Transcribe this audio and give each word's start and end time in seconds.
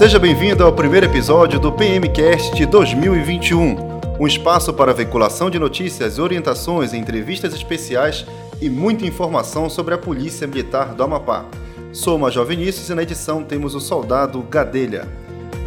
Seja 0.00 0.18
bem-vindo 0.18 0.64
ao 0.64 0.72
primeiro 0.72 1.04
episódio 1.04 1.60
do 1.60 1.70
PMcast 1.70 2.64
2021, 2.64 3.76
um 4.18 4.26
espaço 4.26 4.72
para 4.72 4.94
veiculação 4.94 5.50
de 5.50 5.58
notícias, 5.58 6.18
orientações, 6.18 6.94
entrevistas 6.94 7.52
especiais 7.52 8.24
e 8.62 8.70
muita 8.70 9.04
informação 9.04 9.68
sobre 9.68 9.92
a 9.92 9.98
Polícia 9.98 10.46
Militar 10.46 10.94
do 10.94 11.02
Amapá. 11.02 11.44
Sou 11.92 12.18
Major 12.18 12.46
Vinícius 12.46 12.88
e 12.88 12.94
na 12.94 13.02
edição 13.02 13.44
temos 13.44 13.74
o 13.74 13.80
soldado 13.80 14.40
Gadelha. 14.40 15.06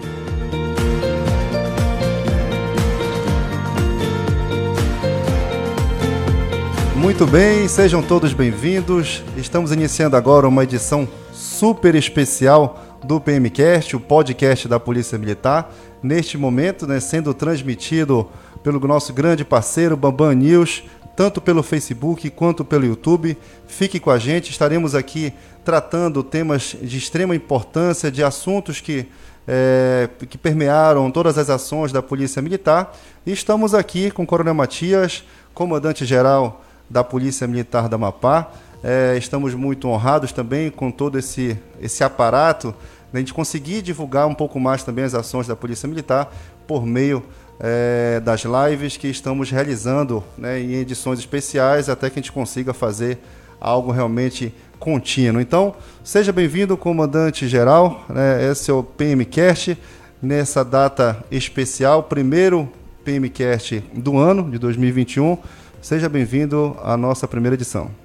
Muito 6.95 7.27
bem, 7.27 7.67
sejam 7.67 8.01
todos 8.01 8.33
bem-vindos. 8.33 9.21
Estamos 9.37 9.71
iniciando 9.71 10.17
agora 10.17 10.47
uma 10.47 10.63
edição 10.63 11.07
super 11.31 11.93
especial 11.93 12.83
do 13.05 13.21
PMcast, 13.21 13.95
o 13.95 13.99
podcast 13.99 14.67
da 14.67 14.79
Polícia 14.79 15.17
Militar 15.17 15.71
neste 16.01 16.37
momento, 16.37 16.87
né, 16.87 16.99
sendo 16.99 17.33
transmitido 17.33 18.27
pelo 18.63 18.79
nosso 18.87 19.13
grande 19.13 19.45
parceiro 19.45 19.95
Bambam 19.95 20.33
News, 20.33 20.83
tanto 21.15 21.39
pelo 21.39 21.63
Facebook 21.63 22.29
quanto 22.31 22.65
pelo 22.65 22.85
YouTube. 22.85 23.37
Fique 23.67 23.99
com 23.99 24.09
a 24.09 24.17
gente, 24.17 24.49
estaremos 24.49 24.95
aqui 24.95 25.31
tratando 25.63 26.23
temas 26.23 26.75
de 26.81 26.97
extrema 26.97 27.35
importância, 27.35 28.11
de 28.11 28.23
assuntos 28.23 28.81
que, 28.81 29.07
é, 29.47 30.09
que 30.27 30.37
permearam 30.37 31.09
todas 31.11 31.37
as 31.37 31.49
ações 31.49 31.91
da 31.91 32.01
Polícia 32.01 32.41
Militar. 32.41 32.95
E 33.25 33.31
estamos 33.31 33.73
aqui 33.73 34.11
com 34.11 34.23
o 34.23 34.27
Coronel 34.27 34.53
Matias, 34.53 35.23
comandante-geral 35.53 36.63
da 36.89 37.03
Polícia 37.03 37.47
Militar 37.47 37.87
da 37.87 37.95
Amapá. 37.95 38.51
É, 38.83 39.17
estamos 39.17 39.55
muito 39.55 39.87
honrados 39.87 40.31
também 40.31 40.69
com 40.69 40.91
todo 40.91 41.17
esse, 41.17 41.57
esse 41.81 42.03
aparato 42.03 42.75
a 43.17 43.21
gente 43.21 43.33
conseguir 43.33 43.81
divulgar 43.81 44.27
um 44.27 44.33
pouco 44.33 44.59
mais 44.59 44.83
também 44.83 45.03
as 45.03 45.13
ações 45.13 45.47
da 45.47 45.55
Polícia 45.55 45.87
Militar 45.87 46.33
por 46.67 46.85
meio 46.85 47.23
é, 47.59 48.19
das 48.19 48.43
lives 48.43 48.97
que 48.97 49.07
estamos 49.07 49.49
realizando 49.49 50.23
né, 50.37 50.59
em 50.59 50.73
edições 50.73 51.19
especiais 51.19 51.89
até 51.89 52.09
que 52.09 52.19
a 52.19 52.21
gente 52.21 52.31
consiga 52.31 52.73
fazer 52.73 53.19
algo 53.59 53.91
realmente 53.91 54.53
contínuo. 54.79 55.41
Então, 55.41 55.75
seja 56.03 56.31
bem-vindo, 56.31 56.75
comandante-geral. 56.75 58.05
Né, 58.09 58.51
esse 58.51 58.69
é 58.69 58.73
o 58.73 58.83
PMCast, 58.83 59.77
nessa 60.21 60.63
data 60.63 61.23
especial, 61.31 62.03
primeiro 62.03 62.69
PMCast 63.03 63.83
do 63.93 64.17
ano 64.17 64.49
de 64.49 64.57
2021. 64.57 65.37
Seja 65.81 66.09
bem-vindo 66.09 66.75
à 66.83 66.97
nossa 66.97 67.27
primeira 67.27 67.55
edição. 67.55 68.04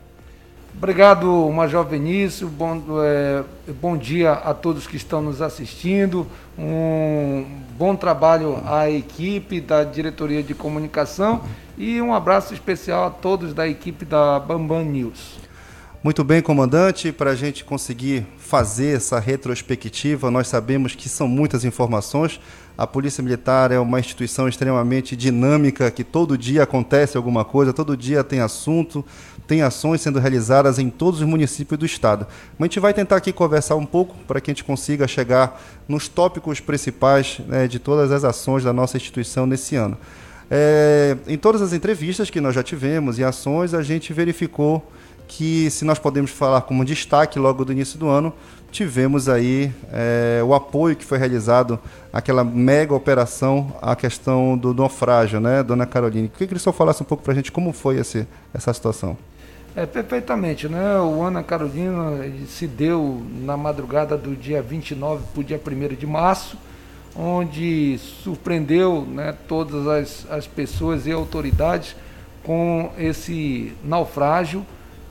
Obrigado, 0.82 1.26
Major 1.50 1.84
Vinícius. 1.84 2.50
Bom, 2.50 2.82
é, 3.04 3.44
bom 3.82 3.98
dia 3.98 4.32
a 4.32 4.54
todos 4.54 4.86
que 4.86 4.96
estão 4.96 5.20
nos 5.20 5.42
assistindo. 5.42 6.26
Um 6.58 7.44
bom 7.76 7.94
trabalho 7.94 8.62
à 8.64 8.88
equipe 8.90 9.60
da 9.60 9.84
Diretoria 9.84 10.42
de 10.42 10.54
Comunicação 10.54 11.42
e 11.76 12.00
um 12.00 12.14
abraço 12.14 12.54
especial 12.54 13.04
a 13.04 13.10
todos 13.10 13.52
da 13.52 13.68
equipe 13.68 14.06
da 14.06 14.40
Bambam 14.40 14.82
News. 14.82 15.38
Muito 16.02 16.24
bem, 16.24 16.40
comandante. 16.40 17.12
Para 17.12 17.32
a 17.32 17.34
gente 17.34 17.62
conseguir 17.62 18.26
fazer 18.38 18.96
essa 18.96 19.20
retrospectiva, 19.20 20.30
nós 20.30 20.48
sabemos 20.48 20.94
que 20.94 21.10
são 21.10 21.28
muitas 21.28 21.62
informações. 21.62 22.40
A 22.80 22.86
Polícia 22.86 23.22
Militar 23.22 23.70
é 23.70 23.78
uma 23.78 24.00
instituição 24.00 24.48
extremamente 24.48 25.14
dinâmica, 25.14 25.90
que 25.90 26.02
todo 26.02 26.38
dia 26.38 26.62
acontece 26.62 27.18
alguma 27.18 27.44
coisa, 27.44 27.74
todo 27.74 27.94
dia 27.94 28.24
tem 28.24 28.40
assunto, 28.40 29.04
tem 29.50 29.62
ações 29.62 30.00
sendo 30.00 30.20
realizadas 30.20 30.78
em 30.78 30.88
todos 30.88 31.20
os 31.20 31.26
municípios 31.26 31.76
do 31.76 31.84
estado. 31.84 32.24
Mas 32.56 32.66
a 32.66 32.68
gente 32.68 32.78
vai 32.78 32.94
tentar 32.94 33.16
aqui 33.16 33.32
conversar 33.32 33.74
um 33.74 33.84
pouco 33.84 34.14
para 34.28 34.40
que 34.40 34.48
a 34.48 34.54
gente 34.54 34.62
consiga 34.62 35.08
chegar 35.08 35.60
nos 35.88 36.06
tópicos 36.06 36.60
principais 36.60 37.40
né, 37.48 37.66
de 37.66 37.80
todas 37.80 38.12
as 38.12 38.22
ações 38.22 38.62
da 38.62 38.72
nossa 38.72 38.96
instituição 38.96 39.46
nesse 39.46 39.74
ano. 39.74 39.98
É, 40.48 41.16
em 41.26 41.36
todas 41.36 41.62
as 41.62 41.72
entrevistas 41.72 42.30
que 42.30 42.40
nós 42.40 42.54
já 42.54 42.62
tivemos 42.62 43.18
e 43.18 43.24
ações, 43.24 43.74
a 43.74 43.82
gente 43.82 44.12
verificou 44.12 44.88
que, 45.26 45.68
se 45.68 45.84
nós 45.84 45.98
podemos 45.98 46.30
falar 46.30 46.60
como 46.60 46.84
destaque 46.84 47.36
logo 47.36 47.64
do 47.64 47.72
início 47.72 47.98
do 47.98 48.06
ano, 48.06 48.32
tivemos 48.70 49.28
aí 49.28 49.72
é, 49.92 50.40
o 50.44 50.54
apoio 50.54 50.94
que 50.94 51.04
foi 51.04 51.18
realizado 51.18 51.76
àquela 52.12 52.44
mega 52.44 52.94
operação, 52.94 53.76
a 53.82 53.96
questão 53.96 54.56
do 54.56 54.72
naufrágio, 54.72 55.40
né, 55.40 55.60
dona 55.64 55.86
Caroline? 55.86 56.28
Queria 56.28 56.46
que 56.46 56.54
o 56.54 56.60
senhor 56.60 56.72
falasse 56.72 57.02
um 57.02 57.06
pouco 57.06 57.24
para 57.24 57.32
a 57.32 57.34
gente 57.34 57.50
como 57.50 57.72
foi 57.72 57.96
esse, 57.96 58.28
essa 58.54 58.72
situação. 58.72 59.18
É, 59.76 59.86
perfeitamente, 59.86 60.68
né? 60.68 60.98
O 60.98 61.22
Ana 61.22 61.44
Carolina 61.44 62.24
se 62.48 62.66
deu 62.66 63.22
na 63.40 63.56
madrugada 63.56 64.16
do 64.16 64.34
dia 64.34 64.60
29 64.60 65.22
para 65.32 65.40
o 65.40 65.44
dia 65.44 65.60
1 65.64 65.94
de 65.94 66.06
março, 66.06 66.58
onde 67.14 67.96
surpreendeu 67.98 69.02
né, 69.02 69.34
todas 69.46 69.86
as, 69.86 70.26
as 70.30 70.46
pessoas 70.46 71.06
e 71.06 71.12
autoridades 71.12 71.94
com 72.42 72.90
esse 72.98 73.72
naufrágio 73.84 74.66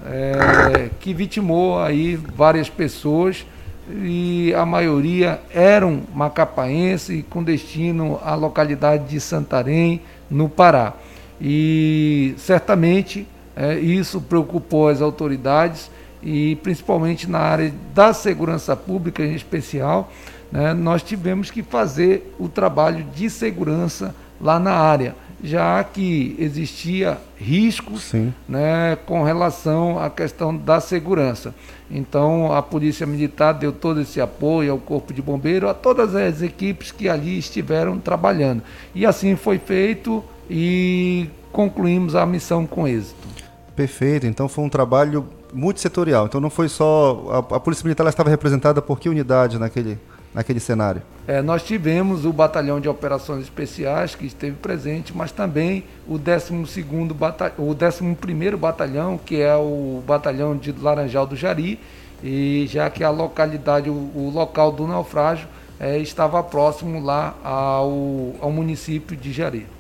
é, 0.06 0.90
que 1.00 1.14
vitimou 1.14 1.80
aí 1.80 2.16
várias 2.16 2.70
pessoas 2.70 3.46
e 3.90 4.54
a 4.56 4.66
maioria 4.66 5.40
eram 5.54 6.02
macapaenses 6.14 7.24
com 7.30 7.44
destino 7.44 8.20
à 8.24 8.36
localidade 8.36 9.08
de 9.10 9.20
Santarém, 9.20 10.02
no 10.30 10.48
Pará. 10.48 10.94
E 11.42 12.36
certamente 12.38 13.26
é, 13.60 13.78
isso 13.78 14.22
preocupou 14.22 14.88
as 14.88 15.02
autoridades 15.02 15.92
e 16.24 16.56
principalmente 16.64 17.30
na 17.30 17.40
área 17.40 17.74
da 17.94 18.14
segurança 18.14 18.74
pública 18.74 19.22
em 19.22 19.36
especial, 19.36 20.10
né, 20.50 20.74
nós 20.74 21.04
tivemos 21.04 21.52
que 21.52 21.62
fazer 21.62 22.34
o 22.40 22.48
trabalho 22.48 23.04
de 23.14 23.30
segurança 23.30 24.16
lá 24.40 24.58
na 24.62 24.72
área, 24.72 25.14
já 25.44 25.84
que 25.84 26.38
existia 26.40 27.18
riscos 27.38 28.14
né, 28.48 28.98
com 29.06 29.24
relação 29.24 30.00
à 30.00 30.10
questão 30.10 30.56
da 30.56 30.80
segurança. 30.80 31.54
Então 31.92 32.54
a 32.54 32.62
Polícia 32.62 33.06
Militar 33.06 33.52
deu 33.52 33.74
todo 33.74 34.00
esse 34.00 34.22
apoio 34.22 34.72
ao 34.72 34.78
Corpo 34.78 35.14
de 35.14 35.22
Bombeiro, 35.22 35.68
a 35.68 35.74
todas 35.74 36.16
as 36.16 36.42
equipes 36.42 36.94
que 36.94 37.10
ali 37.10 37.38
estiveram 37.38 38.00
trabalhando. 38.00 38.64
E 38.96 39.06
assim 39.06 39.36
foi 39.36 39.58
feito 39.58 40.24
e 40.50 41.28
concluímos 41.52 42.16
a 42.16 42.26
missão 42.26 42.66
com 42.66 42.88
êxito. 42.88 43.39
Perfeito. 43.80 44.28
Então 44.28 44.50
foi 44.50 44.66
um 44.66 44.70
trabalho 44.70 45.26
multissetorial. 45.54 46.26
Então 46.26 46.42
não 46.42 46.50
foi 46.50 46.68
só 46.68 47.46
a, 47.50 47.56
a 47.56 47.60
Polícia 47.62 47.86
Militar 47.86 48.06
estava 48.08 48.30
representada 48.30 48.82
por 48.82 49.00
que 49.00 49.08
unidade 49.08 49.58
naquele 49.58 49.98
naquele 50.34 50.60
cenário? 50.60 51.02
É, 51.26 51.42
nós 51.42 51.64
tivemos 51.64 52.26
o 52.26 52.34
Batalhão 52.34 52.82
de 52.82 52.90
Operações 52.90 53.44
Especiais 53.44 54.16
que 54.16 54.26
esteve 54.26 54.58
presente, 54.58 55.16
mas 55.16 55.32
também 55.32 55.86
o 56.06 56.20
12º 56.20 57.14
batalhão, 57.14 57.56
o 57.58 57.74
11º 57.74 58.58
Batalhão, 58.58 59.18
que 59.18 59.42
é 59.42 59.56
o 59.56 60.04
Batalhão 60.06 60.58
de 60.58 60.74
Laranjal 60.74 61.26
do 61.26 61.38
Jari, 61.38 61.80
e 62.22 62.68
já 62.70 62.90
que 62.90 63.04
a 63.04 63.10
localidade, 63.10 63.90
o, 63.90 63.94
o 63.94 64.30
local 64.32 64.74
do 64.74 64.86
naufrágio 64.86 65.48
é, 65.80 65.98
estava 65.98 66.44
próximo 66.44 67.02
lá 67.02 67.34
ao, 67.44 68.36
ao 68.42 68.52
município 68.52 69.16
de 69.16 69.32
Jari. 69.32 69.79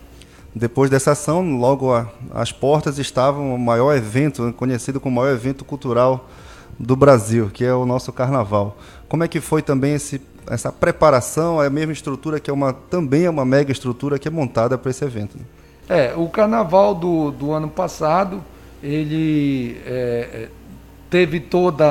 Depois 0.60 0.90
dessa 0.90 1.12
ação, 1.12 1.58
logo 1.58 1.94
a, 1.94 2.06
as 2.34 2.52
portas 2.52 3.00
estavam 3.00 3.56
o 3.56 3.58
maior 3.58 3.96
evento, 3.96 4.54
conhecido 4.58 5.00
como 5.00 5.18
o 5.18 5.24
maior 5.24 5.34
evento 5.34 5.64
cultural 5.64 6.28
do 6.78 6.98
Brasil, 6.98 7.50
que 7.50 7.64
é 7.64 7.74
o 7.74 7.86
nosso 7.86 8.12
carnaval. 8.12 8.76
Como 9.08 9.24
é 9.24 9.28
que 9.30 9.40
foi 9.40 9.62
também 9.62 9.94
esse, 9.94 10.22
essa 10.50 10.70
preparação, 10.70 11.64
é 11.64 11.68
a 11.68 11.70
mesma 11.70 11.94
estrutura 11.94 12.42
que 12.42 12.50
é 12.50 12.54
uma, 12.54 12.74
também 12.74 13.24
é 13.24 13.30
uma 13.30 13.46
mega 13.46 13.72
estrutura 13.72 14.20
que 14.20 14.28
é 14.28 14.32
montada 14.32 14.78
para 14.78 14.92
esse 14.92 15.06
evento? 15.06 15.38
Né? 15.38 15.46
É, 15.88 16.14
o 16.18 16.28
carnaval 16.28 16.94
do, 16.94 17.32
do 17.32 17.54
ano 17.54 17.70
passado, 17.70 18.44
ele 18.84 19.80
é, 19.86 20.30
é 20.34 20.50
teve 21.10 21.40
todo 21.40 21.84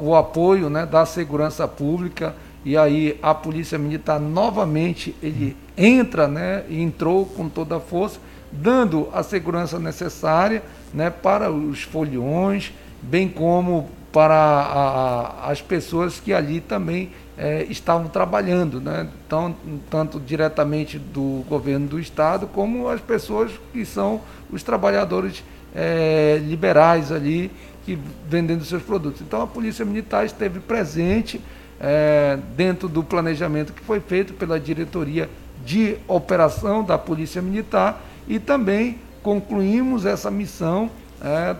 o 0.00 0.16
apoio 0.16 0.70
né, 0.70 0.86
da 0.86 1.04
segurança 1.04 1.68
pública, 1.68 2.34
e 2.64 2.76
aí 2.76 3.18
a 3.22 3.34
polícia 3.34 3.78
militar 3.78 4.20
novamente 4.20 5.14
ele 5.22 5.56
entra, 5.76 6.26
né, 6.26 6.64
e 6.68 6.80
entrou 6.80 7.26
com 7.26 7.48
toda 7.48 7.76
a 7.76 7.80
força, 7.80 8.18
dando 8.50 9.08
a 9.12 9.22
segurança 9.22 9.78
necessária, 9.78 10.62
né, 10.92 11.10
para 11.10 11.50
os 11.50 11.82
foliões, 11.82 12.72
bem 13.02 13.28
como 13.28 13.88
para 14.12 14.34
a, 14.34 15.48
a, 15.48 15.50
as 15.50 15.60
pessoas 15.60 16.18
que 16.18 16.32
ali 16.32 16.60
também 16.60 17.10
é, 17.36 17.64
estavam 17.70 18.08
trabalhando, 18.08 18.80
né? 18.80 19.08
então, 19.24 19.54
tanto 19.88 20.18
diretamente 20.18 20.98
do 20.98 21.44
governo 21.48 21.86
do 21.86 22.00
estado, 22.00 22.48
como 22.48 22.88
as 22.88 23.00
pessoas 23.00 23.52
que 23.72 23.84
são 23.84 24.20
os 24.50 24.62
trabalhadores 24.64 25.44
é, 25.74 26.40
liberais 26.42 27.12
ali, 27.12 27.50
que 27.84 27.96
vendendo 28.28 28.64
seus 28.64 28.82
produtos. 28.82 29.20
Então 29.20 29.40
a 29.40 29.46
Polícia 29.46 29.84
Militar 29.84 30.26
esteve 30.26 30.58
presente 30.58 31.40
é, 31.80 32.38
dentro 32.56 32.88
do 32.88 33.02
planejamento 33.02 33.72
que 33.72 33.82
foi 33.82 34.00
feito 34.00 34.34
pela 34.34 34.58
diretoria 34.58 35.28
de 35.64 35.96
operação 36.06 36.82
da 36.82 36.96
Polícia 36.98 37.42
Militar 37.42 38.02
e 38.26 38.38
também 38.38 38.98
concluímos 39.22 40.06
essa 40.06 40.30
missão 40.30 40.90
é, 41.22 41.54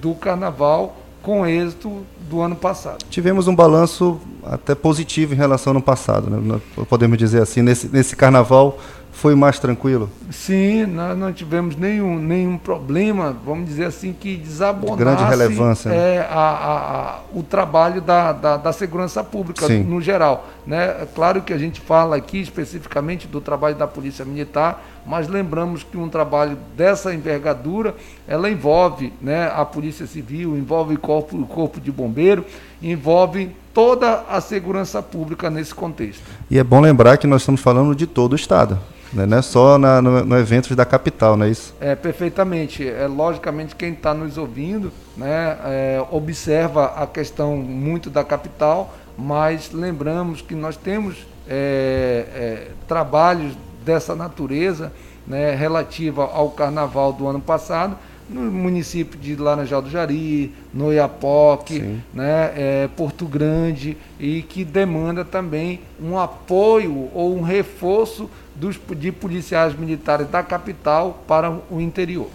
do 0.00 0.14
Carnaval 0.14 0.96
com 1.22 1.46
êxito 1.46 2.04
do 2.28 2.40
ano 2.40 2.56
passado. 2.56 3.04
Tivemos 3.08 3.46
um 3.46 3.54
balanço 3.54 4.20
até 4.44 4.74
positivo 4.74 5.34
em 5.34 5.36
relação 5.36 5.70
ao 5.70 5.76
ano 5.76 5.84
passado, 5.84 6.28
né? 6.28 6.60
podemos 6.88 7.16
dizer 7.16 7.40
assim, 7.40 7.62
nesse, 7.62 7.88
nesse 7.88 8.16
carnaval 8.16 8.78
foi 9.12 9.34
mais 9.34 9.58
tranquilo? 9.58 10.10
Sim, 10.30 10.86
nós 10.86 11.16
não 11.16 11.32
tivemos 11.32 11.76
nenhum, 11.76 12.18
nenhum 12.18 12.56
problema, 12.58 13.36
vamos 13.44 13.68
dizer 13.68 13.84
assim, 13.84 14.12
que 14.18 14.36
desabonasse 14.36 14.98
Grande 14.98 15.22
relevância, 15.22 15.90
né? 15.90 16.16
é, 16.16 16.18
a, 16.20 16.40
a, 16.40 17.00
a, 17.16 17.20
o 17.32 17.42
trabalho 17.42 18.00
da, 18.00 18.32
da, 18.32 18.56
da 18.56 18.72
segurança 18.72 19.22
pública 19.22 19.66
Sim. 19.66 19.82
no 19.84 20.00
geral. 20.00 20.48
Né? 20.66 21.06
Claro 21.14 21.42
que 21.42 21.52
a 21.52 21.58
gente 21.58 21.80
fala 21.80 22.16
aqui 22.16 22.40
especificamente 22.40 23.28
do 23.28 23.40
trabalho 23.40 23.76
da 23.76 23.86
Polícia 23.86 24.24
Militar, 24.24 24.82
mas 25.06 25.28
lembramos 25.28 25.82
que 25.82 25.96
um 25.96 26.08
trabalho 26.08 26.56
dessa 26.76 27.12
envergadura, 27.12 27.94
ela 28.26 28.48
envolve 28.50 29.12
né, 29.20 29.50
a 29.54 29.64
Polícia 29.64 30.06
Civil, 30.06 30.56
envolve 30.56 30.94
o 30.94 30.98
corpo, 30.98 31.36
o 31.36 31.46
corpo 31.46 31.80
de 31.80 31.90
bombeiro, 31.90 32.44
envolve 32.80 33.50
toda 33.74 34.24
a 34.28 34.40
segurança 34.40 35.02
pública 35.02 35.50
nesse 35.50 35.74
contexto. 35.74 36.22
E 36.50 36.58
é 36.58 36.64
bom 36.64 36.80
lembrar 36.80 37.16
que 37.16 37.26
nós 37.26 37.42
estamos 37.42 37.60
falando 37.60 37.94
de 37.94 38.06
todo 38.06 38.32
o 38.32 38.36
Estado. 38.36 38.78
Né? 39.12 39.26
Não 39.26 39.38
é 39.38 39.42
só 39.42 39.76
na, 39.76 40.00
no, 40.00 40.24
no 40.24 40.38
eventos 40.38 40.74
da 40.74 40.84
capital, 40.84 41.36
não 41.36 41.46
é 41.46 41.50
isso? 41.50 41.74
É, 41.80 41.94
perfeitamente. 41.94 42.88
É, 42.88 43.06
logicamente, 43.06 43.76
quem 43.76 43.92
está 43.92 44.14
nos 44.14 44.38
ouvindo 44.38 44.92
né, 45.16 45.58
é, 45.64 46.04
observa 46.10 46.86
a 46.96 47.06
questão 47.06 47.56
muito 47.56 48.08
da 48.08 48.24
capital, 48.24 48.94
mas 49.16 49.70
lembramos 49.72 50.40
que 50.40 50.54
nós 50.54 50.76
temos 50.76 51.26
é, 51.48 52.26
é, 52.34 52.68
trabalhos 52.88 53.54
dessa 53.84 54.14
natureza 54.14 54.92
né, 55.26 55.54
relativa 55.54 56.24
ao 56.24 56.50
carnaval 56.50 57.12
do 57.12 57.26
ano 57.26 57.40
passado, 57.40 57.96
no 58.28 58.50
município 58.50 59.18
de 59.18 59.36
Laranjal 59.36 59.82
do 59.82 59.90
Jari, 59.90 60.54
no 60.72 60.92
Iapoque, 60.92 62.00
né, 62.14 62.52
é, 62.56 62.88
Porto 62.96 63.26
Grande, 63.26 63.96
e 64.18 64.42
que 64.42 64.64
demanda 64.64 65.24
também 65.24 65.80
um 66.00 66.18
apoio 66.18 67.10
ou 67.12 67.36
um 67.36 67.42
reforço 67.42 68.30
dos, 68.54 68.78
de 68.96 69.12
policiais 69.12 69.78
militares 69.78 70.28
da 70.28 70.42
capital 70.42 71.22
para 71.26 71.50
o 71.70 71.80
interior. 71.80 72.28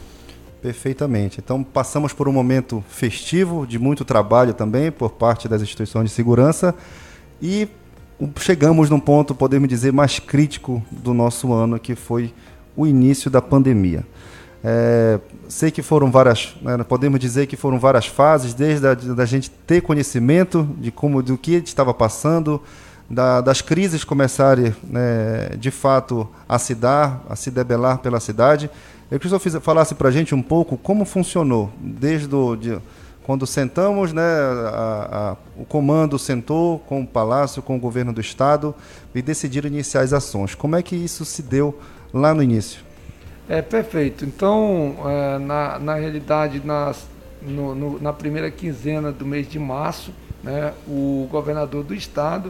Perfeitamente. 0.62 1.40
Então, 1.40 1.64
passamos 1.64 2.14
por 2.14 2.28
um 2.28 2.32
momento 2.32 2.84
festivo, 2.90 3.66
de 3.66 3.78
muito 3.78 4.04
trabalho 4.04 4.54
também 4.54 4.92
por 4.92 5.12
parte 5.12 5.48
das 5.48 5.62
instituições 5.62 6.10
de 6.10 6.16
segurança 6.16 6.76
e 7.42 7.68
chegamos 8.40 8.90
num 8.90 9.00
ponto, 9.00 9.36
podemos 9.36 9.70
dizer, 9.70 9.94
mais 9.94 10.20
crítico 10.20 10.84
do 10.92 11.14
nosso 11.14 11.54
ano, 11.54 11.80
que 11.80 11.96
foi 11.96 12.34
o 12.76 12.86
início 12.88 13.30
da 13.30 13.42
pandemia. 13.42 14.04
É, 14.64 15.20
sei 15.48 15.70
que 15.72 15.82
foram 15.82 16.12
várias, 16.12 16.56
né, 16.62 16.78
podemos 16.84 17.20
dizer 17.20 17.46
que 17.48 17.56
foram 17.56 17.80
várias 17.80 18.08
fases, 18.08 18.54
desde 18.54 18.88
a 18.88 18.94
da 18.96 19.26
gente 19.26 19.50
ter 19.50 19.82
conhecimento 19.82 20.68
de 20.80 20.92
como, 20.92 21.22
do 21.22 21.38
que 21.38 21.54
estava 21.56 21.94
passando, 21.94 22.62
da, 23.10 23.40
das 23.40 23.62
crises 23.62 24.04
começarem 24.04 24.76
né, 24.84 25.50
de 25.58 25.72
fato 25.72 26.28
a 26.50 26.60
se 26.60 26.76
dar, 26.76 27.24
a 27.30 27.36
se 27.36 27.50
debelar 27.50 28.00
pela 28.00 28.20
cidade. 28.20 28.70
Eu 29.10 29.20
queria 29.20 29.40
que 29.40 29.48
o 29.48 29.52
senhor 29.52 29.62
falasse 29.62 29.96
para 29.96 30.10
a 30.10 30.12
gente 30.12 30.36
um 30.36 30.42
pouco 30.42 30.76
como 30.76 31.06
funcionou, 31.06 31.72
desde 31.80 32.28
do, 32.28 32.56
de, 32.56 32.78
quando 33.28 33.46
sentamos, 33.46 34.14
né, 34.14 34.24
a, 34.24 35.36
a, 35.36 35.62
o 35.62 35.66
comando 35.66 36.18
sentou 36.18 36.80
com 36.80 37.02
o 37.02 37.06
Palácio, 37.06 37.62
com 37.62 37.76
o 37.76 37.80
governo 37.80 38.14
do 38.14 38.22
Estado 38.22 38.74
e 39.14 39.22
decidiram 39.22 39.68
iniciar 39.68 40.00
as 40.00 40.14
ações. 40.14 40.56
Como 40.56 40.78
é 40.78 40.82
que 40.82 40.96
isso 40.96 41.26
se 41.26 41.44
deu 41.44 41.78
lá 42.14 42.34
no 42.34 42.42
início? 42.42 42.80
É 43.50 43.62
perfeito. 43.62 44.24
Então, 44.24 44.96
é, 45.06 45.40
na, 45.40 45.78
na 45.78 45.96
realidade, 45.96 46.62
nas, 46.64 47.06
no, 47.42 47.76
no, 47.76 48.02
na 48.02 48.14
primeira 48.14 48.50
quinzena 48.50 49.12
do 49.12 49.26
mês 49.26 49.46
de 49.50 49.60
março, 49.60 50.14
né, 50.42 50.72
o 50.88 51.28
governador 51.30 51.84
do 51.84 51.94
Estado 51.94 52.50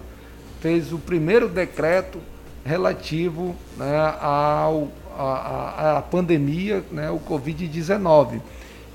fez 0.61 0.93
o 0.93 0.99
primeiro 0.99 1.49
decreto 1.49 2.19
relativo 2.63 3.55
né, 3.77 3.97
ao, 4.21 4.89
a, 5.17 5.97
a, 5.97 6.01
pandemia, 6.03 6.83
né, 6.91 7.09
o 7.09 7.17
Covid-19. 7.17 8.41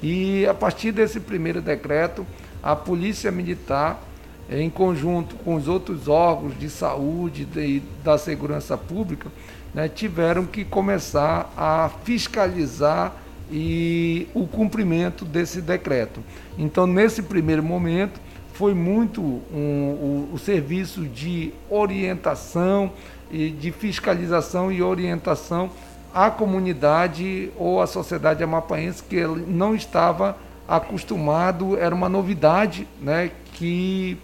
E 0.02 0.46
a 0.46 0.54
partir 0.54 0.90
desse 0.90 1.20
primeiro 1.20 1.60
decreto, 1.60 2.26
a 2.62 2.74
Polícia 2.74 3.30
Militar, 3.30 4.02
em 4.50 4.68
conjunto 4.68 5.36
com 5.36 5.54
os 5.54 5.68
outros 5.68 6.08
órgãos 6.08 6.58
de 6.58 6.68
saúde 6.68 7.46
e 7.56 7.82
da 8.02 8.18
segurança 8.18 8.76
pública, 8.76 9.30
né, 9.72 9.88
tiveram 9.88 10.44
que 10.44 10.64
começar 10.64 11.52
a 11.56 11.90
fiscalizar 12.04 13.14
e 13.50 14.26
o 14.34 14.46
cumprimento 14.46 15.24
desse 15.24 15.60
decreto. 15.60 16.20
Então, 16.58 16.86
nesse 16.86 17.22
primeiro 17.22 17.62
momento, 17.62 18.20
foi 18.54 18.74
muito 18.74 19.22
um, 19.22 20.28
o, 20.30 20.30
o 20.34 20.38
serviço 20.38 21.02
de 21.04 21.52
orientação 21.70 22.92
e 23.30 23.50
de 23.50 23.70
fiscalização 23.70 24.70
e 24.70 24.82
orientação 24.82 25.70
à 26.14 26.30
comunidade 26.30 27.50
ou 27.56 27.80
à 27.80 27.86
sociedade 27.86 28.42
amapaense 28.42 29.02
que 29.02 29.24
não 29.24 29.74
estava 29.74 30.36
acostumado, 30.68 31.76
era 31.76 31.94
uma 31.94 32.08
novidade 32.08 32.86
né, 33.00 33.30
que 33.54 34.18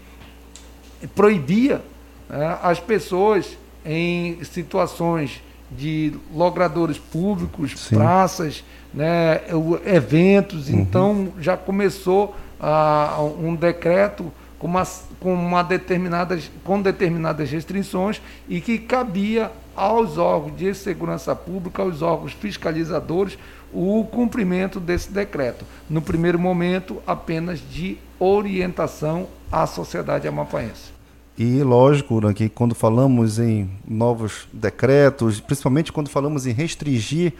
proibia 1.15 1.81
né, 2.29 2.57
as 2.61 2.79
pessoas 2.79 3.57
em 3.85 4.43
situações 4.43 5.41
de 5.71 6.13
logradores 6.33 6.97
públicos, 6.97 7.79
Sim. 7.79 7.95
praças, 7.95 8.63
né, 8.93 9.41
eventos, 9.85 10.69
uhum. 10.69 10.79
então 10.79 11.33
já 11.39 11.55
começou 11.55 12.35
ah, 12.59 13.17
um 13.39 13.55
decreto 13.55 14.31
com, 14.57 14.67
uma, 14.67 14.83
com, 15.19 15.33
uma 15.33 15.63
determinadas, 15.63 16.51
com 16.63 16.81
determinadas 16.81 17.49
restrições 17.49 18.21
e 18.47 18.59
que 18.59 18.77
cabia 18.79 19.51
aos 19.79 20.17
órgãos 20.17 20.57
de 20.57 20.73
segurança 20.75 21.33
pública, 21.33 21.81
aos 21.81 22.01
órgãos 22.01 22.33
fiscalizadores, 22.33 23.37
o 23.73 24.03
cumprimento 24.03 24.77
desse 24.77 25.09
decreto. 25.09 25.63
No 25.89 26.01
primeiro 26.01 26.37
momento, 26.37 27.01
apenas 27.07 27.61
de 27.71 27.97
orientação 28.19 29.27
à 29.49 29.65
sociedade 29.65 30.27
amapaense. 30.27 30.91
E 31.37 31.63
lógico 31.63 32.19
né, 32.19 32.33
que 32.33 32.49
quando 32.49 32.75
falamos 32.75 33.39
em 33.39 33.69
novos 33.87 34.49
decretos, 34.51 35.39
principalmente 35.39 35.93
quando 35.93 36.09
falamos 36.09 36.45
em 36.45 36.51
restringir 36.51 37.31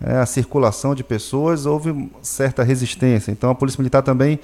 é, 0.00 0.18
a 0.18 0.26
circulação 0.26 0.94
de 0.94 1.02
pessoas, 1.02 1.66
houve 1.66 2.08
certa 2.22 2.62
resistência. 2.62 3.32
Então 3.32 3.50
a 3.50 3.56
Polícia 3.56 3.80
Militar 3.80 4.02
também 4.02 4.38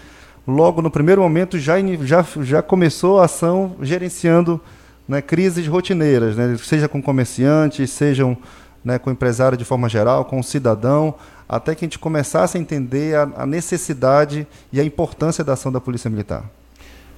logo 0.45 0.83
no 0.83 0.91
primeiro 0.91 1.23
momento 1.23 1.57
já, 1.57 1.77
já, 2.03 2.27
já 2.41 2.61
começou 2.63 3.21
a 3.21 3.27
ação 3.27 3.77
gerenciando 3.81 4.61
né, 5.07 5.21
crises 5.21 5.67
rotineiras, 5.67 6.37
né, 6.37 6.57
seja 6.59 6.89
com 6.89 7.03
comerciantes, 7.03 7.91
sejam 7.91 8.37
né, 8.85 8.99
com 8.99 9.11
empresário 9.11 9.57
de 9.57 9.65
forma 9.65 9.89
geral, 9.89 10.25
com 10.25 10.43
cidadão, 10.43 11.15
até 11.49 11.75
que 11.75 11.85
a 11.85 11.87
gente 11.87 11.99
começasse 11.99 12.57
a 12.57 12.61
entender 12.61 13.17
a, 13.17 13.23
a 13.37 13.47
necessidade 13.47 14.47
e 14.73 14.81
a 14.81 14.85
importância 14.85 15.43
da 15.45 15.55
ação 15.55 15.71
da 15.71 15.81
Polícia 15.81 16.11
Militar. 16.11 16.45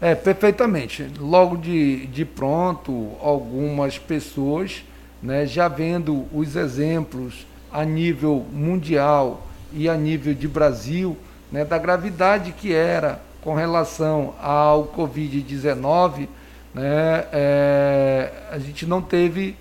É, 0.00 0.14
perfeitamente. 0.14 1.11
Logo 1.19 1.57
de, 1.57 2.07
de 2.07 2.25
pronto, 2.25 3.12
algumas 3.21 3.99
pessoas, 3.99 4.85
né, 5.23 5.47
já 5.47 5.69
vendo 5.69 6.26
os 6.33 6.55
exemplos 6.55 7.47
a 7.73 7.85
nível 7.85 8.45
mundial 8.52 9.47
e 9.73 9.88
a 9.88 9.97
nível 9.97 10.35
de 10.35 10.47
Brasil, 10.47 11.16
né, 11.50 11.64
da 11.64 11.78
gravidade 11.78 12.52
que 12.52 12.73
era 12.73 13.21
com 13.40 13.55
relação 13.55 14.35
ao 14.40 14.87
Covid-19, 14.88 16.28
né, 16.76 17.25
é, 17.33 18.30
a 18.50 18.59
gente 18.59 18.85
não 18.85 19.00
teve 19.00 19.56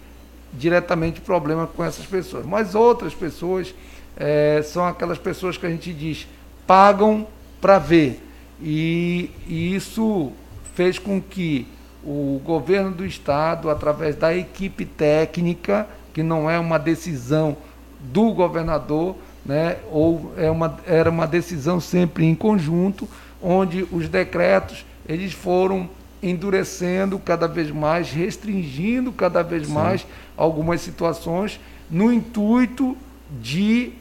diretamente 0.51 1.21
problema 1.21 1.65
com 1.65 1.81
essas 1.81 2.05
pessoas. 2.05 2.45
Mas 2.45 2.75
outras 2.75 3.13
pessoas 3.13 3.73
é, 4.17 4.61
são 4.61 4.85
aquelas 4.85 5.17
pessoas 5.17 5.55
que 5.55 5.65
a 5.65 5.69
gente 5.69 5.93
diz 5.93 6.27
pagam 6.67 7.25
para 7.61 7.79
ver. 7.79 8.21
E, 8.61 9.31
e 9.47 9.73
isso 9.73 10.33
fez 10.73 10.99
com 10.99 11.21
que 11.21 11.65
o 12.03 12.41
governo 12.43 12.91
do 12.91 13.05
estado, 13.05 13.69
através 13.69 14.17
da 14.17 14.35
equipe 14.35 14.85
técnica, 14.85 15.87
que 16.13 16.21
não 16.21 16.49
é 16.49 16.59
uma 16.59 16.77
decisão 16.77 17.55
do 18.01 18.33
governador, 18.33 19.15
né, 19.45 19.77
ou 19.89 20.33
é 20.35 20.51
uma, 20.51 20.77
era 20.85 21.09
uma 21.09 21.25
decisão 21.25 21.79
sempre 21.79 22.25
em 22.25 22.35
conjunto, 22.35 23.07
onde 23.41 23.87
os 23.89 24.09
decretos 24.09 24.85
eles 25.07 25.31
foram 25.31 25.89
endurecendo 26.29 27.19
cada 27.19 27.47
vez 27.47 27.69
mais, 27.71 28.09
restringindo 28.09 29.11
cada 29.11 29.43
vez 29.43 29.67
Sim. 29.67 29.73
mais 29.73 30.05
algumas 30.35 30.81
situações, 30.81 31.59
no 31.89 32.11
intuito 32.11 32.97
de 33.29 33.93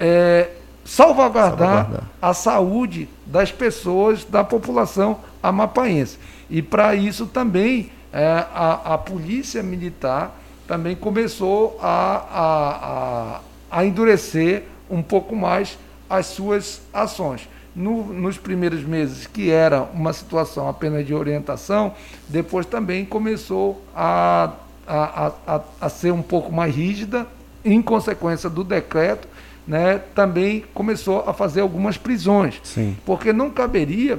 é, 0.00 0.50
salvaguardar, 0.84 1.68
salvaguardar, 1.68 2.10
a 2.20 2.34
saúde 2.34 3.08
das 3.26 3.52
pessoas, 3.52 4.24
da 4.24 4.42
população 4.42 5.20
amapaense. 5.42 6.18
E 6.48 6.62
para 6.62 6.94
isso 6.94 7.26
também 7.26 7.90
é, 8.12 8.26
a, 8.26 8.94
a 8.94 8.98
Polícia 8.98 9.62
Militar 9.62 10.34
também 10.66 10.96
começou 10.96 11.78
a, 11.82 12.16
a, 12.32 13.36
a, 13.36 13.78
a 13.80 13.84
endurecer 13.84 14.64
um 14.88 15.02
pouco 15.02 15.36
mais 15.36 15.78
as 16.08 16.26
suas 16.26 16.80
ações. 16.92 17.48
No, 17.74 18.04
nos 18.12 18.38
primeiros 18.38 18.84
meses, 18.84 19.26
que 19.26 19.50
era 19.50 19.82
uma 19.82 20.12
situação 20.12 20.68
apenas 20.68 21.04
de 21.04 21.12
orientação, 21.12 21.92
depois 22.28 22.64
também 22.66 23.04
começou 23.04 23.82
a, 23.94 24.52
a, 24.86 25.32
a, 25.46 25.60
a 25.80 25.88
ser 25.88 26.12
um 26.12 26.22
pouco 26.22 26.52
mais 26.52 26.74
rígida, 26.74 27.26
em 27.64 27.82
consequência 27.82 28.48
do 28.48 28.62
decreto, 28.62 29.26
né, 29.66 30.00
também 30.14 30.64
começou 30.74 31.24
a 31.26 31.32
fazer 31.32 31.62
algumas 31.62 31.96
prisões. 31.96 32.60
Sim. 32.62 32.96
Porque 33.04 33.32
não 33.32 33.50
caberia 33.50 34.18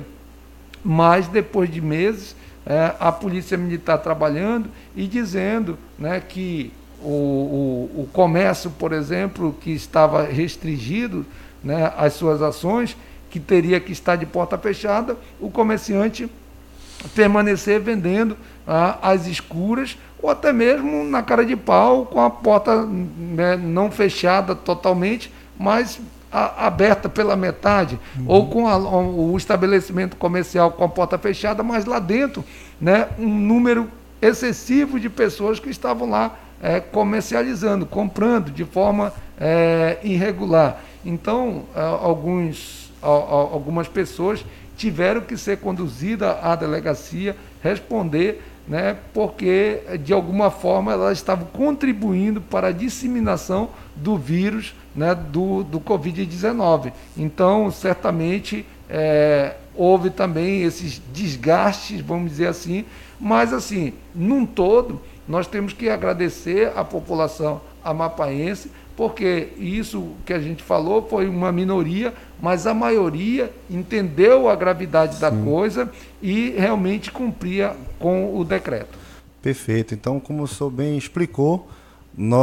mais, 0.84 1.28
depois 1.28 1.70
de 1.72 1.82
meses, 1.82 2.36
é, 2.66 2.94
a 3.00 3.12
Polícia 3.12 3.58
Militar 3.58 4.00
trabalhando 4.00 4.70
e 4.96 5.08
dizendo 5.08 5.78
né, 5.98 6.20
que 6.20 6.74
o, 7.02 7.08
o, 7.08 8.02
o 8.02 8.10
comércio, 8.12 8.72
por 8.72 8.92
exemplo, 8.92 9.56
que 9.62 9.72
estava 9.72 10.24
restringido 10.24 11.26
né, 11.64 11.94
as 11.96 12.14
suas 12.14 12.42
ações, 12.42 12.98
que 13.36 13.40
teria 13.42 13.82
que 13.82 13.92
estar 13.92 14.16
de 14.16 14.26
porta 14.26 14.58
fechada, 14.58 15.18
o 15.42 15.52
comerciante 15.52 16.32
permanecer 17.14 17.82
vendendo 17.82 18.38
ah, 18.66 18.98
às 19.02 19.28
escuras 19.28 19.98
ou 20.24 20.30
até 20.30 20.54
mesmo 20.54 21.04
na 21.04 21.22
cara 21.22 21.46
de 21.46 21.54
pau, 21.54 22.06
com 22.06 22.22
a 22.22 22.30
porta 22.30 22.86
né, 22.86 23.58
não 23.58 23.92
fechada 23.92 24.56
totalmente, 24.56 25.30
mas 25.60 26.00
a, 26.32 26.66
aberta 26.66 27.10
pela 27.10 27.36
metade, 27.36 28.00
uhum. 28.18 28.24
ou 28.26 28.48
com 28.48 28.70
a, 28.70 28.78
o 28.78 29.36
estabelecimento 29.36 30.16
comercial 30.16 30.72
com 30.72 30.86
a 30.86 30.88
porta 30.88 31.18
fechada, 31.18 31.62
mas 31.62 31.84
lá 31.84 32.00
dentro 32.00 32.42
né, 32.80 33.10
um 33.20 33.28
número 33.28 33.92
excessivo 34.22 34.98
de 34.98 35.10
pessoas 35.10 35.60
que 35.60 35.70
estavam 35.70 36.10
lá 36.10 36.38
é, 36.64 36.80
comercializando, 36.80 37.86
comprando 37.86 38.50
de 38.50 38.64
forma 38.64 39.12
é, 39.38 39.98
irregular. 40.04 40.80
Então, 41.06 41.66
alguns, 42.02 42.85
algumas 43.06 43.88
pessoas 43.88 44.46
tiveram 44.76 45.22
que 45.22 45.38
ser 45.38 45.58
conduzidas 45.58 46.36
à 46.42 46.56
delegacia, 46.56 47.36
responder 47.62 48.42
né, 48.68 48.98
porque 49.14 49.82
de 50.04 50.12
alguma 50.12 50.50
forma 50.50 50.92
elas 50.92 51.18
estavam 51.18 51.46
contribuindo 51.48 52.42
para 52.42 52.70
a 52.70 52.72
disseminação 52.72 53.70
do 53.96 54.18
vírus 54.18 54.74
né, 54.96 55.14
do, 55.14 55.64
do 55.64 55.80
Covid-19. 55.80 56.92
Então, 57.16 57.70
certamente, 57.70 58.66
é, 58.90 59.56
houve 59.76 60.10
também 60.10 60.64
esses 60.64 61.02
desgastes, 61.14 62.02
vamos 62.02 62.32
dizer 62.32 62.48
assim, 62.48 62.86
mas, 63.20 63.54
assim, 63.54 63.94
num 64.14 64.46
todo, 64.46 65.02
nós 65.28 65.48
temos 65.48 65.74
que 65.74 65.90
agradecer 65.90 66.72
à 66.76 66.84
população 66.84 67.62
amapaense, 67.84 68.72
porque 68.96 69.50
isso 69.58 70.12
que 70.26 70.34
a 70.34 70.40
gente 70.40 70.64
falou 70.64 71.06
foi 71.08 71.28
uma 71.28 71.52
minoria, 71.52 72.14
mas 72.42 72.66
a 72.66 72.74
maioria 72.74 73.52
entendeu 73.70 74.50
a 74.50 74.56
gravidade 74.56 75.16
Sim. 75.16 75.22
da 75.22 75.32
coisa 75.32 75.90
e 76.22 76.52
realmente 76.52 77.12
cumpria 77.12 77.76
com 78.00 78.38
o 78.38 78.44
decreto. 78.46 78.98
Perfeito. 79.42 79.94
Então, 79.94 80.20
como 80.20 80.44
o 80.44 80.48
senhor 80.48 80.70
bem 80.70 80.98
explicou, 80.98 81.70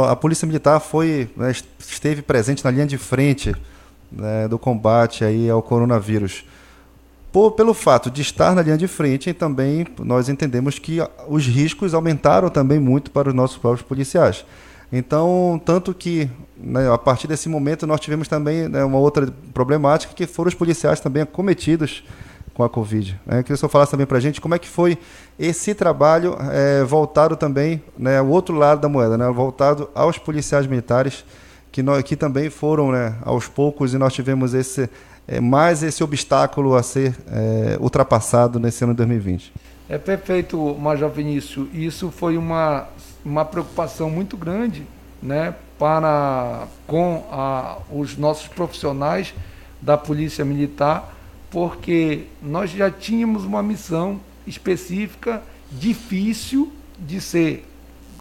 a 0.07 0.15
Polícia 0.15 0.45
Militar 0.45 0.79
foi, 0.79 1.29
né, 1.35 1.51
esteve 1.79 2.21
presente 2.21 2.63
na 2.63 2.69
linha 2.69 2.85
de 2.85 2.97
frente 2.97 3.55
né, 4.11 4.47
do 4.47 4.59
combate 4.59 5.25
aí 5.25 5.49
ao 5.49 5.61
coronavírus. 5.61 6.45
Por, 7.31 7.53
pelo 7.53 7.73
fato 7.73 8.11
de 8.11 8.21
estar 8.21 8.53
na 8.53 8.61
linha 8.61 8.77
de 8.77 8.87
frente, 8.87 9.33
também 9.33 9.87
nós 9.99 10.29
entendemos 10.29 10.77
que 10.77 10.99
os 11.27 11.47
riscos 11.47 11.95
aumentaram 11.95 12.47
também 12.47 12.79
muito 12.79 13.09
para 13.09 13.29
os 13.29 13.35
nossos 13.35 13.57
próprios 13.57 13.81
policiais. 13.81 14.45
Então, 14.95 15.59
tanto 15.65 15.91
que 15.91 16.29
né, 16.55 16.87
a 16.87 16.99
partir 16.99 17.27
desse 17.27 17.49
momento 17.49 17.87
nós 17.87 17.99
tivemos 17.99 18.27
também 18.27 18.69
né, 18.69 18.83
uma 18.83 18.99
outra 18.99 19.27
problemática 19.51 20.13
que 20.13 20.27
foram 20.27 20.49
os 20.49 20.53
policiais 20.53 20.99
também 20.99 21.23
acometidos 21.23 22.03
com 22.53 22.63
a 22.63 22.69
Covid. 22.69 23.19
Né? 23.25 23.39
Eu 23.39 23.43
queria 23.43 23.57
senhor 23.57 23.69
falasse 23.69 23.89
também 23.89 24.05
para 24.05 24.19
a 24.19 24.21
gente 24.21 24.39
como 24.39 24.53
é 24.53 24.59
que 24.59 24.67
foi 24.67 24.99
esse 25.39 25.73
trabalho 25.73 26.37
é, 26.51 26.83
voltado 26.83 27.35
também, 27.35 27.81
né, 27.97 28.21
o 28.21 28.27
outro 28.27 28.55
lado 28.55 28.81
da 28.81 28.87
moeda, 28.87 29.17
né, 29.17 29.27
voltado 29.31 29.89
aos 29.95 30.19
policiais 30.19 30.67
militares, 30.67 31.25
que, 31.71 31.81
nós, 31.81 32.03
que 32.03 32.15
também 32.15 32.51
foram 32.51 32.91
né, 32.91 33.15
aos 33.23 33.47
poucos 33.47 33.95
e 33.95 33.97
nós 33.97 34.13
tivemos 34.13 34.53
esse, 34.53 34.87
é, 35.27 35.41
mais 35.41 35.81
esse 35.81 36.03
obstáculo 36.03 36.75
a 36.75 36.83
ser 36.83 37.15
é, 37.31 37.77
ultrapassado 37.79 38.59
nesse 38.59 38.83
ano 38.83 38.93
de 38.93 38.97
2020. 38.97 39.51
É 39.89 39.97
perfeito, 39.97 40.77
Major 40.79 41.09
Vinícius. 41.09 41.67
Isso 41.73 42.11
foi 42.11 42.37
uma, 42.37 42.87
uma 43.23 43.45
preocupação 43.45 44.09
muito 44.09 44.35
grande 44.35 44.85
né, 45.21 45.55
para 45.79 46.67
com 46.85 47.25
a, 47.31 47.77
os 47.91 48.17
nossos 48.17 48.47
profissionais 48.47 49.33
da 49.81 49.97
Polícia 49.97 50.43
Militar 50.43 51.13
porque 51.53 52.23
nós 52.41 52.71
já 52.71 52.89
tínhamos 52.89 53.45
uma 53.45 53.61
missão 53.61 54.19
específica, 54.47 55.43
difícil 55.71 56.73
de 56.97 57.21
ser 57.21 57.63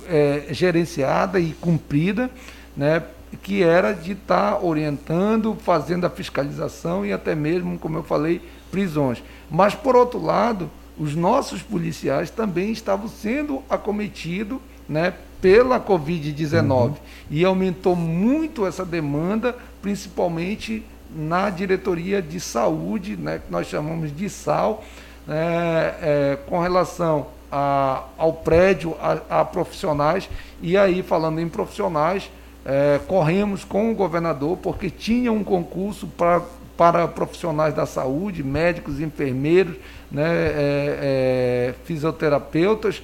é, 0.06 0.48
gerenciada 0.50 1.40
e 1.40 1.54
cumprida, 1.54 2.30
né, 2.76 3.02
que 3.42 3.62
era 3.62 3.94
de 3.94 4.12
estar 4.12 4.52
tá 4.52 4.60
orientando, 4.60 5.56
fazendo 5.64 6.04
a 6.04 6.10
fiscalização 6.10 7.06
e 7.06 7.12
até 7.12 7.34
mesmo, 7.34 7.78
como 7.78 7.96
eu 7.96 8.02
falei, 8.02 8.42
prisões. 8.70 9.22
Mas, 9.50 9.74
por 9.74 9.96
outro 9.96 10.22
lado, 10.22 10.70
os 10.98 11.14
nossos 11.14 11.62
policiais 11.62 12.28
também 12.28 12.70
estavam 12.70 13.08
sendo 13.08 13.62
acometidos 13.70 14.58
né, 14.88 15.14
pela 15.40 15.80
Covid-19 15.80 16.70
uhum. 16.70 16.94
e 17.30 17.44
aumentou 17.44 17.96
muito 17.96 18.66
essa 18.66 18.84
demanda, 18.84 19.56
principalmente 19.80 20.84
na 21.14 21.50
diretoria 21.50 22.22
de 22.22 22.40
saúde, 22.40 23.16
né, 23.16 23.40
que 23.44 23.50
nós 23.50 23.66
chamamos 23.66 24.14
de 24.16 24.28
SAL, 24.28 24.84
é, 25.28 25.94
é, 26.00 26.38
com 26.48 26.58
relação 26.60 27.26
a, 27.50 28.04
ao 28.16 28.32
prédio, 28.32 28.96
a, 29.00 29.40
a, 29.40 29.44
profissionais. 29.44 30.28
E 30.62 30.76
aí, 30.76 31.02
falando 31.02 31.40
em 31.40 31.48
profissionais, 31.48 32.30
é, 32.64 33.00
corremos 33.06 33.64
com 33.64 33.90
o 33.90 33.94
governador, 33.94 34.56
porque 34.56 34.88
tinha 34.88 35.30
um 35.30 35.44
concurso 35.44 36.06
pra, 36.06 36.40
para 36.76 37.06
profissionais 37.06 37.74
da 37.74 37.84
saúde, 37.84 38.42
médicos, 38.42 39.00
enfermeiros, 39.00 39.76
né, 40.10 40.22
é, 40.24 41.74
é, 41.74 41.74
fisioterapeutas, 41.84 43.02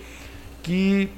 que 0.63 1.11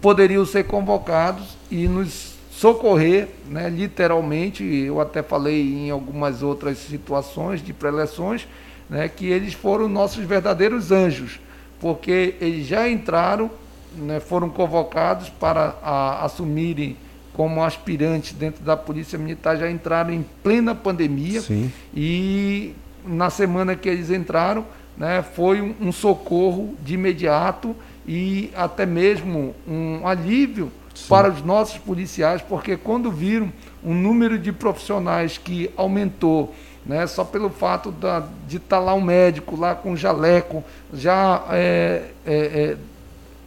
poderiam 0.00 0.44
ser 0.44 0.64
convocados 0.64 1.56
e 1.70 1.88
nos 1.88 2.36
socorrer, 2.50 3.28
né, 3.50 3.68
literalmente, 3.68 4.64
eu 4.64 4.98
até 4.98 5.22
falei 5.22 5.60
em 5.60 5.90
algumas 5.90 6.42
outras 6.42 6.78
situações 6.78 7.62
de 7.62 7.72
preleções, 7.72 8.48
né, 8.88 9.08
que 9.08 9.26
eles 9.26 9.52
foram 9.52 9.88
nossos 9.88 10.24
verdadeiros 10.24 10.90
anjos, 10.90 11.38
porque 11.78 12.34
eles 12.40 12.66
já 12.66 12.88
entraram, 12.88 13.50
né, 13.94 14.20
foram 14.20 14.48
convocados 14.48 15.28
para 15.28 15.74
a, 15.82 16.24
assumirem 16.24 16.96
como 17.34 17.62
aspirantes 17.62 18.32
dentro 18.32 18.64
da 18.64 18.74
Polícia 18.74 19.18
Militar, 19.18 19.58
já 19.58 19.70
entraram 19.70 20.10
em 20.10 20.24
plena 20.42 20.74
pandemia 20.74 21.42
Sim. 21.42 21.70
e 21.94 22.74
na 23.04 23.28
semana 23.28 23.76
que 23.76 23.86
eles 23.86 24.10
entraram, 24.10 24.64
né, 24.96 25.22
foi 25.22 25.60
um, 25.60 25.74
um 25.78 25.92
socorro 25.92 26.74
de 26.82 26.94
imediato 26.94 27.76
e 28.06 28.50
até 28.54 28.86
mesmo 28.86 29.54
um 29.66 30.06
alívio 30.06 30.70
Sim. 30.94 31.08
para 31.08 31.30
os 31.30 31.42
nossos 31.42 31.78
policiais, 31.78 32.40
porque 32.40 32.76
quando 32.76 33.10
viram 33.10 33.52
o 33.82 33.92
número 33.92 34.38
de 34.38 34.52
profissionais 34.52 35.36
que 35.38 35.70
aumentou, 35.76 36.54
né, 36.84 37.06
só 37.06 37.24
pelo 37.24 37.50
fato 37.50 37.90
da, 37.90 38.24
de 38.46 38.58
estar 38.58 38.78
tá 38.78 38.82
lá 38.82 38.94
um 38.94 39.00
médico 39.00 39.56
lá 39.58 39.74
com 39.74 39.96
jaleco, 39.96 40.62
já 40.94 41.44
é, 41.50 42.04
é, 42.24 42.34
é, 42.34 42.76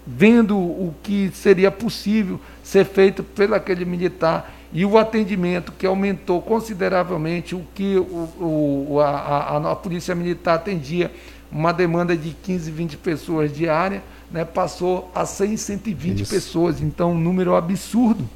vendo 0.06 0.58
o 0.58 0.94
que 1.02 1.32
seria 1.34 1.72
possível 1.72 2.40
ser 2.62 2.86
feito 2.86 3.24
pelo 3.24 3.56
aquele 3.56 3.86
militar 3.86 4.54
e 4.72 4.86
o 4.86 4.98
atendimento 4.98 5.72
que 5.72 5.88
aumentou 5.88 6.42
consideravelmente, 6.42 7.56
o 7.56 7.66
que 7.74 7.98
o, 7.98 8.88
o 8.92 9.00
a, 9.00 9.10
a, 9.10 9.72
a 9.72 9.76
Polícia 9.76 10.14
Militar 10.14 10.56
atendia 10.56 11.12
uma 11.52 11.72
demanda 11.72 12.16
de 12.16 12.32
15, 12.32 12.70
20 12.70 12.98
pessoas 12.98 13.52
diária, 13.52 14.04
né, 14.32 14.46
passou 14.46 15.12
a 15.14 15.26
100, 15.26 15.58
120 15.58 16.22
Isso. 16.22 16.32
pessoas. 16.32 16.82
Então, 16.82 17.12
um 17.12 17.20
número 17.20 17.56
absurdo 17.56 18.28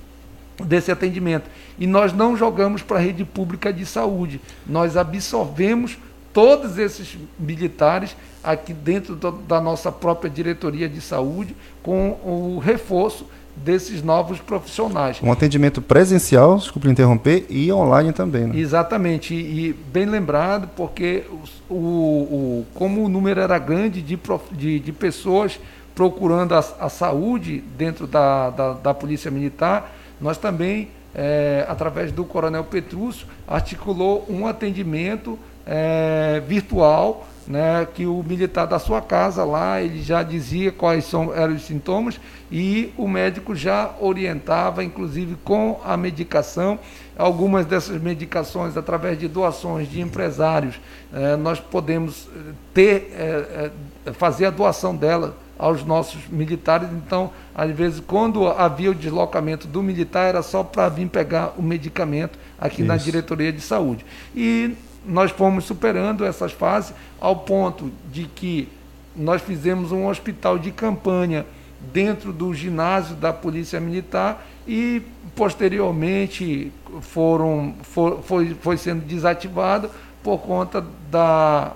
desse 0.63 0.91
atendimento. 0.91 1.49
E 1.79 1.87
nós 1.87 2.13
não 2.13 2.37
jogamos 2.37 2.81
para 2.81 2.97
a 2.97 3.01
rede 3.01 3.25
pública 3.25 3.73
de 3.73 3.85
saúde. 3.85 4.39
Nós 4.65 4.95
absorvemos 4.97 5.97
todos 6.31 6.77
esses 6.77 7.17
militares 7.39 8.15
aqui 8.43 8.73
dentro 8.73 9.15
do, 9.15 9.31
da 9.31 9.61
nossa 9.61 9.91
própria 9.91 10.29
diretoria 10.29 10.89
de 10.89 10.99
saúde 10.99 11.55
com 11.81 12.17
o 12.23 12.59
reforço 12.59 13.25
desses 13.55 14.01
novos 14.01 14.39
profissionais. 14.39 15.19
Um 15.21 15.31
atendimento 15.31 15.81
presencial, 15.81 16.57
desculpe 16.57 16.89
interromper, 16.89 17.45
e 17.49 17.71
online 17.71 18.11
também. 18.11 18.47
Né? 18.47 18.57
Exatamente, 18.57 19.33
e, 19.33 19.69
e, 19.69 19.73
bem 19.73 20.05
lembrado, 20.05 20.69
porque 20.75 21.23
o, 21.69 21.75
o, 21.75 22.65
como 22.73 23.05
o 23.05 23.09
número 23.09 23.39
era 23.39 23.59
grande 23.59 24.01
de, 24.01 24.19
de, 24.51 24.79
de 24.79 24.91
pessoas 24.91 25.59
procurando 25.95 26.53
a, 26.55 26.59
a 26.79 26.89
saúde 26.89 27.63
dentro 27.77 28.07
da, 28.07 28.49
da, 28.49 28.73
da, 28.73 28.93
Polícia 28.93 29.29
Militar, 29.29 29.93
nós 30.19 30.37
também, 30.37 30.89
é, 31.13 31.65
através 31.67 32.11
do 32.11 32.25
Coronel 32.25 32.63
Petrúcio, 32.63 33.27
articulou 33.47 34.25
um 34.29 34.47
atendimento 34.47 35.37
é, 35.65 36.41
virtual 36.47 37.27
né, 37.47 37.87
que 37.93 38.05
o 38.05 38.23
militar 38.23 38.65
da 38.65 38.79
sua 38.79 39.01
casa 39.01 39.43
lá, 39.43 39.81
ele 39.81 40.01
já 40.01 40.23
dizia 40.23 40.71
quais 40.71 41.05
são, 41.05 41.33
eram 41.33 41.53
os 41.53 41.65
sintomas 41.65 42.19
e 42.51 42.93
o 42.97 43.07
médico 43.07 43.55
já 43.55 43.91
orientava, 43.99 44.83
inclusive 44.83 45.35
com 45.43 45.79
a 45.83 45.97
medicação. 45.97 46.79
Algumas 47.17 47.65
dessas 47.65 48.01
medicações, 48.01 48.77
através 48.77 49.19
de 49.19 49.27
doações 49.27 49.89
de 49.89 50.01
empresários, 50.01 50.79
eh, 51.13 51.35
nós 51.35 51.59
podemos 51.59 52.27
eh, 52.35 52.39
ter, 52.73 53.13
eh, 53.13 53.71
fazer 54.13 54.45
a 54.45 54.49
doação 54.49 54.95
dela 54.95 55.35
aos 55.57 55.83
nossos 55.83 56.27
militares. 56.27 56.89
Então, 56.91 57.31
às 57.53 57.71
vezes, 57.71 58.01
quando 58.05 58.47
havia 58.47 58.91
o 58.91 58.95
deslocamento 58.95 59.67
do 59.67 59.81
militar, 59.83 60.27
era 60.27 60.41
só 60.41 60.63
para 60.63 60.89
vir 60.89 61.07
pegar 61.07 61.53
o 61.57 61.61
medicamento 61.61 62.37
aqui 62.59 62.81
Isso. 62.81 62.87
na 62.87 62.97
diretoria 62.97 63.51
de 63.51 63.61
saúde. 63.61 64.05
E 64.35 64.75
nós 65.05 65.31
fomos 65.31 65.65
superando 65.65 66.25
essas 66.25 66.51
fases 66.51 66.93
ao 67.19 67.35
ponto 67.37 67.91
de 68.11 68.25
que 68.25 68.69
nós 69.15 69.41
fizemos 69.41 69.91
um 69.91 70.07
hospital 70.07 70.57
de 70.57 70.71
campanha 70.71 71.45
dentro 71.91 72.31
do 72.31 72.53
ginásio 72.53 73.15
da 73.15 73.33
Polícia 73.33 73.79
Militar 73.79 74.45
e 74.67 75.01
posteriormente 75.35 76.71
foram, 77.01 77.75
for, 77.81 78.21
foi, 78.23 78.55
foi 78.61 78.77
sendo 78.77 79.01
desativado 79.05 79.89
por 80.23 80.39
conta 80.39 80.85
da, 81.11 81.73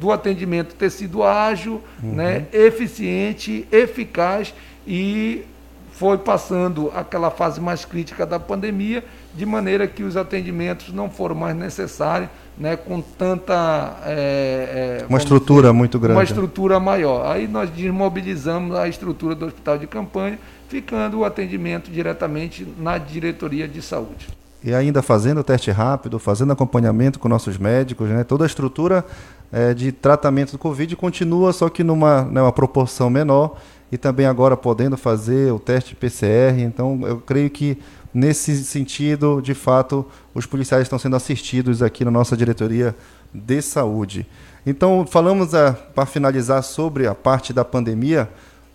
do 0.00 0.10
atendimento 0.10 0.74
ter 0.74 0.90
sido 0.90 1.22
ágil, 1.22 1.82
uhum. 2.02 2.14
né, 2.14 2.46
eficiente, 2.52 3.66
eficaz 3.70 4.54
e 4.86 5.44
foi 5.92 6.16
passando 6.16 6.90
aquela 6.94 7.30
fase 7.30 7.60
mais 7.60 7.84
crítica 7.84 8.24
da 8.24 8.40
pandemia, 8.40 9.04
de 9.34 9.44
maneira 9.44 9.86
que 9.86 10.02
os 10.02 10.16
atendimentos 10.16 10.94
não 10.94 11.10
foram 11.10 11.34
mais 11.34 11.54
necessários, 11.54 12.30
né, 12.56 12.74
com 12.74 13.02
tanta. 13.02 13.98
É, 14.06 15.02
é, 15.02 15.06
uma 15.06 15.18
estrutura 15.18 15.68
dizer, 15.68 15.78
muito 15.78 15.98
grande. 15.98 16.16
Uma 16.16 16.24
estrutura 16.24 16.80
maior. 16.80 17.30
Aí 17.30 17.46
nós 17.46 17.68
desmobilizamos 17.68 18.74
a 18.76 18.88
estrutura 18.88 19.34
do 19.34 19.44
hospital 19.44 19.76
de 19.76 19.86
campanha, 19.86 20.38
ficando 20.68 21.18
o 21.18 21.24
atendimento 21.24 21.90
diretamente 21.90 22.66
na 22.78 22.96
diretoria 22.96 23.68
de 23.68 23.82
saúde. 23.82 24.28
E 24.64 24.74
ainda 24.74 25.02
fazendo 25.02 25.40
o 25.40 25.44
teste 25.44 25.70
rápido, 25.70 26.18
fazendo 26.18 26.52
acompanhamento 26.52 27.18
com 27.18 27.28
nossos 27.28 27.58
médicos, 27.58 28.08
né, 28.08 28.24
toda 28.24 28.44
a 28.44 28.46
estrutura 28.46 29.04
é, 29.52 29.74
de 29.74 29.92
tratamento 29.92 30.52
do 30.52 30.58
Covid 30.58 30.94
continua, 30.96 31.52
só 31.52 31.68
que 31.68 31.82
numa 31.82 32.24
né, 32.24 32.40
uma 32.40 32.52
proporção 32.52 33.10
menor 33.10 33.56
e 33.90 33.98
também 33.98 34.26
agora 34.26 34.56
podendo 34.56 34.96
fazer 34.96 35.52
o 35.52 35.58
teste 35.58 35.96
PCR. 35.96 36.60
Então, 36.60 37.00
eu 37.04 37.18
creio 37.18 37.50
que 37.50 37.78
nesse 38.14 38.64
sentido, 38.64 39.40
de 39.40 39.54
fato, 39.54 40.06
os 40.34 40.46
policiais 40.46 40.82
estão 40.82 40.98
sendo 40.98 41.16
assistidos 41.16 41.82
aqui 41.82 42.04
na 42.04 42.10
nossa 42.10 42.36
diretoria 42.36 42.94
de 43.32 43.62
saúde. 43.62 44.26
Então, 44.64 45.06
falamos 45.06 45.50
para 45.94 46.06
finalizar 46.06 46.62
sobre 46.62 47.06
a 47.06 47.14
parte 47.14 47.52
da 47.52 47.64
pandemia. 47.64 48.28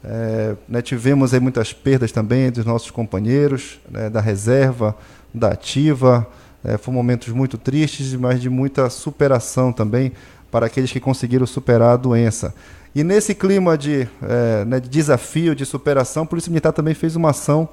É, 0.04 0.56
né, 0.68 0.82
tivemos 0.82 1.34
aí 1.34 1.40
muitas 1.40 1.74
perdas 1.74 2.12
também 2.12 2.52
dos 2.52 2.66
nossos 2.66 2.92
companheiros, 2.92 3.80
né, 3.90 4.10
da 4.10 4.22
reserva, 4.22 4.96
da 5.34 5.50
ativa. 5.50 6.28
É, 6.64 6.78
foram 6.78 6.96
momentos 6.96 7.30
muito 7.30 7.58
tristes, 7.58 8.14
mas 8.14 8.42
de 8.42 8.50
muita 8.50 8.90
superação 8.90 9.72
também 9.72 10.12
para 10.56 10.68
aqueles 10.68 10.90
que 10.90 11.02
conseguiram 11.02 11.46
superar 11.46 11.96
a 11.96 11.98
doença. 11.98 12.56
E 12.96 13.04
nesse 13.04 13.36
clima 13.36 13.78
de, 13.78 14.08
é, 14.22 14.64
né, 14.64 14.80
de 14.80 14.88
desafio, 14.88 15.54
de 15.54 15.66
superação, 15.66 16.24
a 16.24 16.26
Polícia 16.26 16.50
Militar 16.50 16.72
também 16.72 16.94
fez 16.94 17.18
uma 17.18 17.32
ação 17.32 17.68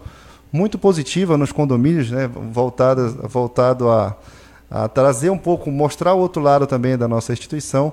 muito 0.52 0.76
positiva 0.76 1.38
nos 1.38 1.52
condomínios, 1.52 2.10
né, 2.10 2.26
voltada, 2.26 3.06
voltado 3.06 3.88
a, 3.88 4.16
a 4.68 4.88
trazer 4.88 5.30
um 5.30 5.38
pouco, 5.38 5.70
mostrar 5.70 6.12
o 6.14 6.18
outro 6.18 6.42
lado 6.42 6.66
também 6.66 6.98
da 6.98 7.06
nossa 7.06 7.32
instituição, 7.32 7.92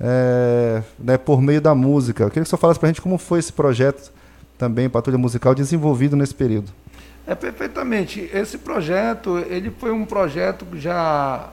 é, 0.00 0.82
né, 0.98 1.18
por 1.18 1.42
meio 1.42 1.60
da 1.60 1.74
música. 1.74 2.24
Eu 2.24 2.30
queria 2.30 2.42
que 2.42 2.46
o 2.46 2.48
senhor 2.48 2.60
falasse 2.60 2.80
para 2.80 2.86
a 2.86 2.92
gente 2.92 3.02
como 3.02 3.18
foi 3.18 3.40
esse 3.40 3.52
projeto 3.52 4.10
também, 4.56 4.88
Patrulha 4.88 5.18
Musical, 5.18 5.54
desenvolvido 5.54 6.16
nesse 6.16 6.34
período. 6.34 6.72
É 7.26 7.34
perfeitamente. 7.34 8.30
Esse 8.32 8.56
projeto, 8.56 9.36
ele 9.36 9.70
foi 9.70 9.90
um 9.90 10.06
projeto 10.06 10.64
já, 10.76 11.50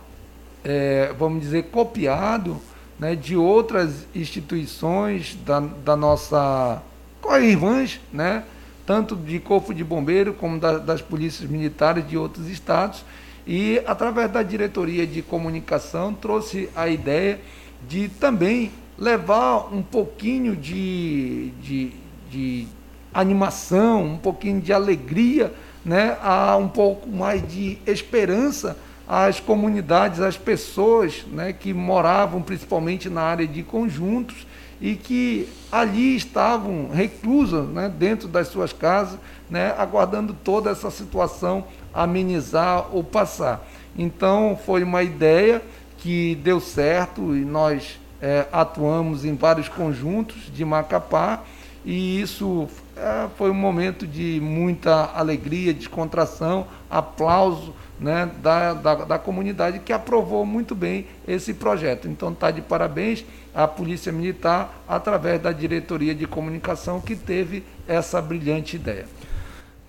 é, 0.63 1.13
vamos 1.19 1.41
dizer, 1.41 1.63
copiado 1.63 2.57
né, 2.99 3.15
de 3.15 3.35
outras 3.35 4.07
instituições 4.15 5.37
da, 5.45 5.59
da 5.59 5.95
nossa 5.95 6.81
co-irmãs, 7.21 7.99
né, 8.11 8.43
tanto 8.85 9.15
de 9.15 9.39
Corpo 9.39 9.73
de 9.73 9.83
Bombeiro 9.83 10.33
como 10.33 10.59
da, 10.59 10.77
das 10.77 11.01
polícias 11.01 11.49
militares 11.49 12.07
de 12.07 12.17
outros 12.17 12.47
estados, 12.47 13.03
e 13.45 13.81
através 13.85 14.31
da 14.31 14.43
diretoria 14.43 15.05
de 15.05 15.21
comunicação 15.21 16.13
trouxe 16.13 16.69
a 16.75 16.87
ideia 16.87 17.39
de 17.87 18.09
também 18.09 18.71
levar 18.97 19.73
um 19.73 19.81
pouquinho 19.81 20.55
de, 20.55 21.51
de, 21.61 21.91
de 22.29 22.67
animação, 23.13 24.03
um 24.05 24.17
pouquinho 24.17 24.59
de 24.59 24.73
alegria, 24.73 25.53
né, 25.85 26.17
a 26.21 26.57
um 26.57 26.67
pouco 26.67 27.07
mais 27.09 27.47
de 27.47 27.77
esperança 27.85 28.77
as 29.07 29.39
comunidades, 29.39 30.19
as 30.19 30.37
pessoas 30.37 31.25
né, 31.31 31.53
que 31.53 31.73
moravam 31.73 32.41
principalmente 32.41 33.09
na 33.09 33.21
área 33.21 33.47
de 33.47 33.63
conjuntos 33.63 34.45
e 34.81 34.95
que 34.95 35.47
ali 35.71 36.15
estavam 36.15 36.89
reclusas 36.89 37.67
né, 37.69 37.89
dentro 37.89 38.27
das 38.27 38.49
suas 38.49 38.73
casas, 38.73 39.17
né, 39.49 39.73
aguardando 39.77 40.33
toda 40.33 40.69
essa 40.69 40.91
situação 40.91 41.65
amenizar 41.93 42.93
ou 42.93 43.03
passar. 43.03 43.65
Então 43.97 44.59
foi 44.65 44.83
uma 44.83 45.01
ideia 45.01 45.61
que 45.97 46.35
deu 46.43 46.59
certo 46.59 47.35
e 47.35 47.45
nós 47.45 47.99
é, 48.21 48.45
atuamos 48.51 49.23
em 49.23 49.35
vários 49.35 49.69
conjuntos 49.69 50.51
de 50.53 50.65
Macapá 50.65 51.43
e 51.83 52.19
isso 52.21 52.67
é, 52.95 53.27
foi 53.37 53.49
um 53.49 53.55
momento 53.55 54.05
de 54.05 54.39
muita 54.41 55.11
alegria, 55.15 55.73
descontração, 55.73 56.67
aplauso 56.89 57.73
né, 57.99 58.29
da, 58.41 58.73
da, 58.73 58.95
da, 58.95 59.19
comunidade 59.19 59.79
que 59.79 59.91
aprovou 59.91 60.45
muito 60.45 60.75
bem 60.75 61.07
esse 61.27 61.53
projeto. 61.53 62.07
Então 62.07 62.31
está 62.31 62.51
de 62.51 62.61
parabéns 62.61 63.25
a 63.53 63.67
Polícia 63.67 64.11
Militar 64.11 64.83
através 64.87 65.41
da 65.41 65.51
diretoria 65.51 66.13
de 66.13 66.27
comunicação 66.27 67.01
que 67.01 67.15
teve 67.15 67.63
essa 67.87 68.21
brilhante 68.21 68.75
ideia. 68.75 69.05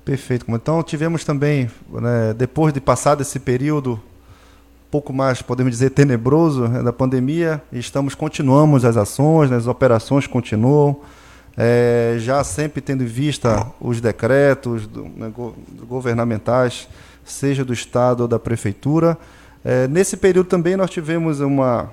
Perfeito. 0.05 0.47
Então 0.49 0.83
tivemos 0.83 1.25
também, 1.25 1.71
né, 1.91 2.35
depois 2.35 2.73
de 2.73 2.81
passado 2.81 3.21
esse 3.21 3.39
período 3.39 4.01
pouco 4.91 5.13
mais, 5.13 5.43
podemos 5.43 5.71
dizer, 5.71 5.91
tenebroso 5.91 6.67
né, 6.67 6.83
da 6.83 6.93
pandemia, 6.93 7.63
estamos 7.71 8.15
continuamos 8.15 8.85
as 8.85 8.97
ações, 8.97 9.51
né, 9.51 9.57
as 9.57 9.67
operações 9.67 10.27
continuam. 10.27 11.01
É, 11.61 12.15
já 12.21 12.45
sempre 12.45 12.81
tendo 12.81 13.03
em 13.03 13.07
vista 13.07 13.67
os 13.81 14.01
decretos 14.01 14.87
do, 14.87 15.03
né, 15.05 15.31
governamentais 15.89 16.89
seja 17.33 17.65
do 17.65 17.73
Estado 17.73 18.23
ou 18.23 18.29
da 18.29 18.39
Prefeitura. 18.39 19.17
É, 19.65 19.89
nesse 19.89 20.17
período 20.17 20.49
também 20.49 20.77
nós 20.77 20.91
tivemos 20.91 21.41
uma, 21.41 21.93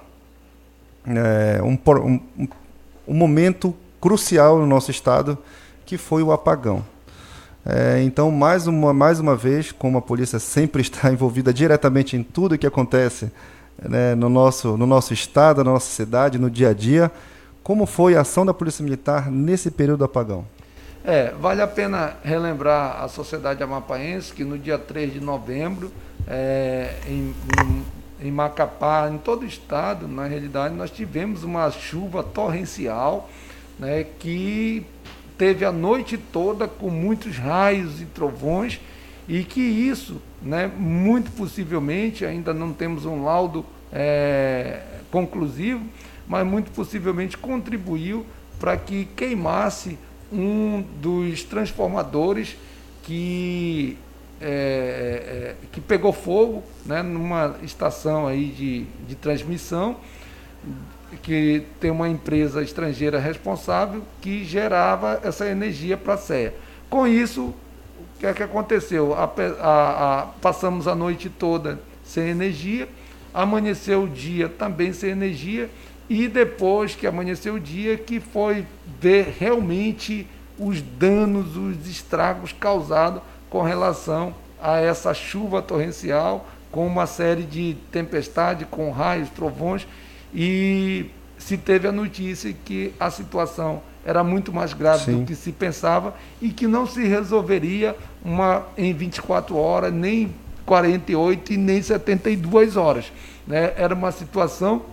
é, 1.05 1.61
um, 1.61 1.77
um, 2.03 2.47
um 3.07 3.13
momento 3.13 3.75
crucial 3.99 4.59
no 4.59 4.67
nosso 4.67 4.91
estado, 4.91 5.37
que 5.85 5.97
foi 5.97 6.21
o 6.21 6.31
apagão. 6.31 6.83
É, 7.65 8.03
então, 8.03 8.29
mais 8.29 8.67
uma, 8.67 8.93
mais 8.93 9.19
uma 9.19 9.35
vez, 9.35 9.71
como 9.71 9.97
a 9.97 10.01
polícia 10.01 10.37
sempre 10.37 10.81
está 10.83 11.11
envolvida 11.11 11.53
diretamente 11.53 12.15
em 12.15 12.23
tudo 12.23 12.57
que 12.57 12.67
acontece 12.67 13.31
né, 13.81 14.13
no, 14.15 14.29
nosso, 14.29 14.77
no 14.77 14.85
nosso 14.85 15.13
estado, 15.13 15.63
na 15.63 15.71
nossa 15.71 15.89
cidade, 15.89 16.37
no 16.37 16.49
dia 16.49 16.69
a 16.69 16.73
dia, 16.73 17.11
como 17.63 17.87
foi 17.87 18.15
a 18.15 18.21
ação 18.21 18.45
da 18.45 18.53
Polícia 18.53 18.83
Militar 18.83 19.31
nesse 19.31 19.71
período 19.71 19.99
do 19.99 20.05
apagão? 20.05 20.45
É, 21.07 21.31
vale 21.39 21.61
a 21.61 21.67
pena 21.67 22.17
relembrar 22.23 23.03
a 23.03 23.07
sociedade 23.07 23.61
amapaense 23.61 24.33
que 24.33 24.43
no 24.43 24.57
dia 24.57 24.75
3 24.75 25.13
de 25.13 25.19
novembro, 25.19 25.91
é, 26.27 26.95
em, 27.07 27.31
em, 28.19 28.31
Macapá, 28.31 29.07
em 29.07 29.19
todo 29.19 29.43
o 29.43 29.45
estado, 29.45 30.07
na 30.07 30.25
realidade, 30.25 30.73
nós 30.73 30.89
tivemos 30.89 31.43
uma 31.43 31.69
chuva 31.69 32.23
torrencial 32.23 33.29
né, 33.77 34.03
que 34.17 34.83
teve 35.37 35.63
a 35.63 35.71
noite 35.71 36.17
toda 36.17 36.67
com 36.67 36.89
muitos 36.89 37.37
raios 37.37 38.01
e 38.01 38.05
trovões 38.05 38.81
e 39.27 39.43
que 39.43 39.61
isso, 39.61 40.19
né, 40.41 40.65
muito 40.75 41.29
possivelmente, 41.33 42.25
ainda 42.25 42.51
não 42.51 42.73
temos 42.73 43.05
um 43.05 43.23
laudo 43.23 43.63
é, 43.93 44.81
conclusivo, 45.11 45.83
mas 46.27 46.47
muito 46.47 46.71
possivelmente 46.71 47.37
contribuiu 47.37 48.25
para 48.59 48.75
que 48.75 49.05
queimasse 49.15 49.99
um 50.31 50.83
dos 51.01 51.43
transformadores 51.43 52.55
que, 53.03 53.97
é, 54.41 54.45
é, 54.47 55.55
que 55.71 55.79
pegou 55.79 56.11
fogo 56.11 56.63
né, 56.85 57.01
numa 57.01 57.55
estação 57.63 58.27
aí 58.27 58.47
de, 58.47 58.83
de 59.07 59.15
transmissão 59.15 59.97
que 61.21 61.63
tem 61.79 61.91
uma 61.91 62.09
empresa 62.09 62.61
estrangeira 62.61 63.19
responsável 63.19 64.03
que 64.21 64.43
gerava 64.43 65.19
essa 65.23 65.45
energia 65.47 65.95
para 65.95 66.15
a 66.15 66.17
CEA. 66.17 66.53
Com 66.89 67.07
isso, 67.07 67.45
o 67.45 68.19
que 68.19 68.25
é 68.25 68.33
que 68.33 68.43
aconteceu? 68.43 69.13
A, 69.13 69.23
a, 69.23 70.19
a, 70.21 70.25
passamos 70.41 70.87
a 70.87 70.95
noite 70.95 71.29
toda 71.29 71.79
sem 72.03 72.29
energia, 72.29 72.87
amanheceu 73.33 74.03
o 74.03 74.09
dia 74.09 74.49
também 74.49 74.93
sem 74.93 75.09
energia, 75.11 75.69
e 76.09 76.27
depois 76.27 76.95
que 76.95 77.07
amanheceu 77.07 77.55
o 77.55 77.59
dia, 77.59 77.97
que 77.97 78.19
foi 78.19 78.65
ver 78.99 79.35
realmente 79.39 80.27
os 80.57 80.81
danos, 80.81 81.57
os 81.57 81.87
estragos 81.87 82.53
causados 82.53 83.21
com 83.49 83.61
relação 83.61 84.33
a 84.61 84.79
essa 84.79 85.13
chuva 85.13 85.61
torrencial, 85.61 86.47
com 86.71 86.85
uma 86.85 87.07
série 87.07 87.43
de 87.43 87.75
tempestades, 87.91 88.67
com 88.69 88.91
raios, 88.91 89.29
trovões, 89.29 89.87
e 90.33 91.09
se 91.37 91.57
teve 91.57 91.87
a 91.87 91.91
notícia 91.91 92.53
que 92.65 92.93
a 92.99 93.09
situação 93.09 93.81
era 94.05 94.23
muito 94.23 94.53
mais 94.53 94.73
grave 94.73 95.05
Sim. 95.05 95.19
do 95.19 95.25
que 95.25 95.35
se 95.35 95.51
pensava 95.51 96.13
e 96.41 96.49
que 96.49 96.67
não 96.67 96.85
se 96.85 97.03
resolveria 97.07 97.95
uma, 98.23 98.67
em 98.77 98.93
24 98.93 99.57
horas, 99.57 99.91
nem 99.91 100.33
48 100.65 101.53
e 101.53 101.57
nem 101.57 101.81
72 101.81 102.77
horas. 102.77 103.11
Né? 103.47 103.73
Era 103.75 103.93
uma 103.95 104.11
situação 104.11 104.83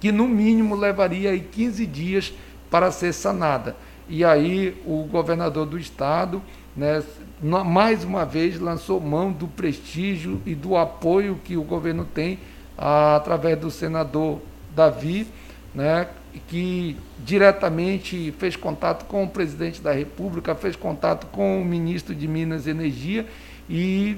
que, 0.00 0.10
no 0.10 0.28
mínimo, 0.28 0.74
levaria 0.74 1.30
aí 1.30 1.40
15 1.40 1.86
dias 1.86 2.32
para 2.70 2.90
ser 2.90 3.12
sanada. 3.12 3.76
E 4.08 4.24
aí 4.24 4.76
o 4.84 5.04
governador 5.04 5.66
do 5.66 5.78
estado, 5.78 6.42
né, 6.76 7.02
mais 7.40 8.04
uma 8.04 8.24
vez, 8.24 8.58
lançou 8.58 9.00
mão 9.00 9.32
do 9.32 9.46
prestígio 9.46 10.40
e 10.44 10.54
do 10.54 10.76
apoio 10.76 11.40
que 11.42 11.56
o 11.56 11.62
governo 11.62 12.04
tem 12.04 12.38
através 12.76 13.58
do 13.58 13.70
senador 13.70 14.40
Davi, 14.74 15.26
né, 15.74 16.08
que 16.48 16.96
diretamente 17.24 18.34
fez 18.38 18.56
contato 18.56 19.04
com 19.06 19.24
o 19.24 19.28
presidente 19.28 19.80
da 19.80 19.92
República, 19.92 20.54
fez 20.54 20.74
contato 20.76 21.26
com 21.28 21.60
o 21.60 21.64
ministro 21.64 22.14
de 22.14 22.26
Minas 22.26 22.66
e 22.66 22.70
Energia 22.70 23.26
e 23.68 24.16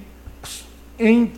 em 0.98 1.33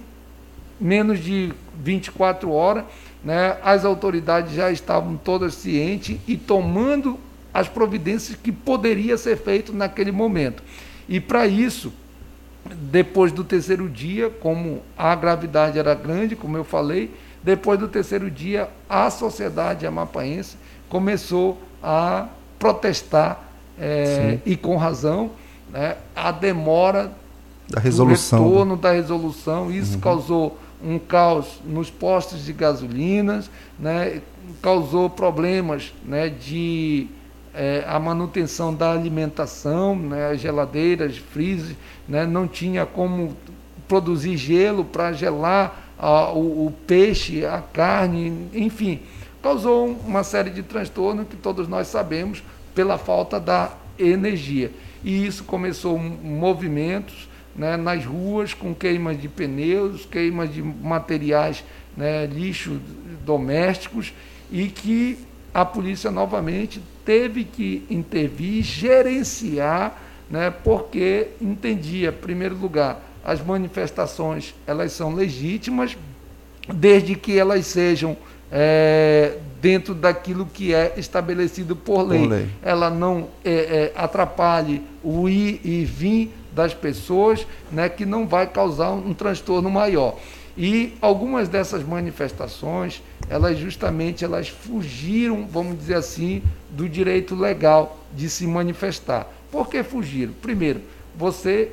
menos 0.81 1.19
de 1.19 1.53
24 1.75 2.51
horas, 2.53 2.85
né, 3.25 3.57
as 3.63 3.85
autoridades 3.85 4.53
já 4.55 4.71
estavam 4.71 5.17
todas 5.17 5.55
cientes 5.55 6.19
e 6.27 6.37
tomando 6.37 7.19
as 7.53 7.69
providências 7.69 8.37
que 8.41 8.53
poderia 8.53 9.17
ser 9.17 9.37
feito 9.37 9.73
naquele 9.73 10.13
momento. 10.13 10.63
E 11.09 11.19
para 11.19 11.47
isso, 11.47 11.93
depois 12.65 13.33
do 13.33 13.43
terceiro 13.43 13.89
dia, 13.89 14.31
como 14.31 14.83
a 14.97 15.15
gravidade 15.15 15.79
era 15.79 15.95
grande, 15.95 16.37
como 16.37 16.57
eu 16.57 16.65
falei, 16.65 17.11
depois 17.43 17.79
do 17.79 17.89
terceiro 17.89 18.31
dia, 18.31 18.69
a 18.89 19.11
sociedade 19.11 19.87
amapaense 19.87 20.57
começou 20.89 21.59
a 21.83 22.27
protestar, 22.59 23.43
é, 23.79 24.39
e 24.45 24.57
com 24.57 24.77
razão, 24.77 25.31
né, 25.71 25.97
a 26.15 26.33
demora 26.33 27.13
da 27.69 27.81
resolução. 27.81 28.43
do 28.43 28.49
retorno 28.49 28.77
da 28.77 28.93
resolução. 28.93 29.71
Isso 29.71 29.95
uhum. 29.95 30.01
causou 30.01 30.59
um 30.83 30.99
caos 30.99 31.61
nos 31.65 31.91
postos 31.91 32.45
de 32.45 32.53
gasolinas, 32.53 33.51
né, 33.79 34.23
causou 34.63 35.11
problemas 35.11 35.93
né, 36.05 36.29
de 36.29 37.09
é, 37.55 37.85
a 37.87 37.99
manutenção 37.99 38.73
da 38.73 38.93
alimentação, 38.93 39.97
né, 39.97 40.37
geladeiras, 40.37 41.17
freezers, 41.17 41.77
né, 42.09 42.25
não 42.25 42.47
tinha 42.47 42.87
como 42.87 43.37
produzir 43.89 44.37
gelo 44.37 44.85
para 44.85 45.13
gelar 45.13 45.91
a, 45.99 46.31
o, 46.31 46.67
o 46.67 46.75
peixe, 46.87 47.45
a 47.45 47.61
carne, 47.61 48.49
enfim, 48.55 49.01
causou 49.43 49.89
uma 50.07 50.23
série 50.23 50.51
de 50.51 50.63
transtornos 50.63 51.27
que 51.29 51.37
todos 51.37 51.67
nós 51.67 51.89
sabemos 51.89 52.43
pela 52.75 52.99
falta 52.99 53.41
da 53.41 53.73
energia. 53.99 54.71
E 55.03 55.27
isso 55.27 55.45
começou 55.45 55.99
movimentos 55.99 57.28
né, 57.59 57.77
nas 57.77 58.05
ruas 58.05 58.55
com 58.55 58.73
queimas 58.73 59.21
de 59.21 59.29
pneus, 59.29 60.07
queimas 60.07 60.55
de 60.55 60.63
materiais, 60.63 61.65
né, 61.97 62.25
lixo 62.25 62.81
domésticos, 63.27 64.15
e 64.51 64.69
que 64.69 65.19
a 65.53 65.65
polícia 65.65 66.09
novamente 66.09 66.81
teve 67.05 67.43
que 67.43 67.85
intervir, 67.91 68.63
gerenciar, 68.63 70.01
né, 70.31 70.51
porque 70.51 71.29
entendia, 71.41 72.11
em 72.11 72.13
primeiro 72.13 72.55
lugar, 72.55 73.03
as 73.25 73.45
manifestações 73.45 74.55
elas 74.65 74.93
são 74.93 75.13
legítimas, 75.13 75.97
desde 76.73 77.17
que 77.17 77.37
elas 77.37 77.67
sejam 77.67 78.17
é, 78.53 79.37
dentro 79.61 79.95
daquilo 79.95 80.47
que 80.47 80.73
é 80.73 80.95
estabelecido 80.97 81.75
por 81.75 82.03
lei. 82.03 82.21
Por 82.21 82.29
lei. 82.29 82.47
Ela 82.63 82.89
não 82.89 83.29
é, 83.45 83.51
é, 83.51 83.93
atrapalhe 83.97 84.83
o 85.03 85.29
ir 85.29 85.61
e 85.65 85.85
vir 85.85 86.33
das 86.59 86.75
pessoas, 86.75 87.47
né, 87.71 87.89
que 87.89 88.05
não 88.05 88.27
vai 88.27 88.49
causar 88.49 88.91
um, 88.91 89.15
transtorno 89.15 89.71
maior. 89.71 90.19
E 90.57 90.95
algumas 91.01 91.49
dessas 91.49 91.85
manifestações, 91.85 93.01
elas 93.31 93.57
justamente 93.57 94.25
elas 94.25 94.49
fugiram, 94.49 95.47
vamos 95.47 95.79
dizer 95.79 95.95
assim, 95.95 96.43
do 96.71 96.89
direito 96.89 97.37
legal 97.37 97.97
de 98.13 98.29
se 98.29 98.45
manifestar. 98.45 99.29
Por 99.53 99.69
que 99.69 99.85
fugiram? 99.85 100.33
Primeiro, 100.43 100.81
você 101.17 101.71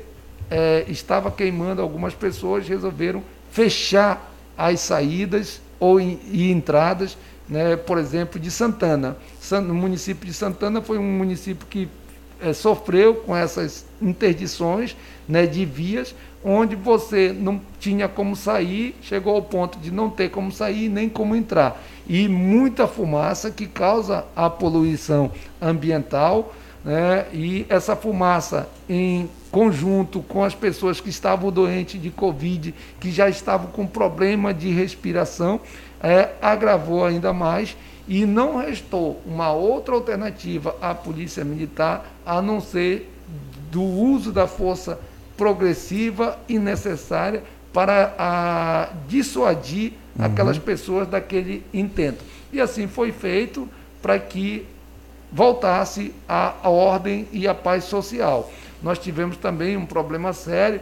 é, 0.48 0.84
estava 0.86 1.32
queimando 1.32 1.82
algumas 1.82 2.14
pessoas, 2.14 2.68
resolveram 2.68 3.24
fechar 3.50 4.32
as 4.56 4.78
saídas 4.78 5.60
ou 5.80 6.00
e 6.00 6.52
entradas, 6.52 7.18
né, 7.48 7.74
por 7.74 7.98
exemplo, 7.98 8.38
de 8.38 8.52
Santana. 8.52 9.16
O 9.50 9.74
município 9.74 10.24
de 10.24 10.32
Santana 10.32 10.80
foi 10.80 10.96
um 10.96 11.18
município 11.18 11.66
que 11.68 11.88
é, 12.40 12.52
sofreu 12.52 13.14
com 13.14 13.36
essas 13.36 13.86
interdições 14.00 14.96
né, 15.28 15.46
de 15.46 15.64
vias, 15.64 16.14
onde 16.44 16.76
você 16.76 17.34
não 17.36 17.60
tinha 17.80 18.08
como 18.08 18.36
sair, 18.36 18.94
chegou 19.02 19.34
ao 19.34 19.42
ponto 19.42 19.78
de 19.78 19.90
não 19.90 20.08
ter 20.08 20.30
como 20.30 20.52
sair 20.52 20.88
nem 20.88 21.08
como 21.08 21.34
entrar. 21.34 21.82
E 22.06 22.28
muita 22.28 22.86
fumaça 22.86 23.50
que 23.50 23.66
causa 23.66 24.24
a 24.34 24.48
poluição 24.48 25.30
ambiental, 25.60 26.54
né, 26.84 27.26
e 27.32 27.66
essa 27.68 27.96
fumaça 27.96 28.68
em 28.88 29.28
conjunto 29.50 30.20
com 30.20 30.44
as 30.44 30.54
pessoas 30.54 31.00
que 31.00 31.08
estavam 31.08 31.50
doentes 31.50 32.00
de 32.00 32.10
Covid, 32.10 32.74
que 33.00 33.10
já 33.10 33.28
estavam 33.28 33.68
com 33.72 33.86
problema 33.86 34.54
de 34.54 34.70
respiração, 34.70 35.60
é, 36.00 36.30
agravou 36.40 37.04
ainda 37.04 37.32
mais 37.32 37.76
e 38.08 38.24
não 38.24 38.58
restou 38.58 39.20
uma 39.26 39.52
outra 39.52 39.94
alternativa 39.94 40.76
à 40.80 40.94
polícia 40.94 41.44
militar 41.44 42.06
a 42.24 42.40
não 42.40 42.60
ser 42.60 43.12
do 43.70 43.82
uso 43.82 44.32
da 44.32 44.46
força 44.46 44.98
progressiva 45.36 46.38
e 46.48 46.58
necessária 46.58 47.42
para 47.72 48.14
a, 48.18 48.88
dissuadir 49.08 49.92
uhum. 50.18 50.24
aquelas 50.24 50.58
pessoas 50.58 51.06
daquele 51.08 51.62
intento. 51.74 52.24
E 52.52 52.60
assim 52.60 52.86
foi 52.86 53.12
feito 53.12 53.68
para 54.00 54.18
que 54.18 54.66
voltasse 55.30 56.14
a, 56.28 56.54
a 56.62 56.70
ordem 56.70 57.28
e 57.32 57.46
a 57.46 57.54
paz 57.54 57.84
social. 57.84 58.50
Nós 58.82 58.98
tivemos 58.98 59.36
também 59.36 59.76
um 59.76 59.84
problema 59.84 60.32
sério 60.32 60.80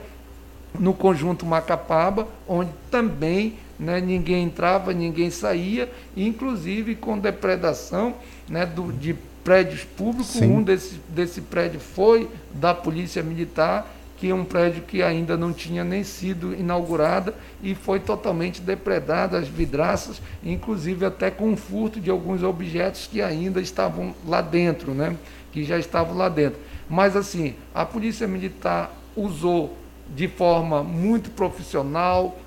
no 0.79 0.93
conjunto 0.93 1.47
Macapaba, 1.47 2.29
onde 2.47 2.71
também 2.91 3.55
né, 3.79 4.01
ninguém 4.01 4.45
entrava, 4.45 4.93
ninguém 4.93 5.31
saía, 5.31 5.91
inclusive 6.17 6.95
com 6.95 7.19
depredação 7.19 8.15
né, 8.49 8.65
do, 8.65 8.93
de 8.93 9.15
prédios 9.43 9.85
públicos. 9.85 10.29
Sim. 10.29 10.57
Um 10.57 10.63
desse, 10.63 11.01
desse 11.09 11.41
prédio 11.41 11.81
foi 11.81 12.29
da 12.53 12.75
Polícia 12.75 13.23
Militar, 13.23 13.91
que 14.17 14.31
é 14.31 14.35
um 14.35 14.45
prédio 14.45 14.83
que 14.83 15.03
ainda 15.03 15.37
não 15.37 15.53
tinha 15.53 15.85
nem 15.85 16.03
sido 16.05 16.55
inaugurada 16.55 17.35
e 17.63 17.75
foi 17.75 18.01
totalmente 18.01 18.61
depredada, 18.61 19.39
as 19.39 19.49
vidraças, 19.49 20.23
inclusive 20.43 21.05
até 21.05 21.31
com 21.31 21.57
furto 21.57 22.01
de 22.01 22.11
alguns 22.11 22.43
objetos 22.43 23.09
que 23.11 23.21
ainda 23.21 23.61
estavam 23.61 24.15
lá 24.27 24.41
dentro, 24.41 24.95
né? 24.95 25.17
que 25.53 25.63
já 25.63 25.79
estavam 25.79 26.17
lá 26.17 26.29
dentro. 26.29 26.59
Mas 26.89 27.17
assim, 27.17 27.55
a 27.75 27.85
Polícia 27.85 28.27
Militar 28.27 28.93
usou 29.17 29.77
de 30.15 30.29
forma 30.29 30.83
muito 30.83 31.31
profissional, 31.31 32.39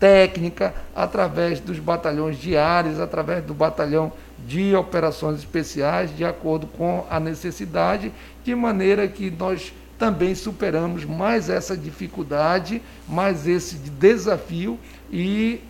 técnica, 0.00 0.74
através 0.96 1.60
dos 1.60 1.78
batalhões 1.78 2.38
diários, 2.38 2.98
através 2.98 3.44
do 3.44 3.52
batalhão 3.52 4.10
de 4.46 4.74
operações 4.74 5.38
especiais, 5.38 6.16
de 6.16 6.24
acordo 6.24 6.66
com 6.66 7.06
a 7.10 7.20
necessidade, 7.20 8.10
de 8.42 8.54
maneira 8.54 9.06
que 9.06 9.30
nós 9.30 9.72
também 9.98 10.34
superamos 10.34 11.04
mais 11.04 11.50
essa 11.50 11.76
dificuldade, 11.76 12.80
mais 13.06 13.46
esse 13.46 13.76
desafio 13.76 14.78
e 15.12 15.60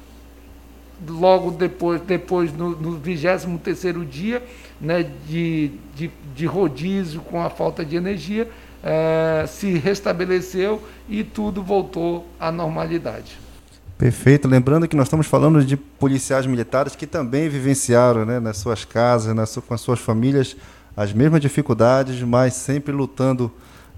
logo 1.09 1.51
depois, 1.51 2.01
depois 2.03 2.53
no, 2.53 2.71
no 2.71 2.93
23 2.99 4.09
dia 4.09 4.41
né, 4.81 5.05
de, 5.27 5.73
de, 5.97 6.11
de 6.37 6.47
rodízio 6.47 7.21
com 7.23 7.43
a 7.43 7.51
falta 7.51 7.85
de 7.85 7.97
energia, 7.97 8.49
é, 8.85 9.45
se 9.49 9.73
restabeleceu 9.73 10.81
e 11.09 11.25
tudo 11.25 11.63
voltou 11.63 12.27
à 12.39 12.53
normalidade. 12.53 13.50
Perfeito. 14.01 14.49
Lembrando 14.49 14.89
que 14.89 14.97
nós 14.97 15.09
estamos 15.09 15.27
falando 15.27 15.63
de 15.63 15.77
policiais 15.77 16.47
militares 16.47 16.97
que 16.97 17.07
também 17.07 17.51
vivenciaram 17.51 18.25
né, 18.25 18.41
nas 18.41 18.57
suas 18.57 18.83
casas, 18.83 19.35
nas, 19.35 19.55
com 19.55 19.75
as 19.75 19.81
suas 19.83 20.01
famílias, 20.01 20.57
as 20.97 21.13
mesmas 21.13 21.39
dificuldades, 21.39 22.23
mas 22.23 22.55
sempre 22.55 22.95
lutando 22.95 23.53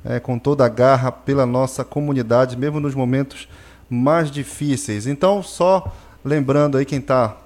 é, 0.04 0.18
com 0.18 0.40
toda 0.40 0.66
a 0.66 0.68
garra 0.68 1.12
pela 1.12 1.46
nossa 1.46 1.84
comunidade, 1.84 2.56
mesmo 2.56 2.80
nos 2.80 2.96
momentos 2.96 3.48
mais 3.88 4.28
difíceis. 4.28 5.06
Então, 5.06 5.40
só 5.40 5.94
lembrando 6.24 6.78
aí 6.78 6.84
quem 6.84 6.98
está 6.98 7.36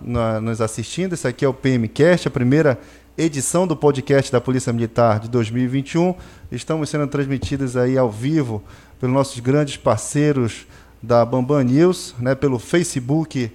nos 0.41 0.63
assistindo, 0.63 1.13
esse 1.13 1.29
aqui 1.29 1.45
é 1.45 1.49
o 1.49 1.53
PMCast, 1.53 2.27
a 2.27 2.31
primeira 2.31 2.79
edição 3.19 3.67
do 3.67 3.77
podcast 3.77 4.33
da 4.33 4.41
Polícia 4.41 4.73
Militar 4.73 5.21
de 5.21 5.29
2021. 5.29 6.15
Estamos 6.51 6.89
sendo 6.89 7.07
transmitidos 7.07 7.77
aí 7.77 7.99
ao 7.99 8.11
vivo 8.11 8.65
pelos 8.99 9.15
nossos 9.15 9.41
grandes 9.41 9.77
parceiros 9.77 10.67
da 11.03 11.25
Bambam 11.25 11.63
News, 11.63 12.15
né, 12.19 12.35
pelo 12.35 12.59
Facebook 12.59 13.51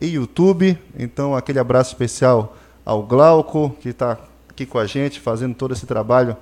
e 0.00 0.06
YouTube. 0.06 0.78
Então, 0.98 1.34
aquele 1.34 1.58
abraço 1.58 1.90
especial 1.92 2.56
ao 2.84 3.02
Glauco, 3.02 3.76
que 3.80 3.90
está 3.90 4.18
aqui 4.48 4.66
com 4.66 4.78
a 4.78 4.86
gente, 4.86 5.20
fazendo 5.20 5.54
todo 5.54 5.72
esse 5.72 5.86
trabalho 5.86 6.36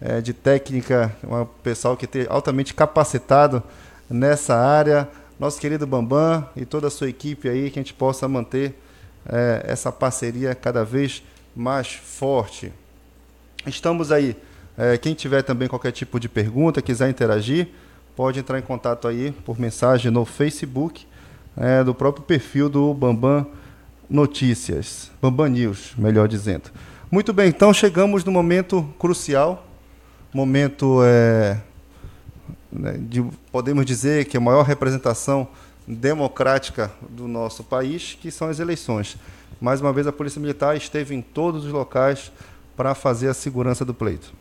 é, 0.00 0.20
de 0.20 0.32
técnica, 0.32 1.14
um 1.22 1.44
pessoal 1.62 1.96
que 1.96 2.06
tem 2.06 2.26
altamente 2.28 2.74
capacitado 2.74 3.62
nessa 4.08 4.56
área. 4.56 5.08
Nosso 5.38 5.60
querido 5.60 5.86
Bambam 5.86 6.48
e 6.56 6.64
toda 6.64 6.86
a 6.86 6.90
sua 6.90 7.08
equipe 7.08 7.48
aí, 7.48 7.70
que 7.70 7.78
a 7.78 7.82
gente 7.82 7.94
possa 7.94 8.28
manter 8.28 8.78
é, 9.28 9.64
essa 9.66 9.90
parceria 9.90 10.54
cada 10.54 10.84
vez 10.84 11.20
mais 11.20 11.34
mais 11.54 11.92
forte. 11.92 12.72
Estamos 13.66 14.10
aí. 14.10 14.36
É, 14.76 14.98
quem 14.98 15.14
tiver 15.14 15.42
também 15.42 15.68
qualquer 15.68 15.92
tipo 15.92 16.18
de 16.18 16.28
pergunta, 16.28 16.82
quiser 16.82 17.08
interagir, 17.08 17.68
pode 18.16 18.38
entrar 18.38 18.58
em 18.58 18.62
contato 18.62 19.08
aí 19.08 19.32
por 19.44 19.58
mensagem 19.58 20.10
no 20.10 20.24
Facebook, 20.24 21.06
é, 21.56 21.82
do 21.84 21.94
próprio 21.94 22.24
perfil 22.24 22.68
do 22.68 22.92
Bambam 22.94 23.46
Notícias, 24.08 25.10
Bambam 25.20 25.48
News, 25.48 25.94
melhor 25.96 26.28
dizendo. 26.28 26.70
Muito 27.10 27.32
bem, 27.32 27.48
então 27.48 27.72
chegamos 27.72 28.24
no 28.24 28.32
momento 28.32 28.88
crucial, 28.98 29.66
momento 30.32 31.00
é, 31.04 31.58
né, 32.70 32.96
de, 32.98 33.24
podemos 33.52 33.86
dizer 33.86 34.24
que 34.26 34.36
é 34.36 34.38
a 34.38 34.40
maior 34.40 34.62
representação 34.62 35.46
democrática 35.86 36.90
do 37.08 37.28
nosso 37.28 37.62
país, 37.62 38.16
que 38.20 38.30
são 38.30 38.48
as 38.48 38.58
eleições. 38.58 39.16
Mais 39.60 39.80
uma 39.80 39.92
vez, 39.92 40.06
a 40.06 40.12
Polícia 40.12 40.40
Militar 40.40 40.76
esteve 40.76 41.14
em 41.14 41.22
todos 41.22 41.64
os 41.64 41.72
locais 41.72 42.32
para 42.76 42.94
fazer 42.94 43.28
a 43.28 43.34
segurança 43.34 43.84
do 43.84 43.94
pleito. 43.94 44.32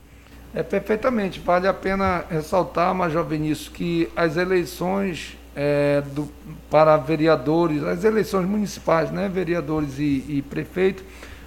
É 0.56 0.62
perfeitamente. 0.62 1.39
Vale 1.39 1.68
a 1.68 1.74
pena 1.74 2.26
ressaltar, 2.30 2.94
Major 2.94 3.26
Vinícius, 3.26 3.70
que 3.70 4.08
as 4.16 4.38
eleições 4.38 5.36
é, 5.56 6.04
do, 6.13 6.30
para 6.70 6.96
vereadores, 6.98 7.84
as 7.84 8.04
eleições 8.04 8.48
municipais, 8.48 9.10
né, 9.10 9.28
vereadores 9.28 9.98
e, 9.98 10.24
e 10.28 10.44
prefeito, 10.48 11.04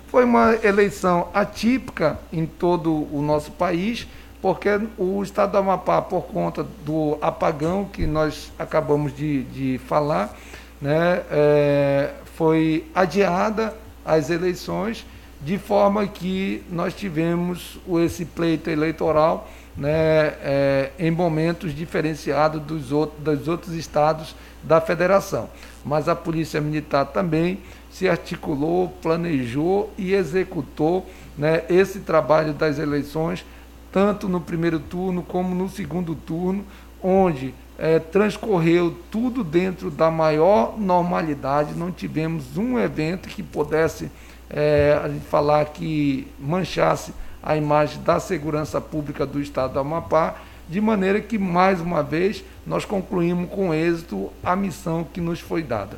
foi 0.09 0.25
uma 0.25 0.55
eleição 0.63 1.29
atípica 1.33 2.19
em 2.33 2.47
todo 2.47 3.07
o 3.13 3.23
nosso 3.23 3.53
país, 3.53 4.07
porque 4.43 4.69
o 4.99 5.23
estado 5.23 5.53
do 5.53 5.59
Amapá, 5.59 6.03
por 6.03 6.23
conta 6.23 6.65
do 6.85 7.17
apagão 7.21 7.85
que 7.85 8.07
nós 8.07 8.53
acabamos 8.59 9.15
de, 9.15 9.43
de 9.45 9.79
falar, 9.87 10.37
né, 10.81 11.23
é, 11.31 12.11
foi 12.37 12.85
adiada 12.95 13.75
as 14.05 14.31
eleições, 14.31 15.05
de 15.47 15.59
forma 15.59 16.05
que 16.09 16.61
nós 16.69 16.93
tivemos 16.93 17.79
esse 18.05 18.25
pleito 18.25 18.69
eleitoral 18.69 19.49
né, 19.77 20.35
é, 20.43 20.91
em 20.99 21.09
momentos 21.09 21.73
diferenciados 21.73 22.61
dos, 22.61 22.91
outros, 22.91 23.23
dos 23.23 23.47
outros 23.47 23.73
estados 23.77 24.35
da 24.61 24.81
federação. 24.81 25.49
Mas 25.85 26.09
a 26.09 26.17
Polícia 26.17 26.61
Militar 26.61 27.05
também 27.05 27.61
se 27.93 28.09
articulou, 28.09 28.89
planejou 29.01 29.93
e 29.97 30.15
executou 30.15 31.07
né, 31.39 31.63
esse 31.71 32.01
trabalho 32.01 32.53
das 32.53 32.81
eleições, 32.81 33.47
tanto 33.93 34.29
no 34.29 34.41
primeiro 34.41 34.81
turno 34.81 35.23
como 35.23 35.55
no 35.55 35.69
segundo 35.69 36.17
turno, 36.17 36.65
onde 37.01 37.55
é, 37.79 38.01
transcorreu 38.01 38.97
tudo 39.13 39.45
dentro 39.45 39.93
da 39.93 40.11
maior 40.11 40.77
normalidade, 40.77 41.73
não 41.73 41.93
tivemos 41.93 42.57
um 42.57 42.81
evento 42.81 43.29
que 43.29 43.45
pudesse 43.45 44.11
é, 44.51 44.99
a 45.03 45.09
gente 45.09 45.25
falar 45.27 45.65
que 45.67 46.27
manchasse 46.39 47.13
a 47.43 47.57
imagem 47.57 48.03
da 48.03 48.19
segurança 48.19 48.81
pública 48.81 49.25
do 49.25 49.41
Estado 49.41 49.75
do 49.75 49.79
Amapá, 49.79 50.37
de 50.69 50.81
maneira 50.81 51.21
que, 51.21 51.39
mais 51.39 51.81
uma 51.81 52.03
vez, 52.03 52.45
nós 52.67 52.85
concluímos 52.85 53.49
com 53.51 53.73
êxito 53.73 54.31
a 54.43 54.57
missão 54.57 55.05
que 55.05 55.21
nos 55.21 55.39
foi 55.39 55.63
dada. 55.63 55.97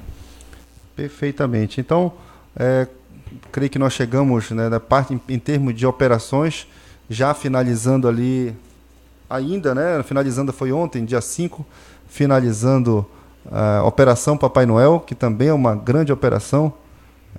Perfeitamente. 0.95 1.81
Então, 1.81 2.13
é, 2.55 2.87
creio 3.51 3.71
que 3.71 3.79
nós 3.79 3.95
chegamos 3.95 4.51
né, 4.51 4.79
parte 4.79 5.15
em, 5.15 5.21
em 5.29 5.39
termos 5.39 5.75
de 5.75 5.87
operações, 5.87 6.67
já 7.09 7.33
finalizando 7.33 8.07
ali 8.07 8.55
ainda, 9.29 9.75
né? 9.75 10.03
Finalizando 10.03 10.53
foi 10.53 10.73
ontem, 10.73 11.05
dia 11.05 11.21
5, 11.21 11.65
finalizando 12.09 13.07
a 13.51 13.83
Operação 13.85 14.37
Papai 14.37 14.67
Noel, 14.67 15.01
que 15.01 15.15
também 15.15 15.49
é 15.49 15.53
uma 15.53 15.75
grande 15.75 16.13
operação, 16.13 16.73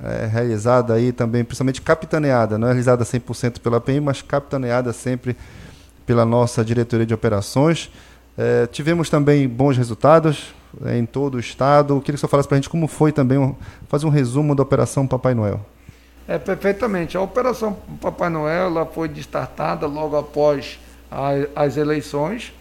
é, 0.04 0.26
realizada 0.26 0.94
aí 0.94 1.12
também, 1.12 1.44
principalmente 1.44 1.82
capitaneada, 1.82 2.58
não 2.58 2.68
é 2.68 2.72
realizada 2.72 3.04
100% 3.04 3.60
pela 3.60 3.82
PM, 3.82 4.02
mas 4.02 4.22
capitaneada 4.22 4.94
sempre 4.94 5.36
pela 6.06 6.26
nossa 6.26 6.64
diretoria 6.64 7.06
de 7.06 7.14
operações. 7.14 7.92
É, 8.38 8.68
tivemos 8.68 9.10
também 9.10 9.48
bons 9.48 9.76
resultados 9.76 10.54
é, 10.86 10.98
em 10.98 11.06
todo 11.06 11.36
o 11.36 11.40
estado. 11.40 12.00
Queria 12.00 12.16
que 12.16 12.20
você 12.22 12.28
falasse 12.28 12.48
para 12.48 12.56
a 12.56 12.60
gente 12.60 12.70
como 12.70 12.88
foi 12.88 13.12
também, 13.12 13.38
um, 13.38 13.56
fazer 13.88 14.06
um 14.06 14.10
resumo 14.10 14.56
da 14.56 14.64
Operação 14.64 15.06
Papai 15.06 15.34
Noel. 15.34 15.60
É, 16.28 16.38
perfeitamente. 16.38 17.18
A 17.18 17.22
Operação 17.22 17.78
Papai 18.00 18.30
Noel 18.30 18.68
ela 18.68 18.86
foi 18.86 19.08
destartada 19.08 19.88
logo 19.88 20.16
após 20.16 20.80
as 21.56 21.76
eleições, 21.76 22.54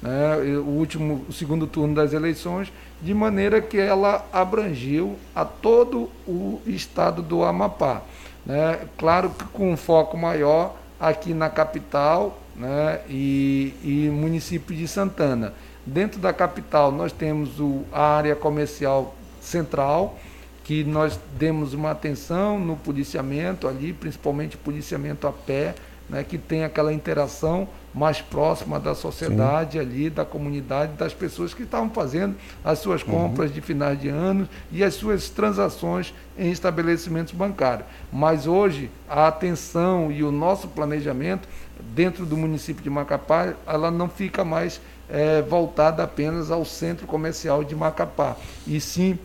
né, 0.00 0.36
o 0.58 0.68
último, 0.68 1.24
o 1.28 1.32
segundo 1.32 1.66
turno 1.66 1.92
das 1.92 2.12
eleições, 2.12 2.72
de 3.06 3.14
maneira 3.14 3.60
que 3.62 3.78
ela 3.78 4.26
abrangiu 4.32 5.16
a 5.32 5.44
todo 5.44 6.10
o 6.26 6.60
estado 6.66 7.22
do 7.22 7.44
Amapá. 7.44 8.02
Né? 8.44 8.80
Claro 8.98 9.30
que 9.30 9.44
com 9.44 9.72
um 9.72 9.76
foco 9.76 10.16
maior 10.16 10.74
aqui 10.98 11.32
na 11.32 11.48
capital 11.48 12.36
né, 12.56 13.00
e, 13.08 13.72
e 13.84 14.10
município 14.10 14.74
de 14.74 14.88
Santana. 14.88 15.54
Dentro 15.86 16.18
da 16.18 16.32
capital 16.32 16.90
nós 16.90 17.12
temos 17.12 17.60
o, 17.60 17.84
a 17.92 18.16
área 18.16 18.34
comercial 18.34 19.14
central, 19.40 20.18
que 20.64 20.82
nós 20.82 21.16
demos 21.38 21.74
uma 21.74 21.92
atenção 21.92 22.58
no 22.58 22.74
policiamento 22.74 23.68
ali, 23.68 23.92
principalmente 23.92 24.56
policiamento 24.56 25.28
a 25.28 25.32
pé, 25.32 25.76
né, 26.10 26.24
que 26.24 26.38
tem 26.38 26.64
aquela 26.64 26.92
interação 26.92 27.68
mais 27.96 28.20
próxima 28.20 28.78
da 28.78 28.94
sociedade 28.94 29.72
Sim. 29.72 29.78
ali, 29.78 30.10
da 30.10 30.22
comunidade, 30.22 30.92
das 30.92 31.14
pessoas 31.14 31.54
que 31.54 31.62
estavam 31.62 31.88
fazendo 31.88 32.36
as 32.62 32.78
suas 32.78 33.02
uhum. 33.02 33.08
compras 33.08 33.48
uhum. 33.48 33.54
de 33.54 33.60
finais 33.62 33.98
de 33.98 34.10
ano 34.10 34.46
e 34.70 34.84
as 34.84 34.92
suas 34.92 35.30
transações 35.30 36.12
em 36.38 36.50
estabelecimentos 36.50 37.32
bancários. 37.32 37.86
Mas 38.12 38.46
hoje 38.46 38.90
a 39.08 39.26
atenção 39.26 40.12
e 40.12 40.22
o 40.22 40.30
nosso 40.30 40.68
planejamento 40.68 41.48
dentro 41.94 42.26
do 42.26 42.36
município 42.36 42.82
de 42.82 42.90
Macapá, 42.90 43.54
ela 43.66 43.90
não 43.90 44.10
fica 44.10 44.44
mais 44.44 44.78
é, 45.08 45.40
voltada 45.40 46.02
apenas 46.02 46.50
ao 46.50 46.66
centro 46.66 47.06
comercial 47.06 47.64
de 47.64 47.74
Macapá, 47.74 48.36
e 48.66 48.78
sim 48.78 49.18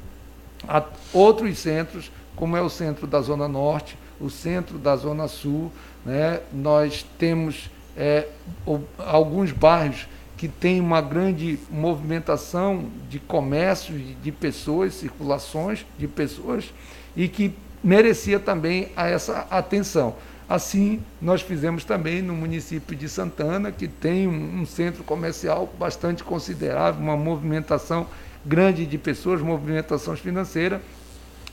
a 0.66 0.82
outros 1.12 1.60
centros, 1.60 2.10
como 2.38 2.56
é 2.56 2.62
o 2.62 2.70
centro 2.70 3.06
da 3.06 3.20
Zona 3.20 3.50
Norte, 3.50 3.98
o 4.20 4.30
centro 4.30 4.78
da 4.78 4.96
Zona 4.96 5.28
Sul. 5.28 5.72
Né? 6.06 6.40
Nós 6.54 7.06
temos 7.18 7.70
é, 7.96 8.28
alguns 8.98 9.52
bairros 9.52 10.08
que 10.38 10.48
têm 10.48 10.80
uma 10.80 11.02
grande 11.02 11.60
movimentação 11.70 12.86
de 13.10 13.20
comércio, 13.20 13.94
de 13.96 14.32
pessoas, 14.32 14.96
circulações 14.96 15.86
de 16.00 16.08
pessoas, 16.08 16.74
e 17.16 17.28
que 17.28 17.54
merecia 17.84 18.40
também 18.40 18.90
essa 18.96 19.46
atenção. 19.52 20.16
Assim, 20.50 21.00
nós 21.22 21.42
fizemos 21.42 21.86
também 21.86 22.22
no 22.22 22.34
município 22.34 22.96
de 22.96 23.08
Santana, 23.08 23.72
que 23.72 23.88
tem 23.88 24.28
um, 24.28 24.66
centro 24.66 25.04
comercial 25.04 25.72
bastante 25.80 26.24
considerável, 26.24 27.02
uma 27.02 27.16
movimentação 27.16 28.08
grande 28.46 28.86
de 28.86 28.98
pessoas, 28.98 29.42
movimentações 29.42 30.20
financeiras, 30.20 30.82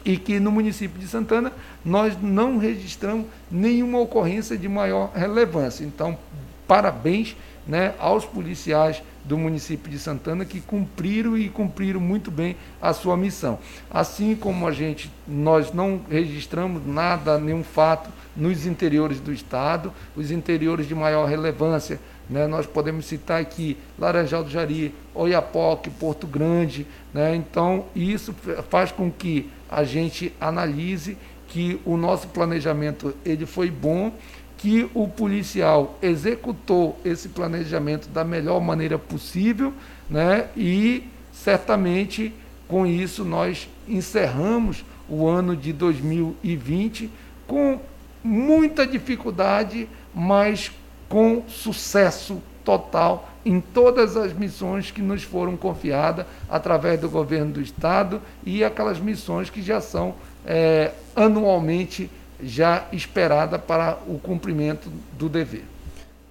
e 0.04 0.16
que 0.16 0.38
no 0.38 0.50
município 0.50 0.98
de 0.98 1.06
Santana 1.06 1.52
nós 1.84 2.20
não 2.20 2.58
registramos 2.58 3.26
nenhuma 3.50 3.98
ocorrência 3.98 4.56
de 4.56 4.68
maior 4.68 5.12
relevância. 5.14 5.84
Então, 5.84 6.18
parabéns 6.66 7.37
né, 7.66 7.94
aos 7.98 8.24
policiais 8.24 9.02
do 9.24 9.37
município 9.37 9.90
de 9.90 9.98
Santana 9.98 10.44
que 10.44 10.61
cumpriram 10.61 11.37
e 11.37 11.50
cumpriram 11.50 12.00
muito 12.00 12.30
bem 12.30 12.56
a 12.80 12.94
sua 12.94 13.16
missão. 13.16 13.58
Assim 13.90 14.34
como 14.34 14.66
a 14.66 14.72
gente, 14.72 15.11
nós 15.26 15.72
não 15.72 16.00
registramos 16.08 16.87
nada, 16.87 17.38
nenhum 17.38 17.62
fato 17.62 18.11
nos 18.38 18.64
interiores 18.64 19.20
do 19.20 19.33
estado, 19.33 19.92
os 20.16 20.31
interiores 20.31 20.87
de 20.87 20.94
maior 20.94 21.27
relevância, 21.27 22.01
né, 22.31 22.46
nós 22.46 22.66
podemos 22.66 23.05
citar 23.05 23.40
aqui 23.40 23.77
Laranjal 23.98 24.44
do 24.44 24.51
Jari, 24.51 24.94
Oiapoque, 25.14 25.90
Porto 25.90 26.27
Grande, 26.27 26.87
né, 27.12 27.35
então 27.35 27.87
isso 27.94 28.35
faz 28.70 28.92
com 28.92 29.11
que 29.11 29.51
a 29.68 29.83
gente 29.83 30.33
analise 30.40 31.18
que 31.48 31.81
o 31.85 31.96
nosso 31.96 32.29
planejamento 32.29 33.14
ele 33.24 33.44
foi 33.44 33.70
bom 33.70 34.12
que 34.59 34.90
o 34.92 35.07
policial 35.07 35.96
executou 36.03 36.98
esse 37.05 37.29
planejamento 37.29 38.09
da 38.09 38.24
melhor 38.24 38.61
maneira 38.61 38.98
possível, 38.98 39.72
né? 40.11 40.48
E 40.57 41.05
certamente 41.33 42.35
com 42.66 42.85
isso 42.85 43.24
nós 43.24 43.68
encerramos 43.87 44.85
o 45.09 45.27
ano 45.27 45.57
de 45.57 45.72
2020 45.72 47.09
com 47.46 47.81
muita 48.22 48.87
dificuldade, 48.87 49.88
mas 50.14 50.70
com 51.09 51.42
sucesso 51.48 52.42
total 52.64 53.31
em 53.44 53.61
todas 53.61 54.16
as 54.16 54.33
missões 54.33 54.90
que 54.90 55.00
nos 55.00 55.22
foram 55.22 55.57
confiadas 55.57 56.26
através 56.50 57.00
do 57.00 57.09
governo 57.09 57.52
do 57.52 57.62
Estado 57.62 58.20
e 58.44 58.62
aquelas 58.62 59.00
missões 59.00 59.48
que 59.48 59.62
já 59.62 59.81
são 59.81 60.14
é, 60.44 60.92
anualmente 61.16 62.11
já 62.42 62.85
esperada 62.92 63.59
para 63.59 63.98
o 64.07 64.18
cumprimento 64.18 64.90
do 65.18 65.28
dever. 65.28 65.64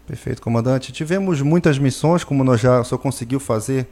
Perfeito, 0.06 0.42
comandante. 0.42 0.92
Tivemos 0.92 1.42
muitas 1.42 1.78
missões, 1.78 2.24
como 2.24 2.44
nós 2.44 2.62
já 2.62 2.84
só 2.84 2.98
conseguiu 2.98 3.40
fazer, 3.40 3.88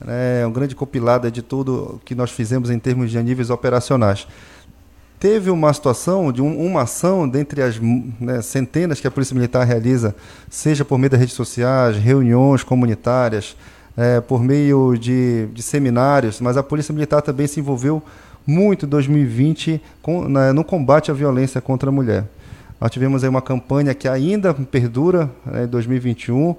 né, 0.00 0.44
um 0.46 0.50
grande 0.50 0.74
compilado 0.74 1.30
de 1.30 1.42
tudo 1.42 2.00
que 2.04 2.14
nós 2.14 2.30
fizemos 2.30 2.70
em 2.70 2.78
termos 2.78 3.10
de 3.10 3.22
níveis 3.22 3.50
operacionais. 3.50 4.26
Teve 5.20 5.50
uma 5.50 5.70
situação 5.70 6.32
de 6.32 6.40
um, 6.40 6.66
uma 6.66 6.80
ação 6.80 7.28
dentre 7.28 7.60
as 7.60 7.78
né, 7.78 8.40
centenas 8.40 9.00
que 9.00 9.06
a 9.06 9.10
Polícia 9.10 9.34
Militar 9.34 9.66
realiza, 9.66 10.16
seja 10.48 10.82
por 10.82 10.98
meio 10.98 11.10
das 11.10 11.20
redes 11.20 11.34
sociais, 11.34 11.98
reuniões 11.98 12.62
comunitárias, 12.62 13.54
é, 13.98 14.18
por 14.22 14.42
meio 14.42 14.96
de, 14.96 15.46
de 15.48 15.62
seminários, 15.62 16.40
mas 16.40 16.56
a 16.56 16.62
Polícia 16.62 16.94
Militar 16.94 17.20
também 17.20 17.46
se 17.46 17.60
envolveu 17.60 18.02
muito 18.46 18.86
2020 18.86 19.82
com, 20.00 20.26
né, 20.26 20.52
no 20.52 20.64
combate 20.64 21.10
à 21.10 21.14
violência 21.14 21.60
contra 21.60 21.90
a 21.90 21.92
mulher. 21.92 22.24
Nós 22.80 22.90
tivemos 22.90 23.22
aí 23.22 23.28
uma 23.28 23.42
campanha 23.42 23.92
que 23.92 24.08
ainda 24.08 24.54
perdura 24.54 25.30
né, 25.44 25.64
em 25.64 25.66
2021 25.66 26.56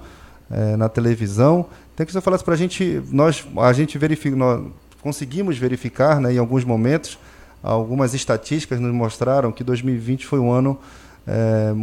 é, 0.52 0.78
na 0.78 0.88
televisão. 0.88 1.66
Tem 1.96 2.06
que 2.06 2.14
você 2.14 2.22
falasse 2.22 2.44
para 2.44 2.54
a 2.54 2.58
gente, 2.58 3.02
nós 3.10 3.44
a 3.58 3.74
gente 3.74 3.98
verifica, 3.98 4.36
nós 4.36 4.62
conseguimos 5.02 5.58
verificar, 5.58 6.22
né, 6.22 6.32
em 6.32 6.38
alguns 6.38 6.64
momentos, 6.64 7.18
algumas 7.62 8.14
estatísticas 8.14 8.80
nos 8.80 8.94
mostraram 8.94 9.52
que 9.52 9.64
2020 9.64 10.26
foi 10.26 10.40
um 10.40 10.52
ano 10.52 10.80
é, 11.28 11.74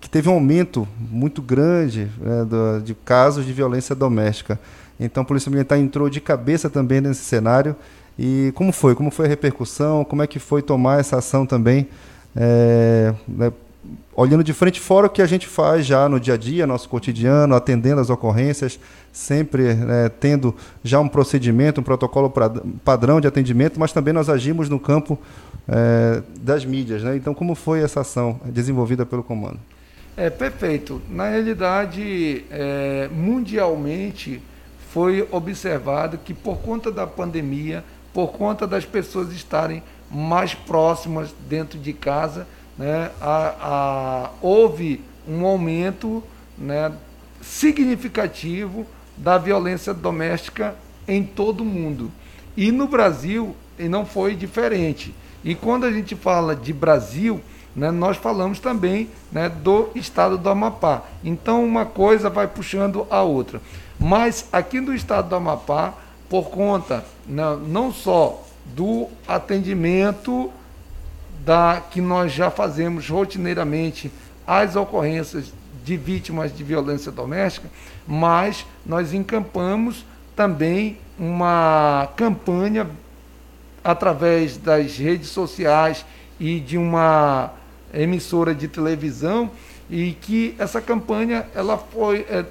que 0.00 0.08
teve 0.08 0.28
um 0.28 0.32
aumento 0.32 0.86
muito 0.98 1.42
grande 1.42 2.10
né, 2.18 2.44
do, 2.44 2.80
de 2.82 2.94
casos 2.94 3.44
de 3.44 3.52
violência 3.52 3.94
doméstica. 3.94 4.58
Então, 4.98 5.22
a 5.22 5.26
Polícia 5.26 5.50
Militar 5.50 5.78
entrou 5.78 6.08
de 6.08 6.20
cabeça 6.20 6.70
também 6.70 7.00
nesse 7.00 7.22
cenário 7.24 7.74
e 8.18 8.52
como 8.54 8.72
foi? 8.72 8.94
Como 8.94 9.10
foi 9.10 9.26
a 9.26 9.28
repercussão? 9.28 10.04
Como 10.04 10.22
é 10.22 10.26
que 10.26 10.38
foi 10.38 10.62
tomar 10.62 11.00
essa 11.00 11.18
ação 11.18 11.46
também? 11.46 11.88
É, 12.36 13.14
né, 13.26 13.52
olhando 14.14 14.44
de 14.44 14.52
frente 14.52 14.80
fora 14.80 15.06
o 15.06 15.10
que 15.10 15.22
a 15.22 15.26
gente 15.26 15.46
faz 15.46 15.86
já 15.86 16.08
no 16.08 16.20
dia 16.20 16.34
a 16.34 16.36
dia, 16.36 16.66
nosso 16.66 16.88
cotidiano, 16.88 17.54
atendendo 17.54 18.00
as 18.00 18.10
ocorrências, 18.10 18.78
sempre 19.12 19.74
né, 19.74 20.08
tendo 20.08 20.54
já 20.82 20.98
um 20.98 21.08
procedimento, 21.08 21.80
um 21.80 21.84
protocolo 21.84 22.30
pra, 22.30 22.50
padrão 22.84 23.20
de 23.20 23.28
atendimento, 23.28 23.78
mas 23.78 23.92
também 23.92 24.14
nós 24.14 24.28
agimos 24.28 24.68
no 24.68 24.80
campo 24.80 25.18
é, 25.68 26.22
das 26.40 26.64
mídias. 26.64 27.02
Né? 27.02 27.16
Então, 27.16 27.34
como 27.34 27.54
foi 27.54 27.82
essa 27.82 28.00
ação 28.00 28.40
desenvolvida 28.46 29.04
pelo 29.04 29.22
comando? 29.22 29.58
É 30.16 30.30
perfeito. 30.30 31.00
Na 31.10 31.28
realidade, 31.28 32.44
é, 32.50 33.08
mundialmente 33.12 34.40
foi 34.90 35.26
observado 35.30 36.18
que 36.18 36.34
por 36.34 36.58
conta 36.58 36.90
da 36.90 37.06
pandemia 37.06 37.84
por 38.12 38.32
conta 38.32 38.66
das 38.66 38.84
pessoas 38.84 39.32
estarem 39.32 39.82
mais 40.10 40.54
próximas 40.54 41.34
dentro 41.48 41.78
de 41.78 41.92
casa, 41.92 42.46
né, 42.76 43.10
a, 43.20 43.54
a, 43.60 44.30
houve 44.40 45.02
um 45.26 45.44
aumento 45.46 46.22
né, 46.58 46.92
significativo 47.40 48.86
da 49.16 49.38
violência 49.38 49.92
doméstica 49.92 50.74
em 51.06 51.22
todo 51.22 51.62
o 51.62 51.66
mundo. 51.66 52.10
E 52.56 52.70
no 52.70 52.86
Brasil 52.86 53.56
não 53.78 54.04
foi 54.04 54.34
diferente. 54.34 55.14
E 55.44 55.54
quando 55.54 55.84
a 55.84 55.92
gente 55.92 56.14
fala 56.14 56.54
de 56.54 56.72
Brasil, 56.72 57.40
né, 57.74 57.90
nós 57.90 58.16
falamos 58.16 58.58
também 58.58 59.08
né, 59.30 59.48
do 59.48 59.90
estado 59.94 60.38
do 60.38 60.48
Amapá. 60.48 61.02
Então 61.24 61.64
uma 61.64 61.84
coisa 61.84 62.30
vai 62.30 62.46
puxando 62.46 63.06
a 63.10 63.22
outra. 63.22 63.60
Mas 63.98 64.48
aqui 64.52 64.80
no 64.80 64.94
estado 64.94 65.28
do 65.28 65.36
Amapá, 65.36 65.94
por 66.28 66.50
conta 66.50 67.04
não, 67.26 67.56
não 67.58 67.92
só 67.92 68.42
do 68.66 69.08
atendimento 69.26 70.50
da 71.44 71.82
que 71.90 72.00
nós 72.00 72.32
já 72.32 72.50
fazemos 72.50 73.08
rotineiramente 73.08 74.12
às 74.46 74.76
ocorrências 74.76 75.52
de 75.84 75.96
vítimas 75.96 76.56
de 76.56 76.62
violência 76.62 77.10
doméstica, 77.10 77.68
mas 78.06 78.64
nós 78.84 79.12
encampamos 79.12 80.04
também 80.34 80.98
uma 81.18 82.08
campanha 82.16 82.88
através 83.84 84.56
das 84.56 84.96
redes 84.96 85.28
sociais 85.28 86.04
e 86.38 86.60
de 86.60 86.78
uma 86.78 87.50
emissora 87.92 88.54
de 88.54 88.68
televisão 88.68 89.50
e 89.90 90.12
que 90.12 90.54
essa 90.58 90.80
campanha 90.80 91.46
ela 91.54 91.76
foi 91.76 92.26
é, 92.30 92.44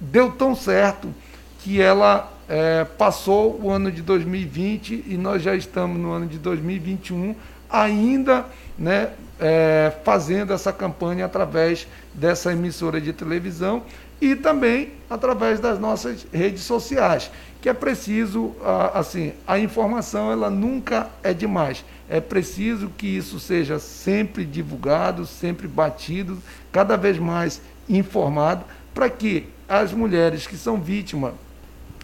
deu 0.00 0.32
tão 0.32 0.54
certo 0.54 1.12
que 1.60 1.80
ela 1.80 2.32
é, 2.48 2.84
passou 2.84 3.58
o 3.62 3.70
ano 3.70 3.90
de 3.90 4.02
2020 4.02 5.04
e 5.06 5.16
nós 5.16 5.42
já 5.42 5.54
estamos 5.54 5.98
no 5.98 6.10
ano 6.10 6.26
de 6.26 6.38
2021, 6.38 7.34
ainda 7.70 8.44
né, 8.78 9.10
é, 9.40 9.92
fazendo 10.04 10.52
essa 10.52 10.72
campanha 10.72 11.24
através 11.24 11.86
dessa 12.12 12.52
emissora 12.52 13.00
de 13.00 13.12
televisão 13.12 13.82
e 14.22 14.36
também 14.36 14.92
através 15.10 15.58
das 15.58 15.80
nossas 15.80 16.24
redes 16.32 16.62
sociais, 16.62 17.28
que 17.60 17.68
é 17.68 17.74
preciso, 17.74 18.54
assim, 18.94 19.32
a 19.44 19.58
informação 19.58 20.30
ela 20.30 20.48
nunca 20.48 21.10
é 21.24 21.34
demais. 21.34 21.84
É 22.08 22.20
preciso 22.20 22.88
que 22.96 23.06
isso 23.08 23.40
seja 23.40 23.80
sempre 23.80 24.44
divulgado, 24.44 25.26
sempre 25.26 25.66
batido, 25.66 26.40
cada 26.70 26.96
vez 26.96 27.18
mais 27.18 27.60
informado, 27.88 28.64
para 28.94 29.10
que 29.10 29.48
as 29.68 29.92
mulheres 29.92 30.46
que 30.46 30.56
são 30.56 30.80
vítimas 30.80 31.34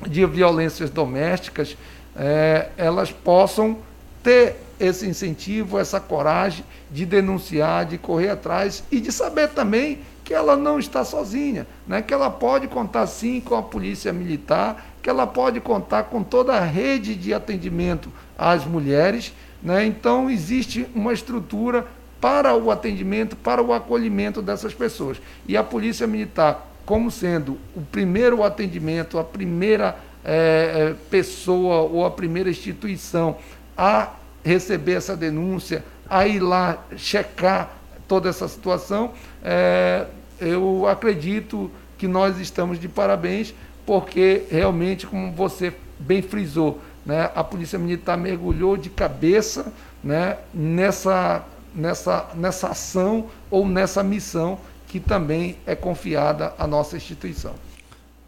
de 0.04 0.26
violências 0.26 0.90
domésticas, 0.90 1.76
é, 2.16 2.70
elas 2.76 3.12
possam 3.12 3.78
ter 4.24 4.56
esse 4.80 5.06
incentivo, 5.06 5.78
essa 5.78 6.00
coragem 6.00 6.64
de 6.90 7.06
denunciar, 7.06 7.86
de 7.86 7.96
correr 7.96 8.30
atrás 8.30 8.82
e 8.90 8.98
de 9.00 9.12
saber 9.12 9.50
também 9.50 10.00
que 10.28 10.34
ela 10.34 10.58
não 10.58 10.78
está 10.78 11.06
sozinha, 11.06 11.66
né? 11.86 12.02
que 12.02 12.12
ela 12.12 12.28
pode 12.28 12.68
contar 12.68 13.06
sim 13.06 13.40
com 13.40 13.54
a 13.54 13.62
polícia 13.62 14.12
militar, 14.12 14.86
que 15.02 15.08
ela 15.08 15.26
pode 15.26 15.58
contar 15.58 16.02
com 16.02 16.22
toda 16.22 16.52
a 16.52 16.60
rede 16.60 17.14
de 17.14 17.32
atendimento 17.32 18.12
às 18.36 18.62
mulheres. 18.66 19.32
Né? 19.62 19.86
Então, 19.86 20.28
existe 20.28 20.86
uma 20.94 21.14
estrutura 21.14 21.86
para 22.20 22.54
o 22.54 22.70
atendimento, 22.70 23.36
para 23.36 23.62
o 23.62 23.72
acolhimento 23.72 24.42
dessas 24.42 24.74
pessoas. 24.74 25.16
E 25.46 25.56
a 25.56 25.64
Polícia 25.64 26.06
Militar, 26.06 26.74
como 26.84 27.10
sendo 27.10 27.56
o 27.74 27.80
primeiro 27.80 28.44
atendimento, 28.44 29.18
a 29.18 29.24
primeira 29.24 29.96
é, 30.22 30.94
pessoa 31.08 31.88
ou 31.90 32.04
a 32.04 32.10
primeira 32.10 32.50
instituição 32.50 33.38
a 33.74 34.10
receber 34.44 34.92
essa 34.92 35.16
denúncia, 35.16 35.82
a 36.06 36.26
ir 36.26 36.40
lá 36.40 36.84
checar 36.98 37.77
toda 38.08 38.28
essa 38.28 38.48
situação, 38.48 39.12
é, 39.44 40.06
eu 40.40 40.88
acredito 40.88 41.70
que 41.98 42.08
nós 42.08 42.38
estamos 42.38 42.80
de 42.80 42.88
parabéns, 42.88 43.54
porque 43.84 44.44
realmente, 44.50 45.06
como 45.06 45.30
você 45.32 45.72
bem 45.98 46.22
frisou, 46.22 46.80
né, 47.04 47.30
a 47.34 47.44
Polícia 47.44 47.78
Militar 47.78 48.16
mergulhou 48.16 48.76
de 48.76 48.90
cabeça 48.90 49.72
né, 50.02 50.38
nessa, 50.52 51.44
nessa, 51.74 52.28
nessa 52.34 52.68
ação 52.68 53.26
ou 53.50 53.66
nessa 53.66 54.02
missão 54.02 54.58
que 54.86 54.98
também 54.98 55.56
é 55.66 55.74
confiada 55.74 56.54
à 56.58 56.66
nossa 56.66 56.96
instituição. 56.96 57.54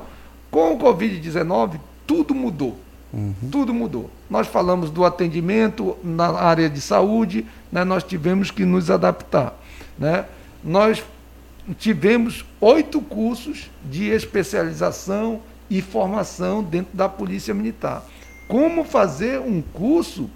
Com 0.49 0.75
o 0.75 0.79
Covid-19, 0.79 1.77
tudo 2.07 2.33
mudou. 2.33 2.79
Uhum. 3.11 3.33
Tudo 3.51 3.73
mudou. 3.73 4.09
Nós 4.29 4.47
falamos 4.47 4.89
do 4.89 5.03
atendimento 5.03 5.97
na 6.01 6.31
área 6.31 6.69
de 6.69 6.79
saúde, 6.79 7.45
né? 7.69 7.83
nós 7.83 8.01
tivemos 8.01 8.49
que 8.49 8.63
nos 8.63 8.89
adaptar. 8.89 9.53
Né? 9.99 10.23
Nós 10.63 11.03
tivemos 11.77 12.45
oito 12.61 13.01
cursos 13.01 13.69
de 13.83 14.07
especialização 14.07 15.41
e 15.69 15.81
formação 15.81 16.63
dentro 16.63 16.95
da 16.95 17.09
Polícia 17.09 17.53
Militar. 17.53 18.05
Como 18.47 18.85
fazer 18.85 19.41
um 19.41 19.61
curso 19.61 20.29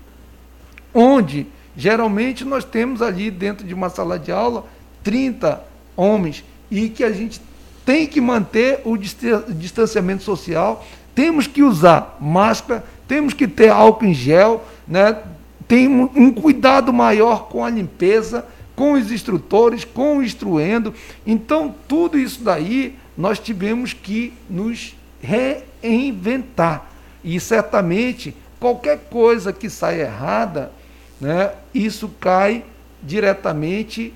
onde 0.93 1.47
geralmente 1.77 2.43
nós 2.43 2.65
temos 2.65 3.01
ali 3.01 3.31
dentro 3.31 3.65
de 3.65 3.73
uma 3.73 3.89
sala 3.89 4.19
de 4.19 4.31
aula 4.31 4.65
30 5.03 5.63
homens 5.95 6.43
e 6.69 6.89
que 6.89 7.03
a 7.03 7.11
gente 7.11 7.39
tem 7.85 8.05
que 8.05 8.19
manter 8.19 8.81
o 8.83 8.97
distanciamento 8.97 10.23
social, 10.23 10.85
temos 11.15 11.47
que 11.47 11.63
usar 11.63 12.17
máscara, 12.19 12.83
temos 13.07 13.33
que 13.33 13.47
ter 13.47 13.69
álcool 13.69 14.05
em 14.05 14.13
gel, 14.13 14.65
né? 14.85 15.17
tem 15.65 15.87
um 15.87 16.33
cuidado 16.33 16.91
maior 16.91 17.47
com 17.47 17.63
a 17.63 17.69
limpeza 17.69 18.45
com 18.77 18.91
os 18.93 19.11
instrutores, 19.11 19.83
com 19.83 20.19
o 20.19 20.23
instruendo. 20.23 20.93
Então, 21.25 21.73
tudo 21.87 22.15
isso 22.15 22.43
daí 22.43 22.95
nós 23.17 23.39
tivemos 23.39 23.91
que 23.91 24.31
nos 24.47 24.95
reinventar. 25.19 26.87
E 27.23 27.39
certamente 27.39 28.35
qualquer 28.59 28.99
coisa 29.09 29.51
que 29.51 29.67
saia 29.67 30.03
errada, 30.03 30.71
né, 31.19 31.51
isso 31.73 32.09
cai 32.19 32.63
diretamente 33.01 34.13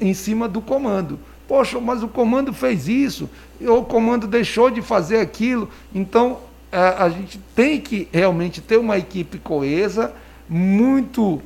em 0.00 0.14
cima 0.14 0.48
do 0.48 0.60
comando. 0.60 1.18
Poxa, 1.46 1.80
mas 1.80 2.02
o 2.02 2.08
comando 2.08 2.52
fez 2.52 2.88
isso, 2.88 3.30
ou 3.60 3.80
o 3.80 3.84
comando 3.84 4.26
deixou 4.26 4.70
de 4.70 4.82
fazer 4.82 5.18
aquilo. 5.18 5.70
Então, 5.94 6.38
a, 6.72 7.04
a 7.04 7.08
gente 7.08 7.38
tem 7.54 7.80
que 7.80 8.08
realmente 8.12 8.60
ter 8.60 8.76
uma 8.76 8.98
equipe 8.98 9.38
coesa, 9.38 10.12
muito 10.48 11.40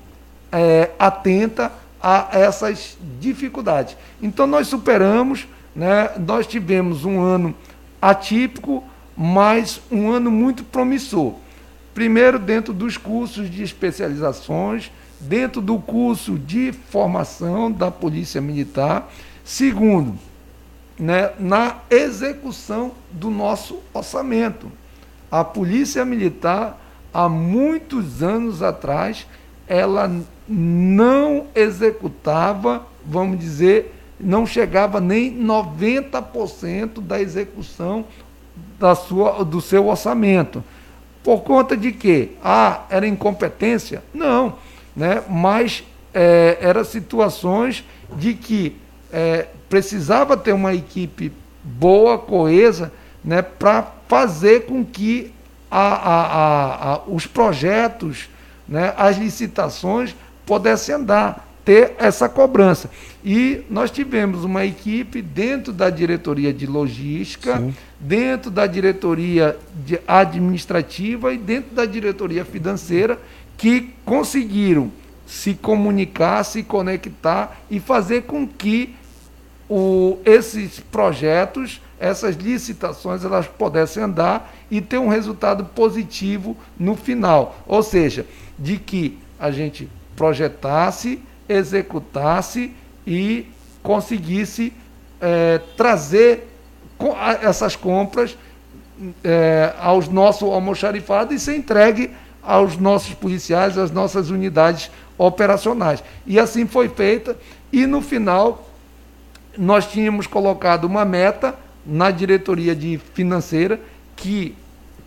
é, 0.50 0.90
atenta 0.98 1.72
a 2.02 2.28
essas 2.32 2.96
dificuldades. 3.20 3.96
Então 4.22 4.46
nós 4.46 4.66
superamos, 4.68 5.46
né, 5.74 6.10
nós 6.18 6.46
tivemos 6.46 7.04
um 7.04 7.20
ano 7.20 7.54
atípico, 8.00 8.82
mas 9.16 9.80
um 9.90 10.10
ano 10.10 10.30
muito 10.30 10.64
promissor. 10.64 11.34
Primeiro, 11.94 12.38
dentro 12.38 12.72
dos 12.72 12.96
cursos 12.96 13.50
de 13.50 13.62
especializações, 13.62 14.90
dentro 15.20 15.60
do 15.60 15.78
curso 15.78 16.38
de 16.38 16.72
formação 16.72 17.70
da 17.70 17.90
Polícia 17.90 18.40
Militar. 18.40 19.10
Segundo, 19.44 20.18
né, 20.98 21.32
na 21.38 21.78
execução 21.90 22.92
do 23.10 23.30
nosso 23.30 23.80
orçamento. 23.92 24.70
A 25.30 25.44
Polícia 25.44 26.04
Militar, 26.04 26.80
há 27.12 27.28
muitos 27.28 28.22
anos 28.22 28.62
atrás, 28.62 29.26
ela 29.66 30.10
não 30.48 31.46
executava, 31.54 32.84
vamos 33.06 33.38
dizer, 33.38 33.94
não 34.18 34.44
chegava 34.44 35.00
nem 35.00 35.34
90% 35.42 37.00
da 37.00 37.20
execução 37.20 38.04
da 38.78 38.94
sua, 38.94 39.44
do 39.44 39.60
seu 39.60 39.86
orçamento. 39.86 40.62
Por 41.22 41.42
conta 41.42 41.76
de 41.76 41.92
quê? 41.92 42.30
Ah, 42.42 42.84
era 42.88 43.06
incompetência? 43.06 44.02
Não, 44.12 44.54
né? 44.96 45.22
mas 45.28 45.84
é, 46.14 46.58
eram 46.60 46.84
situações 46.84 47.84
de 48.16 48.34
que 48.34 48.76
é, 49.12 49.46
precisava 49.68 50.36
ter 50.36 50.52
uma 50.52 50.74
equipe 50.74 51.32
boa, 51.62 52.18
coesa, 52.18 52.92
né, 53.24 53.42
para 53.42 53.86
fazer 54.08 54.66
com 54.66 54.84
que 54.84 55.32
a, 55.70 55.78
a, 55.78 56.92
a, 56.94 57.00
os 57.06 57.26
projetos, 57.26 58.28
né, 58.66 58.94
as 58.96 59.16
licitações 59.16 60.16
pudesse 60.46 60.90
andar, 60.92 61.46
ter 61.70 61.94
essa 62.00 62.28
cobrança. 62.28 62.90
E 63.24 63.64
nós 63.70 63.92
tivemos 63.92 64.42
uma 64.42 64.66
equipe 64.66 65.22
dentro 65.22 65.72
da 65.72 65.88
diretoria 65.88 66.52
de 66.52 66.66
logística, 66.66 67.58
Sim. 67.58 67.72
dentro 68.00 68.50
da 68.50 68.66
diretoria 68.66 69.56
de 69.86 70.00
administrativa 70.04 71.32
e 71.32 71.38
dentro 71.38 71.72
da 71.72 71.86
diretoria 71.86 72.44
financeira 72.44 73.20
que 73.56 73.94
conseguiram 74.04 74.90
se 75.24 75.54
comunicar, 75.54 76.42
se 76.42 76.64
conectar 76.64 77.60
e 77.70 77.78
fazer 77.78 78.22
com 78.22 78.48
que 78.48 78.96
o, 79.68 80.18
esses 80.24 80.80
projetos, 80.80 81.80
essas 82.00 82.34
licitações, 82.34 83.24
elas 83.24 83.46
pudessem 83.46 84.02
andar 84.02 84.52
e 84.68 84.80
ter 84.80 84.98
um 84.98 85.06
resultado 85.06 85.66
positivo 85.66 86.56
no 86.76 86.96
final. 86.96 87.62
Ou 87.64 87.80
seja, 87.80 88.26
de 88.58 88.76
que 88.76 89.16
a 89.38 89.52
gente 89.52 89.88
projetasse, 90.16 91.20
executasse 91.50 92.72
e 93.06 93.46
conseguisse 93.82 94.72
é, 95.20 95.60
trazer 95.76 96.48
essas 97.42 97.74
compras 97.74 98.36
é, 99.24 99.74
aos 99.80 100.08
nossos 100.08 100.48
almoxarifados 100.48 101.34
e 101.34 101.40
ser 101.40 101.56
entregue 101.56 102.12
aos 102.42 102.76
nossos 102.76 103.14
policiais, 103.14 103.76
às 103.76 103.90
nossas 103.90 104.30
unidades 104.30 104.90
operacionais. 105.18 106.04
E 106.26 106.38
assim 106.38 106.66
foi 106.66 106.88
feita, 106.88 107.36
e 107.72 107.86
no 107.86 108.00
final 108.00 108.68
nós 109.56 109.86
tínhamos 109.86 110.26
colocado 110.26 110.84
uma 110.84 111.04
meta 111.04 111.54
na 111.84 112.10
diretoria 112.10 112.74
de 112.74 112.98
financeira 113.14 113.80
que, 114.16 114.56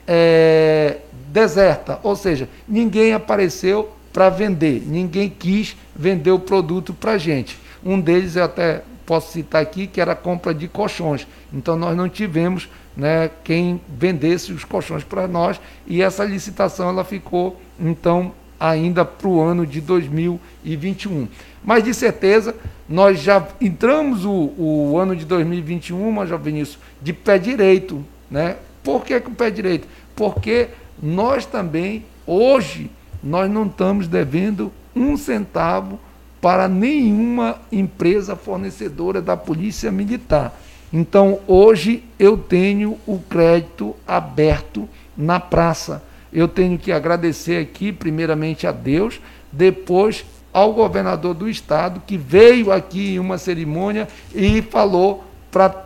é, 0.07 0.97
desertas, 1.29 1.97
ou 2.03 2.15
seja, 2.15 2.49
ninguém 2.67 3.13
apareceu 3.13 3.91
para 4.11 4.29
vender, 4.29 4.83
ninguém 4.85 5.29
quis 5.29 5.75
vender 5.95 6.31
o 6.31 6.39
produto 6.39 6.93
para 6.93 7.13
a 7.13 7.17
gente. 7.17 7.57
Um 7.83 7.99
deles 7.99 8.35
eu 8.35 8.43
até 8.43 8.83
posso 9.05 9.31
citar 9.31 9.61
aqui 9.61 9.87
que 9.87 9.99
era 9.99 10.11
a 10.11 10.15
compra 10.15 10.53
de 10.53 10.67
colchões. 10.67 11.27
Então 11.51 11.75
nós 11.75 11.97
não 11.97 12.07
tivemos 12.07 12.69
né, 12.95 13.29
quem 13.43 13.81
vendesse 13.87 14.53
os 14.53 14.63
colchões 14.63 15.03
para 15.03 15.27
nós 15.27 15.59
e 15.87 16.01
essa 16.01 16.23
licitação 16.23 16.89
ela 16.89 17.03
ficou 17.03 17.59
então 17.79 18.31
ainda 18.59 19.03
para 19.03 19.27
o 19.27 19.41
ano 19.41 19.65
de 19.65 19.81
2021. 19.81 21.27
Mas 21.63 21.83
de 21.83 21.93
certeza 21.93 22.55
nós 22.87 23.19
já 23.19 23.47
entramos 23.61 24.25
o, 24.25 24.53
o 24.57 24.97
ano 24.97 25.15
de 25.15 25.25
2021, 25.25 26.11
Major 26.11 26.37
Vinícius, 26.37 26.79
de 27.01 27.13
pé 27.13 27.37
direito. 27.37 28.03
Né? 28.29 28.57
Por 28.83 29.05
que 29.05 29.19
com 29.19 29.31
o 29.31 29.35
pé 29.35 29.49
direito? 29.49 29.87
Porque 30.15 30.69
nós 31.01 31.45
também, 31.45 32.03
hoje, 32.27 32.91
nós 33.23 33.49
não 33.49 33.65
estamos 33.65 34.07
devendo 34.07 34.71
um 34.95 35.15
centavo 35.17 35.99
para 36.41 36.67
nenhuma 36.67 37.61
empresa 37.71 38.35
fornecedora 38.35 39.21
da 39.21 39.37
Polícia 39.37 39.91
Militar. 39.91 40.53
Então, 40.91 41.39
hoje 41.47 42.03
eu 42.19 42.37
tenho 42.37 42.99
o 43.07 43.17
crédito 43.17 43.95
aberto 44.05 44.87
na 45.17 45.39
praça. 45.39 46.03
Eu 46.31 46.47
tenho 46.47 46.77
que 46.77 46.91
agradecer 46.91 47.61
aqui, 47.61 47.91
primeiramente, 47.91 48.67
a 48.67 48.71
Deus, 48.71 49.21
depois 49.51 50.25
ao 50.53 50.71
governador 50.71 51.33
do 51.33 51.49
estado, 51.49 52.01
que 52.05 52.15
veio 52.17 52.71
aqui 52.71 53.15
em 53.15 53.19
uma 53.19 53.37
cerimônia 53.37 54.07
e 54.33 54.61
falou 54.61 55.25
para 55.51 55.85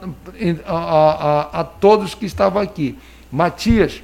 a, 0.66 0.74
a, 0.74 1.62
a 1.62 1.64
todos 1.64 2.14
que 2.14 2.26
estavam 2.26 2.62
aqui: 2.62 2.98
Matias, 3.32 4.04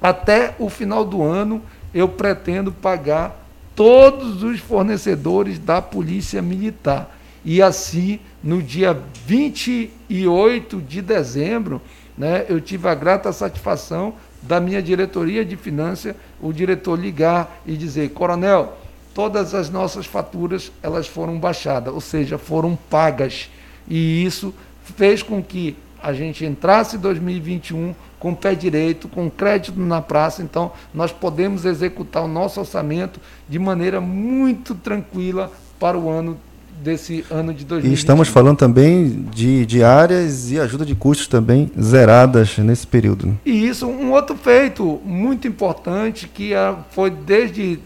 até 0.00 0.54
o 0.58 0.68
final 0.68 1.04
do 1.04 1.22
ano 1.22 1.62
eu 1.92 2.08
pretendo 2.08 2.72
pagar 2.72 3.44
todos 3.76 4.42
os 4.42 4.60
fornecedores 4.60 5.58
da 5.58 5.80
Polícia 5.80 6.40
Militar. 6.40 7.14
E 7.44 7.60
assim, 7.60 8.18
no 8.42 8.62
dia 8.62 8.98
28 9.26 10.80
de 10.80 11.02
dezembro, 11.02 11.80
né, 12.16 12.46
eu 12.48 12.60
tive 12.60 12.88
a 12.88 12.94
grata 12.94 13.32
satisfação 13.32 14.14
da 14.40 14.60
minha 14.60 14.82
diretoria 14.82 15.44
de 15.44 15.56
finanças, 15.56 16.14
o 16.40 16.52
diretor 16.52 16.98
ligar 16.98 17.60
e 17.66 17.76
dizer, 17.76 18.10
coronel, 18.10 18.78
todas 19.14 19.54
as 19.54 19.70
nossas 19.70 20.04
faturas 20.04 20.70
elas 20.82 21.06
foram 21.06 21.38
baixadas, 21.38 21.94
ou 21.94 22.00
seja, 22.00 22.36
foram 22.36 22.76
pagas. 22.90 23.48
E 23.88 24.24
isso 24.24 24.52
fez 24.96 25.22
com 25.22 25.42
que 25.42 25.76
a 26.02 26.12
gente 26.12 26.44
entrasse 26.44 26.96
em 26.96 26.98
2021 26.98 27.94
com 28.18 28.34
pé 28.34 28.54
direito, 28.54 29.08
com 29.08 29.30
crédito 29.30 29.78
na 29.78 30.02
praça, 30.02 30.42
então 30.42 30.72
nós 30.92 31.12
podemos 31.12 31.64
executar 31.64 32.24
o 32.24 32.28
nosso 32.28 32.60
orçamento 32.60 33.20
de 33.48 33.58
maneira 33.58 34.00
muito 34.00 34.74
tranquila 34.74 35.50
para 35.78 35.98
o 35.98 36.10
ano 36.10 36.38
desse 36.82 37.24
ano 37.30 37.54
de 37.54 37.64
2020. 37.64 37.90
E 37.90 37.94
estamos 37.94 38.28
falando 38.28 38.58
também 38.58 39.26
de, 39.30 39.82
áreas 39.82 40.50
e 40.50 40.58
ajuda 40.58 40.84
de 40.84 40.94
custos 40.94 41.28
também 41.28 41.70
zeradas 41.80 42.58
nesse 42.58 42.86
período. 42.86 43.36
E 43.44 43.66
isso, 43.66 43.86
um 43.86 44.12
outro 44.12 44.36
feito 44.36 45.00
muito 45.04 45.46
importante, 45.46 46.28
que 46.28 46.52
foi 46.90 47.10
desde 47.10 47.78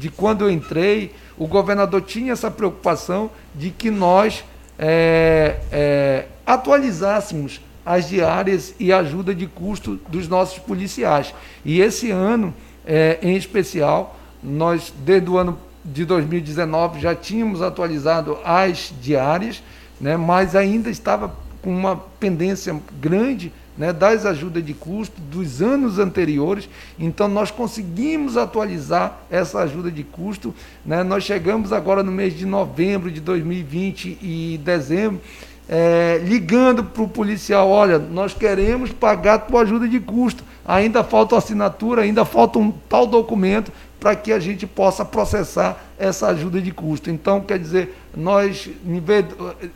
de 0.00 0.08
quando 0.08 0.46
eu 0.46 0.50
entrei, 0.50 1.12
o 1.36 1.46
governador 1.46 2.00
tinha 2.00 2.32
essa 2.32 2.50
preocupação 2.50 3.30
de 3.54 3.68
que 3.68 3.90
nós 3.90 4.42
é, 4.78 5.60
é, 5.70 6.24
atualizássemos 6.46 7.60
as 7.84 8.08
diárias 8.08 8.74
e 8.80 8.94
ajuda 8.94 9.34
de 9.34 9.46
custo 9.46 10.00
dos 10.08 10.26
nossos 10.26 10.58
policiais. 10.58 11.34
E 11.66 11.82
esse 11.82 12.10
ano, 12.10 12.54
é, 12.86 13.18
em 13.20 13.36
especial, 13.36 14.18
nós, 14.42 14.90
desde 15.04 15.28
o 15.28 15.36
ano 15.36 15.58
de 15.84 16.06
2019 16.06 16.98
já 16.98 17.14
tínhamos 17.14 17.60
atualizado 17.60 18.38
as 18.42 18.94
diárias, 19.02 19.62
né, 20.00 20.16
mas 20.16 20.56
ainda 20.56 20.88
estava 20.88 21.34
com 21.60 21.70
uma 21.70 21.96
pendência 22.18 22.74
grande 22.98 23.52
né, 23.80 23.94
das 23.94 24.26
ajudas 24.26 24.62
de 24.62 24.74
custo 24.74 25.18
dos 25.18 25.62
anos 25.62 25.98
anteriores. 25.98 26.68
Então, 26.98 27.26
nós 27.28 27.50
conseguimos 27.50 28.36
atualizar 28.36 29.22
essa 29.30 29.60
ajuda 29.60 29.90
de 29.90 30.04
custo. 30.04 30.54
Né, 30.84 31.02
nós 31.02 31.24
chegamos 31.24 31.72
agora 31.72 32.02
no 32.02 32.12
mês 32.12 32.36
de 32.36 32.44
novembro 32.44 33.10
de 33.10 33.22
2020 33.22 34.18
e 34.20 34.60
dezembro. 34.62 35.18
É, 35.66 36.20
ligando 36.22 36.84
para 36.84 37.02
o 37.02 37.08
policial, 37.08 37.70
olha, 37.70 37.98
nós 37.98 38.34
queremos 38.34 38.92
pagar 38.92 39.34
a 39.34 39.38
tua 39.38 39.62
ajuda 39.62 39.88
de 39.88 39.98
custo, 39.98 40.44
ainda 40.70 41.02
falta 41.02 41.36
assinatura, 41.36 42.02
ainda 42.02 42.24
falta 42.24 42.58
um 42.58 42.70
tal 42.70 43.06
documento, 43.06 43.72
para 43.98 44.14
que 44.14 44.32
a 44.32 44.38
gente 44.38 44.66
possa 44.66 45.04
processar 45.04 45.78
essa 45.98 46.28
ajuda 46.28 46.60
de 46.60 46.70
custo. 46.70 47.10
Então, 47.10 47.40
quer 47.40 47.58
dizer, 47.58 47.94
nós 48.16 48.70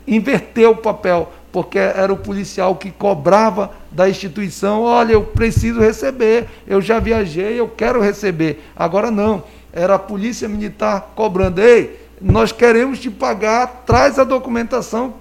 inverteu 0.07 0.71
o 0.71 0.77
papel, 0.77 1.31
porque 1.51 1.77
era 1.77 2.11
o 2.11 2.17
policial 2.17 2.75
que 2.75 2.89
cobrava 2.89 3.71
da 3.91 4.09
instituição, 4.09 4.81
olha, 4.81 5.13
eu 5.13 5.23
preciso 5.23 5.79
receber, 5.79 6.47
eu 6.65 6.81
já 6.81 6.99
viajei, 6.99 7.59
eu 7.59 7.67
quero 7.67 8.01
receber. 8.01 8.63
Agora 8.75 9.11
não, 9.11 9.43
era 9.71 9.95
a 9.95 9.99
polícia 9.99 10.47
militar 10.47 11.11
cobrando, 11.15 11.61
ei, 11.61 11.99
nós 12.19 12.51
queremos 12.51 12.99
te 12.99 13.11
pagar, 13.11 13.83
traz 13.85 14.17
a 14.17 14.23
documentação 14.23 15.13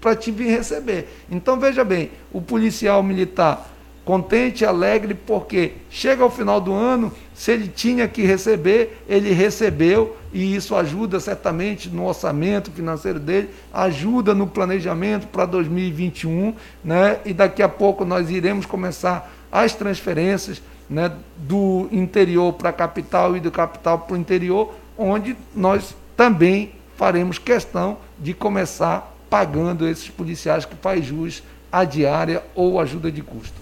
para 0.00 0.16
te 0.16 0.30
vir 0.30 0.48
receber. 0.48 1.08
Então, 1.30 1.58
veja 1.58 1.84
bem, 1.84 2.10
o 2.32 2.40
policial 2.40 3.02
militar 3.02 3.71
contente, 4.04 4.64
alegre, 4.64 5.14
porque 5.14 5.72
chega 5.88 6.22
ao 6.24 6.30
final 6.30 6.60
do 6.60 6.72
ano, 6.72 7.12
se 7.34 7.52
ele 7.52 7.68
tinha 7.68 8.08
que 8.08 8.22
receber, 8.22 9.02
ele 9.08 9.32
recebeu, 9.32 10.16
e 10.32 10.56
isso 10.56 10.74
ajuda 10.74 11.20
certamente 11.20 11.88
no 11.88 12.06
orçamento 12.06 12.70
financeiro 12.70 13.20
dele, 13.20 13.50
ajuda 13.72 14.34
no 14.34 14.46
planejamento 14.46 15.28
para 15.28 15.46
2021, 15.46 16.54
né? 16.84 17.20
e 17.24 17.32
daqui 17.32 17.62
a 17.62 17.68
pouco 17.68 18.04
nós 18.04 18.30
iremos 18.30 18.66
começar 18.66 19.32
as 19.50 19.74
transferências 19.74 20.62
né, 20.88 21.12
do 21.36 21.88
interior 21.92 22.52
para 22.54 22.70
a 22.70 22.72
capital 22.72 23.36
e 23.36 23.40
do 23.40 23.50
capital 23.50 24.00
para 24.00 24.14
o 24.14 24.16
interior, 24.16 24.74
onde 24.98 25.36
nós 25.54 25.94
também 26.16 26.72
faremos 26.96 27.38
questão 27.38 27.98
de 28.18 28.34
começar 28.34 29.14
pagando 29.30 29.88
esses 29.88 30.08
policiais 30.08 30.64
que 30.64 30.74
faz 30.76 31.04
jus 31.04 31.42
à 31.70 31.84
diária 31.84 32.42
ou 32.54 32.78
ajuda 32.78 33.10
de 33.10 33.22
custo. 33.22 33.54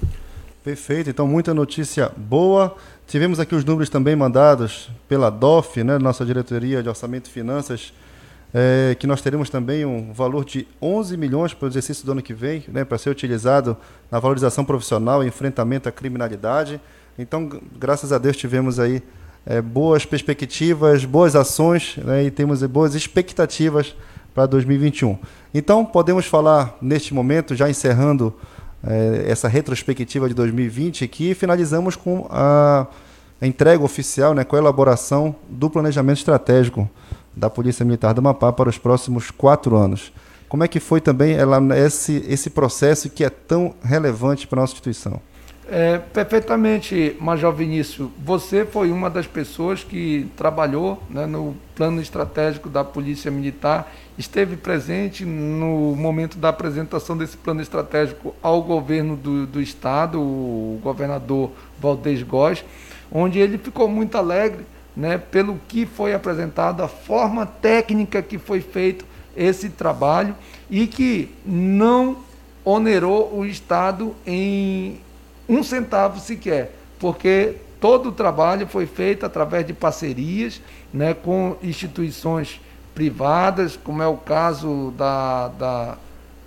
Perfeito, 0.70 1.10
então 1.10 1.26
muita 1.26 1.52
notícia 1.52 2.12
boa. 2.16 2.76
Tivemos 3.04 3.40
aqui 3.40 3.56
os 3.56 3.64
números 3.64 3.90
também 3.90 4.14
mandados 4.14 4.88
pela 5.08 5.28
DOF, 5.28 5.82
né, 5.82 5.98
nossa 5.98 6.24
diretoria 6.24 6.80
de 6.80 6.88
Orçamento 6.88 7.26
e 7.26 7.32
Finanças, 7.32 7.92
é, 8.54 8.94
que 8.96 9.04
nós 9.04 9.20
teremos 9.20 9.50
também 9.50 9.84
um 9.84 10.12
valor 10.12 10.44
de 10.44 10.68
11 10.80 11.16
milhões 11.16 11.52
para 11.52 11.66
o 11.66 11.68
exercício 11.68 12.06
do 12.06 12.12
ano 12.12 12.22
que 12.22 12.32
vem, 12.32 12.62
né, 12.68 12.84
para 12.84 12.98
ser 12.98 13.10
utilizado 13.10 13.76
na 14.12 14.20
valorização 14.20 14.64
profissional 14.64 15.24
e 15.24 15.26
enfrentamento 15.26 15.88
à 15.88 15.92
criminalidade. 15.92 16.80
Então, 17.18 17.50
graças 17.76 18.12
a 18.12 18.18
Deus, 18.18 18.36
tivemos 18.36 18.78
aí 18.78 19.02
é, 19.44 19.60
boas 19.60 20.06
perspectivas, 20.06 21.04
boas 21.04 21.34
ações 21.34 21.96
né, 21.96 22.22
e 22.22 22.30
temos 22.30 22.62
boas 22.62 22.94
expectativas 22.94 23.92
para 24.32 24.46
2021. 24.46 25.18
Então, 25.52 25.84
podemos 25.84 26.26
falar 26.26 26.78
neste 26.80 27.12
momento, 27.12 27.56
já 27.56 27.68
encerrando 27.68 28.32
é, 28.32 28.38
essa 29.26 29.48
retrospectiva 29.48 30.28
de 30.28 30.34
2020 30.34 31.06
que 31.08 31.34
finalizamos 31.34 31.96
com 31.96 32.26
a, 32.30 32.86
a 33.40 33.46
entrega 33.46 33.82
oficial, 33.84 34.34
né, 34.34 34.44
com 34.44 34.56
a 34.56 34.58
elaboração 34.58 35.34
do 35.48 35.68
planejamento 35.68 36.18
estratégico 36.18 36.88
da 37.34 37.50
Polícia 37.50 37.84
Militar 37.84 38.14
do 38.14 38.18
Amapá 38.20 38.52
para 38.52 38.68
os 38.68 38.78
próximos 38.78 39.30
quatro 39.30 39.76
anos. 39.76 40.12
Como 40.48 40.64
é 40.64 40.68
que 40.68 40.80
foi 40.80 41.00
também 41.00 41.34
ela, 41.34 41.60
esse, 41.78 42.24
esse 42.28 42.50
processo 42.50 43.08
que 43.08 43.24
é 43.24 43.30
tão 43.30 43.74
relevante 43.82 44.46
para 44.46 44.58
a 44.58 44.62
nossa 44.62 44.72
instituição? 44.72 45.20
É, 45.70 45.98
perfeitamente, 45.98 47.16
Major 47.20 47.52
Vinícius. 47.52 48.10
Você 48.24 48.64
foi 48.64 48.90
uma 48.90 49.08
das 49.08 49.28
pessoas 49.28 49.84
que 49.84 50.28
trabalhou 50.36 51.00
né, 51.08 51.26
no 51.26 51.54
plano 51.76 52.00
estratégico 52.02 52.68
da 52.68 52.82
Polícia 52.82 53.30
Militar, 53.30 53.92
esteve 54.20 54.56
presente 54.56 55.24
no 55.24 55.96
momento 55.96 56.36
da 56.36 56.50
apresentação 56.50 57.16
desse 57.16 57.36
plano 57.36 57.62
estratégico 57.62 58.34
ao 58.42 58.62
governo 58.62 59.16
do, 59.16 59.46
do 59.46 59.62
Estado, 59.62 60.20
o 60.20 60.78
governador 60.82 61.50
Valdez 61.80 62.22
Góes, 62.22 62.62
onde 63.10 63.38
ele 63.38 63.56
ficou 63.56 63.88
muito 63.88 64.16
alegre 64.16 64.64
né, 64.94 65.16
pelo 65.16 65.58
que 65.66 65.86
foi 65.86 66.12
apresentado, 66.12 66.82
a 66.82 66.88
forma 66.88 67.46
técnica 67.46 68.20
que 68.20 68.38
foi 68.38 68.60
feito 68.60 69.06
esse 69.34 69.70
trabalho 69.70 70.36
e 70.68 70.86
que 70.86 71.30
não 71.46 72.18
onerou 72.62 73.34
o 73.34 73.46
Estado 73.46 74.14
em 74.26 75.00
um 75.48 75.62
centavo 75.62 76.20
sequer, 76.20 76.74
porque 76.98 77.54
todo 77.80 78.10
o 78.10 78.12
trabalho 78.12 78.66
foi 78.66 78.84
feito 78.86 79.24
através 79.24 79.66
de 79.66 79.72
parcerias 79.72 80.60
né, 80.92 81.14
com 81.14 81.56
instituições 81.62 82.60
privadas, 83.00 83.78
como 83.82 84.02
é 84.02 84.06
o 84.06 84.18
caso 84.18 84.92
da, 84.94 85.48
da, 85.48 85.98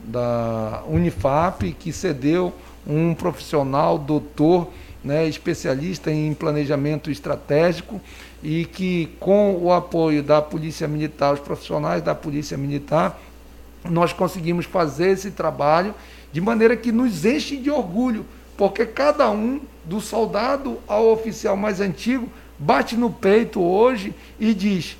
da 0.03 0.83
Unifap, 0.87 1.73
que 1.79 1.91
cedeu 1.91 2.53
um 2.85 3.15
profissional, 3.15 3.97
doutor, 3.97 4.69
né, 5.03 5.27
especialista 5.27 6.11
em 6.11 6.31
planejamento 6.31 7.09
estratégico, 7.09 7.99
e 8.43 8.65
que, 8.65 9.09
com 9.19 9.55
o 9.55 9.73
apoio 9.73 10.21
da 10.21 10.43
Polícia 10.43 10.87
Militar, 10.87 11.33
os 11.33 11.39
profissionais 11.39 12.03
da 12.03 12.13
Polícia 12.13 12.55
Militar, 12.55 13.19
nós 13.89 14.13
conseguimos 14.13 14.67
fazer 14.67 15.09
esse 15.09 15.31
trabalho 15.31 15.95
de 16.31 16.39
maneira 16.39 16.77
que 16.77 16.91
nos 16.91 17.25
enche 17.25 17.57
de 17.57 17.71
orgulho 17.71 18.27
porque 18.55 18.85
cada 18.85 19.31
um, 19.31 19.59
do 19.83 19.99
soldado 19.99 20.77
ao 20.87 21.07
oficial 21.07 21.57
mais 21.57 21.81
antigo, 21.81 22.29
bate 22.59 22.95
no 22.95 23.09
peito 23.09 23.59
hoje 23.59 24.13
e 24.39 24.53
diz: 24.53 24.95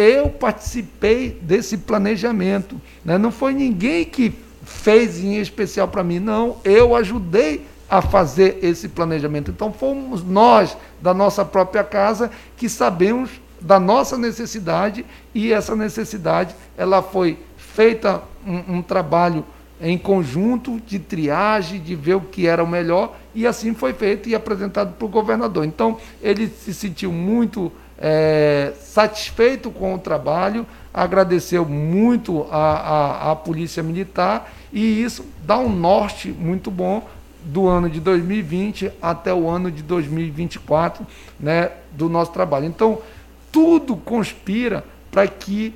Eu 0.00 0.28
participei 0.28 1.30
desse 1.42 1.76
planejamento. 1.76 2.80
Né? 3.04 3.18
Não 3.18 3.32
foi 3.32 3.52
ninguém 3.52 4.04
que 4.04 4.32
fez 4.62 5.18
em 5.18 5.40
especial 5.40 5.88
para 5.88 6.04
mim, 6.04 6.20
não. 6.20 6.58
Eu 6.62 6.94
ajudei 6.94 7.66
a 7.90 8.00
fazer 8.00 8.60
esse 8.62 8.88
planejamento. 8.88 9.50
Então 9.50 9.72
fomos 9.72 10.22
nós, 10.22 10.76
da 11.02 11.12
nossa 11.12 11.44
própria 11.44 11.82
casa, 11.82 12.30
que 12.56 12.68
sabemos 12.68 13.28
da 13.60 13.80
nossa 13.80 14.16
necessidade 14.16 15.04
e 15.34 15.52
essa 15.52 15.74
necessidade 15.74 16.54
ela 16.76 17.02
foi 17.02 17.36
feita 17.56 18.22
um, 18.46 18.76
um 18.76 18.82
trabalho 18.82 19.44
em 19.80 19.98
conjunto 19.98 20.80
de 20.86 21.00
triagem, 21.00 21.80
de 21.80 21.96
ver 21.96 22.14
o 22.14 22.20
que 22.20 22.46
era 22.46 22.62
o 22.62 22.68
melhor, 22.68 23.16
e 23.34 23.48
assim 23.48 23.74
foi 23.74 23.92
feito 23.92 24.28
e 24.28 24.34
apresentado 24.34 24.94
para 24.94 25.06
o 25.06 25.08
governador. 25.08 25.64
Então, 25.64 25.98
ele 26.22 26.48
se 26.48 26.72
sentiu 26.72 27.12
muito 27.12 27.72
é, 27.98 28.72
satisfeito 28.80 29.70
com 29.70 29.94
o 29.94 29.98
trabalho, 29.98 30.66
agradeceu 30.92 31.64
muito 31.64 32.46
a 32.50 33.36
Polícia 33.44 33.82
Militar, 33.82 34.50
e 34.72 35.02
isso 35.02 35.24
dá 35.44 35.58
um 35.58 35.68
norte 35.68 36.28
muito 36.28 36.70
bom 36.70 37.06
do 37.44 37.66
ano 37.66 37.88
de 37.88 38.00
2020 38.00 38.92
até 39.00 39.32
o 39.32 39.48
ano 39.48 39.70
de 39.70 39.82
2024 39.82 41.06
né, 41.38 41.70
do 41.92 42.08
nosso 42.08 42.32
trabalho. 42.32 42.66
Então, 42.66 42.98
tudo 43.50 43.96
conspira 43.96 44.84
para 45.10 45.26
que, 45.26 45.74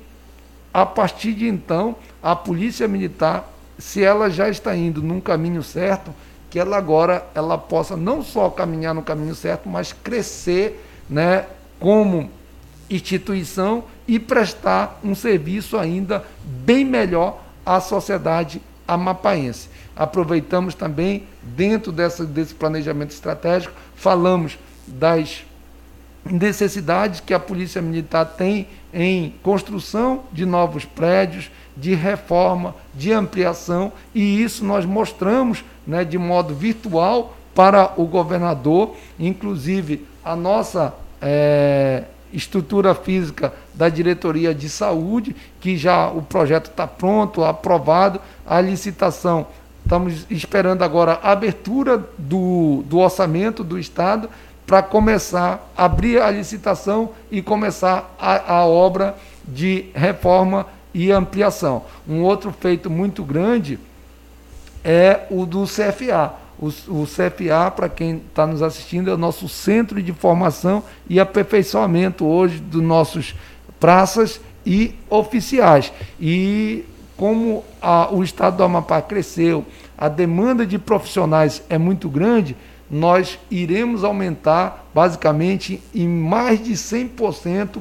a 0.73 0.85
partir 0.85 1.33
de 1.33 1.47
então, 1.47 1.95
a 2.21 2.35
Polícia 2.35 2.87
Militar 2.87 3.53
se 3.77 4.03
ela 4.03 4.29
já 4.29 4.49
está 4.49 4.75
indo 4.75 5.01
num 5.01 5.19
caminho 5.19 5.63
certo, 5.63 6.13
que 6.49 6.59
ela 6.59 6.77
agora 6.77 7.25
ela 7.33 7.57
possa 7.57 7.97
não 7.97 8.21
só 8.21 8.49
caminhar 8.49 8.93
no 8.93 9.01
caminho 9.01 9.33
certo, 9.33 9.67
mas 9.67 9.91
crescer, 9.91 10.85
né, 11.09 11.45
como 11.83 12.29
instituição 12.89 13.83
e 14.07 14.17
prestar 14.17 15.01
um 15.03 15.13
serviço 15.13 15.77
ainda 15.77 16.23
bem 16.41 16.85
melhor 16.85 17.41
à 17.65 17.81
sociedade 17.81 18.61
amapaense. 18.87 19.67
Aproveitamos 19.93 20.75
também, 20.75 21.23
dentro 21.41 21.91
dessa, 21.91 22.23
desse 22.23 22.55
planejamento 22.55 23.11
estratégico, 23.11 23.73
falamos 23.97 24.57
das 24.87 25.43
necessidades 26.23 27.19
que 27.19 27.33
a 27.33 27.39
Polícia 27.39 27.81
Militar 27.81 28.27
tem 28.27 28.65
em 28.93 29.33
construção 29.43 30.23
de 30.31 30.45
novos 30.45 30.85
prédios, 30.85 31.51
de 31.75 31.93
reforma, 31.93 32.73
de 32.95 33.11
ampliação, 33.11 33.91
e 34.15 34.41
isso 34.41 34.63
nós 34.63 34.85
mostramos 34.85 35.65
né, 35.85 36.05
de 36.05 36.17
modo 36.17 36.55
virtual 36.55 37.35
para 37.53 37.91
o 37.97 38.05
governador, 38.05 38.95
inclusive 39.19 40.07
a 40.23 40.33
nossa 40.33 41.02
é, 41.23 42.03
estrutura 42.33 42.93
física 42.93 43.53
da 43.73 43.87
diretoria 43.87 44.53
de 44.53 44.67
saúde, 44.67 45.35
que 45.61 45.77
já 45.77 46.09
o 46.09 46.21
projeto 46.21 46.69
está 46.69 46.85
pronto, 46.85 47.43
aprovado, 47.43 48.19
a 48.45 48.59
licitação. 48.59 49.47
Estamos 49.83 50.25
esperando 50.29 50.83
agora 50.83 51.19
a 51.23 51.31
abertura 51.31 52.03
do, 52.17 52.83
do 52.85 52.99
orçamento 52.99 53.63
do 53.63 53.79
Estado 53.79 54.29
para 54.67 54.81
começar, 54.81 55.71
abrir 55.75 56.21
a 56.21 56.29
licitação 56.29 57.11
e 57.31 57.41
começar 57.41 58.13
a, 58.19 58.55
a 58.55 58.65
obra 58.65 59.15
de 59.47 59.85
reforma 59.93 60.65
e 60.93 61.11
ampliação. 61.11 61.83
Um 62.07 62.21
outro 62.21 62.51
feito 62.51 62.89
muito 62.89 63.23
grande 63.23 63.79
é 64.83 65.21
o 65.29 65.45
do 65.45 65.63
CFA. 65.65 66.42
O, 66.87 67.05
CFA, 67.05 67.69
para 67.71 67.89
quem 67.89 68.21
está 68.29 68.47
nos 68.47 68.61
assistindo, 68.61 69.09
é 69.09 69.13
o 69.13 69.17
nosso 69.17 69.49
centro 69.49 70.01
de 70.01 70.13
formação 70.13 70.81
e 71.09 71.19
aperfeiçoamento 71.19 72.25
hoje 72.25 72.59
dos 72.59 72.81
nossos 72.81 73.35
praças 73.81 74.39
e 74.65 74.95
oficiais. 75.09 75.91
E 76.21 76.85
como 77.17 77.65
a, 77.81 78.13
o 78.13 78.23
estado 78.23 78.55
do 78.55 78.63
Amapá 78.63 79.01
cresceu, 79.01 79.65
a 79.97 80.07
demanda 80.07 80.65
de 80.65 80.79
profissionais 80.79 81.61
é 81.69 81.77
muito 81.77 82.07
grande, 82.07 82.55
nós 82.89 83.37
iremos 83.51 84.05
aumentar 84.05 84.87
basicamente 84.93 85.81
em 85.93 86.07
mais 86.07 86.63
de 86.63 86.73
100% 86.73 87.79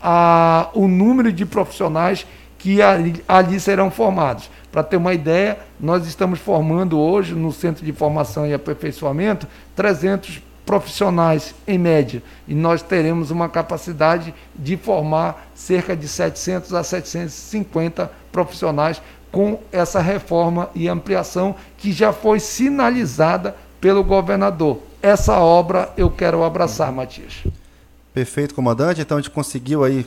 a, 0.00 0.70
o 0.72 0.88
número 0.88 1.30
de 1.30 1.44
profissionais 1.44 2.26
que 2.56 2.80
ali, 2.80 3.22
ali 3.28 3.60
serão 3.60 3.90
formados. 3.90 4.48
Para 4.72 4.82
ter 4.82 4.96
uma 4.96 5.12
ideia, 5.12 5.58
nós 5.78 6.06
estamos 6.06 6.38
formando 6.38 6.98
hoje 6.98 7.34
no 7.34 7.52
Centro 7.52 7.84
de 7.84 7.92
Formação 7.92 8.46
e 8.46 8.54
Aperfeiçoamento 8.54 9.46
300 9.76 10.40
profissionais 10.64 11.54
em 11.66 11.76
média 11.76 12.22
e 12.48 12.54
nós 12.54 12.80
teremos 12.80 13.30
uma 13.30 13.48
capacidade 13.48 14.32
de 14.54 14.76
formar 14.78 15.50
cerca 15.54 15.94
de 15.94 16.08
700 16.08 16.72
a 16.72 16.82
750 16.82 18.10
profissionais 18.30 19.02
com 19.30 19.58
essa 19.70 20.00
reforma 20.00 20.70
e 20.74 20.88
ampliação 20.88 21.54
que 21.76 21.92
já 21.92 22.12
foi 22.12 22.40
sinalizada 22.40 23.54
pelo 23.80 24.02
governador. 24.02 24.78
Essa 25.02 25.38
obra 25.38 25.92
eu 25.96 26.08
quero 26.10 26.44
abraçar, 26.44 26.90
Matias. 26.92 27.44
Perfeito, 28.14 28.54
comandante. 28.54 29.00
Então 29.00 29.18
a 29.18 29.20
gente 29.20 29.30
conseguiu 29.30 29.84
aí 29.84 30.06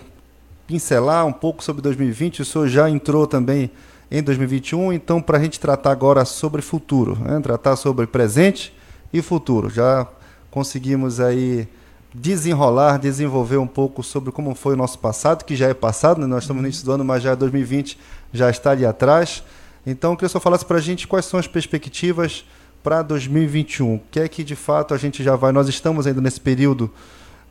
pincelar 0.66 1.26
um 1.26 1.34
pouco 1.34 1.64
sobre 1.64 1.82
2020. 1.82 2.42
O 2.42 2.46
senhor 2.46 2.68
já 2.68 2.90
entrou 2.90 3.28
também 3.28 3.70
em 4.10 4.22
2021, 4.22 4.94
então 4.94 5.22
para 5.22 5.38
a 5.38 5.42
gente 5.42 5.60
tratar 5.60 5.92
agora 5.92 6.26
sobre 6.26 6.62
futuro, 6.62 7.18
né? 7.20 7.40
tratar 7.42 7.76
sobre 7.76 8.06
presente 8.08 8.74
e 9.12 9.22
futuro. 9.22 9.70
Já 9.70 10.08
conseguimos 10.52 11.20
aí 11.20 11.68
desenrolar, 12.14 12.98
desenvolver 12.98 13.58
um 13.58 13.68
pouco 13.68 14.02
sobre 14.02 14.32
como 14.32 14.56
foi 14.56 14.74
o 14.74 14.78
nosso 14.78 15.00
passado, 15.00 15.44
que 15.44 15.56
já 15.56 15.68
é 15.68 15.74
passado, 15.74 16.22
né? 16.22 16.28
nós 16.28 16.44
estamos 16.44 16.62
no 16.62 16.68
início 16.68 16.86
do 16.86 16.92
ano, 16.92 17.04
mas 17.04 17.24
já 17.24 17.36
2020 17.36 17.98
já 18.32 18.50
está 18.50 18.72
ali 18.72 18.86
atrás. 18.86 19.44
Então, 19.86 20.12
eu 20.12 20.18
queria 20.18 20.30
só 20.30 20.40
falasse 20.40 20.66
para 20.66 20.78
a 20.78 20.82
gente 20.82 21.08
quais 21.08 21.26
são 21.26 21.40
as 21.40 21.48
perspectivas 21.48 22.46
para 22.82 23.02
2021. 23.02 23.96
O 23.96 24.02
que 24.12 24.20
é 24.20 24.28
que 24.28 24.44
de 24.44 24.56
fato 24.56 24.94
a 24.94 24.98
gente 24.98 25.24
já 25.24 25.36
vai? 25.36 25.52
Nós 25.52 25.68
estamos 25.68 26.08
ainda 26.08 26.22
nesse 26.22 26.40
período 26.40 26.92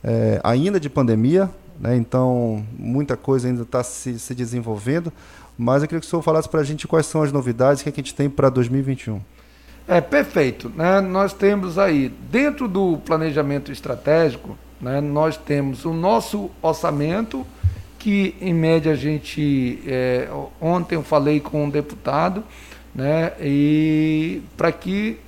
é, 0.03 0.39
ainda 0.43 0.79
de 0.79 0.89
pandemia, 0.89 1.49
né? 1.79 1.95
Então, 1.95 2.65
muita 2.77 3.17
coisa 3.17 3.47
ainda 3.47 3.63
está 3.63 3.83
se, 3.83 4.19
se, 4.19 4.33
desenvolvendo. 4.33 5.11
Mas 5.57 5.81
eu 5.81 5.87
queria 5.87 6.01
que 6.01 6.07
o 6.07 6.09
senhor 6.09 6.21
falasse 6.21 6.49
para 6.49 6.59
a 6.59 6.63
gente 6.63 6.87
quais 6.87 7.05
são 7.05 7.23
as 7.23 7.31
novidades 7.31 7.81
que, 7.81 7.89
é 7.89 7.91
que 7.91 8.01
a 8.01 8.03
gente 8.03 8.13
tem 8.13 8.29
para 8.29 8.49
2021. 8.49 9.21
É 9.87 10.01
perfeito. 10.01 10.69
Né? 10.75 10.99
Nós 11.01 11.33
temos 11.33 11.77
aí, 11.77 12.09
dentro 12.29 12.67
do 12.67 12.97
planejamento 12.97 13.71
estratégico, 13.71 14.57
né, 14.81 14.99
nós 14.99 15.37
temos 15.37 15.85
o 15.85 15.93
nosso 15.93 16.49
orçamento, 16.61 17.45
que 17.97 18.35
em 18.41 18.53
média 18.53 18.91
a 18.91 18.95
gente. 18.95 19.81
É, 19.87 20.29
ontem 20.59 20.95
eu 20.95 21.03
falei 21.03 21.39
com 21.39 21.65
um 21.65 21.69
deputado, 21.69 22.43
né, 22.93 23.33
e 23.39 24.41
para 24.57 24.71
que 24.71 25.19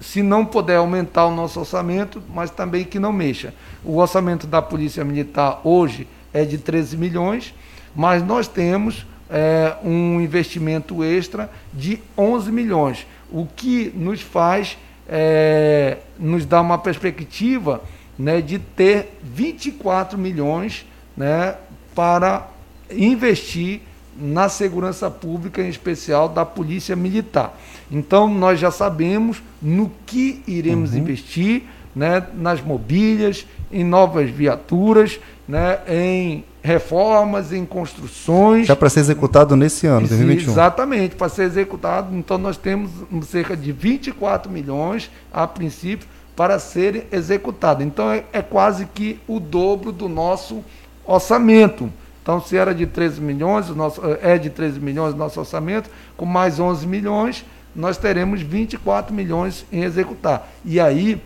se 0.00 0.22
não 0.22 0.44
puder 0.44 0.76
aumentar 0.76 1.26
o 1.26 1.34
nosso 1.34 1.58
orçamento, 1.58 2.22
mas 2.32 2.50
também 2.50 2.84
que 2.84 2.98
não 2.98 3.12
mexa. 3.12 3.54
O 3.82 3.96
orçamento 3.96 4.46
da 4.46 4.60
Polícia 4.60 5.02
Militar 5.02 5.60
hoje 5.64 6.06
é 6.32 6.44
de 6.44 6.58
13 6.58 6.96
milhões, 6.96 7.54
mas 7.96 8.22
nós 8.22 8.46
temos 8.46 9.06
é, 9.30 9.74
um 9.82 10.20
investimento 10.20 11.02
extra 11.02 11.50
de 11.72 11.98
11 12.16 12.52
milhões, 12.52 13.06
o 13.30 13.46
que 13.46 13.92
nos 13.94 14.20
faz, 14.20 14.76
é, 15.08 15.98
nos 16.18 16.44
dá 16.44 16.60
uma 16.60 16.78
perspectiva 16.78 17.82
né, 18.18 18.40
de 18.40 18.58
ter 18.58 19.18
24 19.22 20.18
milhões 20.18 20.86
né, 21.16 21.56
para 21.94 22.48
investir 22.90 23.80
na 24.16 24.48
segurança 24.48 25.10
pública, 25.10 25.60
em 25.60 25.68
especial 25.68 26.28
da 26.28 26.44
Polícia 26.44 26.94
Militar. 26.94 27.58
Então, 27.90 28.32
nós 28.32 28.60
já 28.60 28.70
sabemos 28.70 29.42
no 29.60 29.90
que 30.06 30.42
iremos 30.46 30.92
uhum. 30.92 30.98
investir, 30.98 31.64
né, 31.94 32.24
nas 32.34 32.60
mobílias, 32.60 33.46
em 33.72 33.84
novas 33.84 34.30
viaturas, 34.30 35.18
né, 35.48 35.80
em 35.88 36.44
reformas, 36.64 37.52
em 37.52 37.66
construções. 37.66 38.66
Já 38.66 38.74
para 38.74 38.88
ser 38.88 39.00
executado 39.00 39.54
nesse 39.54 39.86
ano, 39.86 40.08
2021. 40.08 40.50
Exatamente, 40.50 41.14
para 41.14 41.28
ser 41.28 41.42
executado. 41.42 42.16
Então, 42.16 42.38
nós 42.38 42.56
temos 42.56 42.90
cerca 43.26 43.54
de 43.54 43.70
24 43.70 44.50
milhões, 44.50 45.10
a 45.30 45.46
princípio, 45.46 46.08
para 46.34 46.58
ser 46.58 47.06
executado. 47.12 47.82
Então, 47.82 48.10
é, 48.10 48.24
é 48.32 48.40
quase 48.40 48.86
que 48.86 49.20
o 49.28 49.38
dobro 49.38 49.92
do 49.92 50.08
nosso 50.08 50.64
orçamento. 51.04 51.92
Então, 52.22 52.40
se 52.40 52.56
era 52.56 52.74
de 52.74 52.86
13 52.86 53.20
milhões, 53.20 53.68
o 53.68 53.74
nosso, 53.74 54.00
é 54.22 54.38
de 54.38 54.48
13 54.48 54.80
milhões 54.80 55.12
o 55.12 55.18
nosso 55.18 55.38
orçamento, 55.38 55.90
com 56.16 56.24
mais 56.24 56.58
11 56.58 56.86
milhões, 56.86 57.44
nós 57.76 57.98
teremos 57.98 58.40
24 58.40 59.14
milhões 59.14 59.66
em 59.70 59.82
executar. 59.82 60.48
E 60.64 60.80
aí 60.80 61.20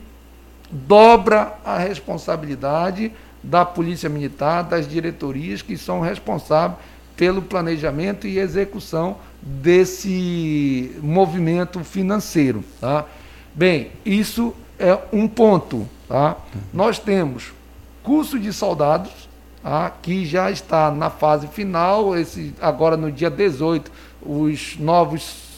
dobra 0.71 1.55
a 1.65 1.79
responsabilidade 1.79 3.13
da 3.43 3.65
Polícia 3.65 4.09
Militar, 4.09 4.63
das 4.63 4.89
diretorias 4.89 5.63
que 5.63 5.77
são 5.77 6.01
responsáveis 6.01 6.79
pelo 7.17 7.43
planejamento 7.43 8.29
e 8.29 8.39
execução 8.39 9.17
desse 9.43 10.97
movimento 11.03 11.83
financeiro. 11.83 12.65
Tá? 12.81 13.05
Bem, 13.55 13.91
isso 14.07 14.55
é 14.79 14.97
um 15.13 15.27
ponto. 15.27 15.89
Tá? 16.09 16.37
Nós 16.73 16.99
temos 16.99 17.53
curso 18.05 18.39
de 18.39 18.53
soldados, 18.53 19.29
tá? 19.63 19.91
que 19.91 20.25
já 20.25 20.49
está 20.51 20.93
na 20.93 21.11
fase 21.11 21.49
final. 21.49 22.17
Esse, 22.17 22.55
agora, 22.61 22.97
no 22.97 23.11
dia 23.11 23.31
18, 23.31 23.91
os 24.23 24.77
novos 24.79 25.49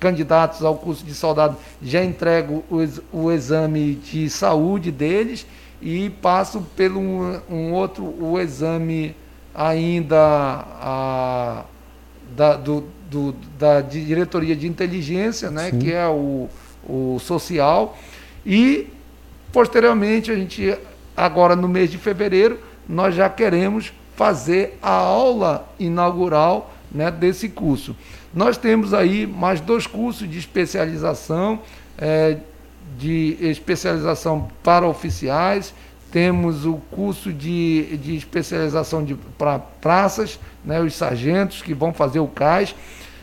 candidatos 0.00 0.62
ao 0.64 0.76
curso 0.76 1.04
de 1.04 1.14
soldado 1.14 1.56
já 1.80 2.04
entregam 2.04 2.62
o, 2.70 2.78
o 3.12 3.32
exame 3.32 3.94
de 3.94 4.28
saúde 4.28 4.90
deles 4.90 5.46
e 5.80 6.10
passam 6.10 6.62
pelo 6.62 7.00
um, 7.00 7.40
um 7.50 7.72
outro 7.72 8.04
o 8.04 8.38
exame 8.40 9.14
ainda 9.54 10.18
a, 10.18 11.64
da, 12.34 12.56
do, 12.56 12.84
do, 13.10 13.34
da 13.58 13.80
diretoria 13.80 14.54
de 14.54 14.66
inteligência, 14.66 15.50
né, 15.50 15.70
que 15.70 15.92
é 15.92 16.06
o, 16.06 16.48
o 16.86 17.18
social. 17.20 17.96
E 18.44 18.88
posteriormente 19.52 20.30
a 20.30 20.34
gente 20.34 20.76
agora 21.16 21.56
no 21.56 21.68
mês 21.68 21.90
de 21.90 21.98
fevereiro 21.98 22.60
nós 22.88 23.14
já 23.14 23.28
queremos 23.28 23.92
fazer 24.14 24.78
a 24.82 24.90
aula 24.90 25.68
inaugural 25.78 26.72
né, 26.90 27.10
desse 27.10 27.48
curso. 27.48 27.96
Nós 28.32 28.56
temos 28.56 28.92
aí 28.92 29.26
mais 29.26 29.60
dois 29.60 29.86
cursos 29.86 30.28
de 30.28 30.38
especialização, 30.38 31.60
é, 31.98 32.38
de 32.98 33.36
especialização 33.40 34.48
para 34.62 34.86
oficiais, 34.86 35.74
temos 36.10 36.64
o 36.64 36.74
curso 36.90 37.32
de, 37.32 37.96
de 37.98 38.16
especialização 38.16 39.06
para 39.36 39.58
praças, 39.58 40.38
né, 40.64 40.80
os 40.80 40.94
sargentos 40.94 41.62
que 41.62 41.74
vão 41.74 41.92
fazer 41.92 42.20
o 42.20 42.28
CAIS. 42.28 42.74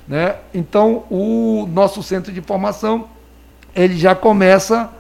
Né? 0.08 0.36
Então, 0.54 1.06
o 1.10 1.68
nosso 1.72 2.04
centro 2.04 2.32
de 2.32 2.42
formação 2.42 3.08
ele 3.76 3.98
já 3.98 4.14
começa 4.14 4.92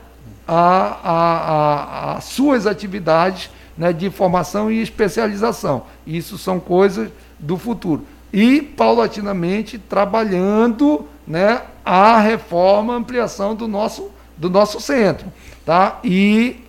a, 0.47 0.55
a, 0.55 2.13
a, 2.13 2.17
as 2.17 2.23
suas 2.25 2.65
atividades 2.65 3.49
né, 3.77 3.93
de 3.93 4.09
formação 4.09 4.71
e 4.71 4.81
especialização. 4.81 5.83
Isso 6.05 6.37
são 6.37 6.59
coisas 6.59 7.09
do 7.39 7.57
futuro. 7.57 8.05
E, 8.31 8.61
paulatinamente, 8.61 9.77
trabalhando 9.77 11.07
né, 11.27 11.61
a 11.85 12.19
reforma, 12.19 12.93
a 12.93 12.97
ampliação 12.97 13.55
do 13.55 13.67
nosso, 13.67 14.09
do 14.37 14.49
nosso 14.49 14.79
centro. 14.79 15.27
Tá? 15.65 15.99
E 16.03 16.63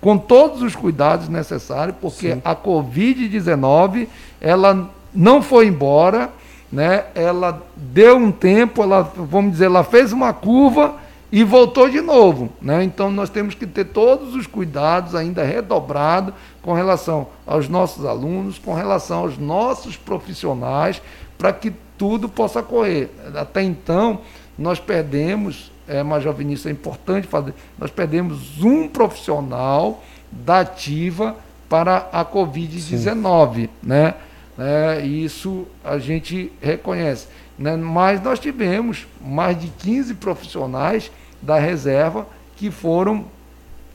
com 0.00 0.16
todos 0.16 0.62
os 0.62 0.74
cuidados 0.74 1.28
necessários, 1.28 1.96
porque 2.00 2.32
Sim. 2.34 2.42
a 2.44 2.56
Covid-19 2.56 4.08
ela 4.40 4.90
não 5.14 5.42
foi 5.42 5.66
embora, 5.66 6.30
né? 6.72 7.06
ela 7.14 7.62
deu 7.76 8.16
um 8.16 8.32
tempo, 8.32 8.82
ela, 8.82 9.02
vamos 9.02 9.52
dizer, 9.52 9.66
ela 9.66 9.84
fez 9.84 10.12
uma 10.12 10.32
curva 10.32 10.94
e 11.32 11.44
voltou 11.44 11.88
de 11.88 12.00
novo. 12.00 12.50
Né? 12.62 12.82
Então 12.82 13.10
nós 13.10 13.28
temos 13.28 13.54
que 13.54 13.66
ter 13.66 13.86
todos 13.86 14.34
os 14.34 14.46
cuidados 14.46 15.14
ainda 15.14 15.44
redobrados 15.44 16.34
com 16.62 16.72
relação 16.72 17.28
aos 17.46 17.68
nossos 17.68 18.04
alunos, 18.04 18.58
com 18.58 18.74
relação 18.74 19.20
aos 19.20 19.36
nossos 19.36 19.96
profissionais, 19.96 21.02
para 21.36 21.52
que 21.52 21.72
tudo 21.98 22.28
possa 22.28 22.62
correr. 22.62 23.10
Até 23.34 23.62
então, 23.62 24.20
nós 24.56 24.78
perdemos, 24.78 25.69
é, 25.90 26.02
Major 26.04 26.32
Vinícius, 26.32 26.66
é 26.66 26.70
importante 26.70 27.26
fazer, 27.26 27.52
nós 27.76 27.90
perdemos 27.90 28.62
um 28.62 28.88
profissional 28.88 30.02
da 30.30 30.60
ativa 30.60 31.36
para 31.68 32.08
a 32.12 32.24
Covid-19. 32.24 33.68
Né? 33.82 34.14
É, 34.56 35.04
isso 35.04 35.66
a 35.84 35.98
gente 35.98 36.52
reconhece. 36.62 37.26
Né? 37.58 37.76
Mas 37.76 38.22
nós 38.22 38.38
tivemos 38.38 39.06
mais 39.20 39.60
de 39.60 39.66
15 39.66 40.14
profissionais 40.14 41.10
da 41.42 41.58
reserva 41.58 42.26
que 42.56 42.70
foram 42.70 43.24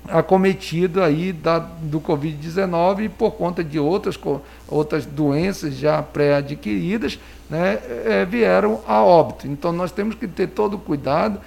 acometidos 0.08 1.02
aí 1.02 1.32
da, 1.32 1.60
do 1.60 2.00
Covid-19 2.02 3.10
por 3.10 3.32
conta 3.32 3.64
de 3.64 3.80
outras, 3.80 4.20
outras 4.68 5.06
doenças 5.06 5.76
já 5.76 6.02
pré-adquiridas, 6.04 7.18
né, 7.50 7.80
é, 8.06 8.26
vieram 8.26 8.82
a 8.88 9.04
óbito. 9.04 9.48
Então 9.48 9.72
nós 9.72 9.92
temos 9.92 10.16
que 10.16 10.28
ter 10.28 10.48
todo 10.48 10.76
o 10.76 10.80
cuidado. 10.80 11.40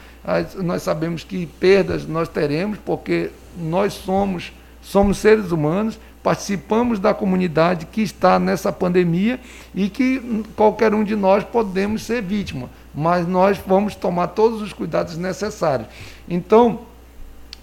Nós 0.56 0.82
sabemos 0.82 1.24
que 1.24 1.46
perdas 1.46 2.06
nós 2.06 2.28
teremos, 2.28 2.78
porque 2.84 3.30
nós 3.56 3.94
somos, 3.94 4.52
somos 4.82 5.18
seres 5.18 5.50
humanos, 5.50 5.98
participamos 6.22 6.98
da 6.98 7.14
comunidade 7.14 7.86
que 7.86 8.02
está 8.02 8.38
nessa 8.38 8.70
pandemia 8.70 9.40
e 9.74 9.88
que 9.88 10.44
qualquer 10.54 10.92
um 10.92 11.02
de 11.02 11.16
nós 11.16 11.44
podemos 11.44 12.02
ser 12.02 12.22
vítima, 12.22 12.68
mas 12.94 13.26
nós 13.26 13.58
vamos 13.66 13.94
tomar 13.94 14.28
todos 14.28 14.60
os 14.60 14.72
cuidados 14.72 15.16
necessários. 15.16 15.88
Então, 16.28 16.80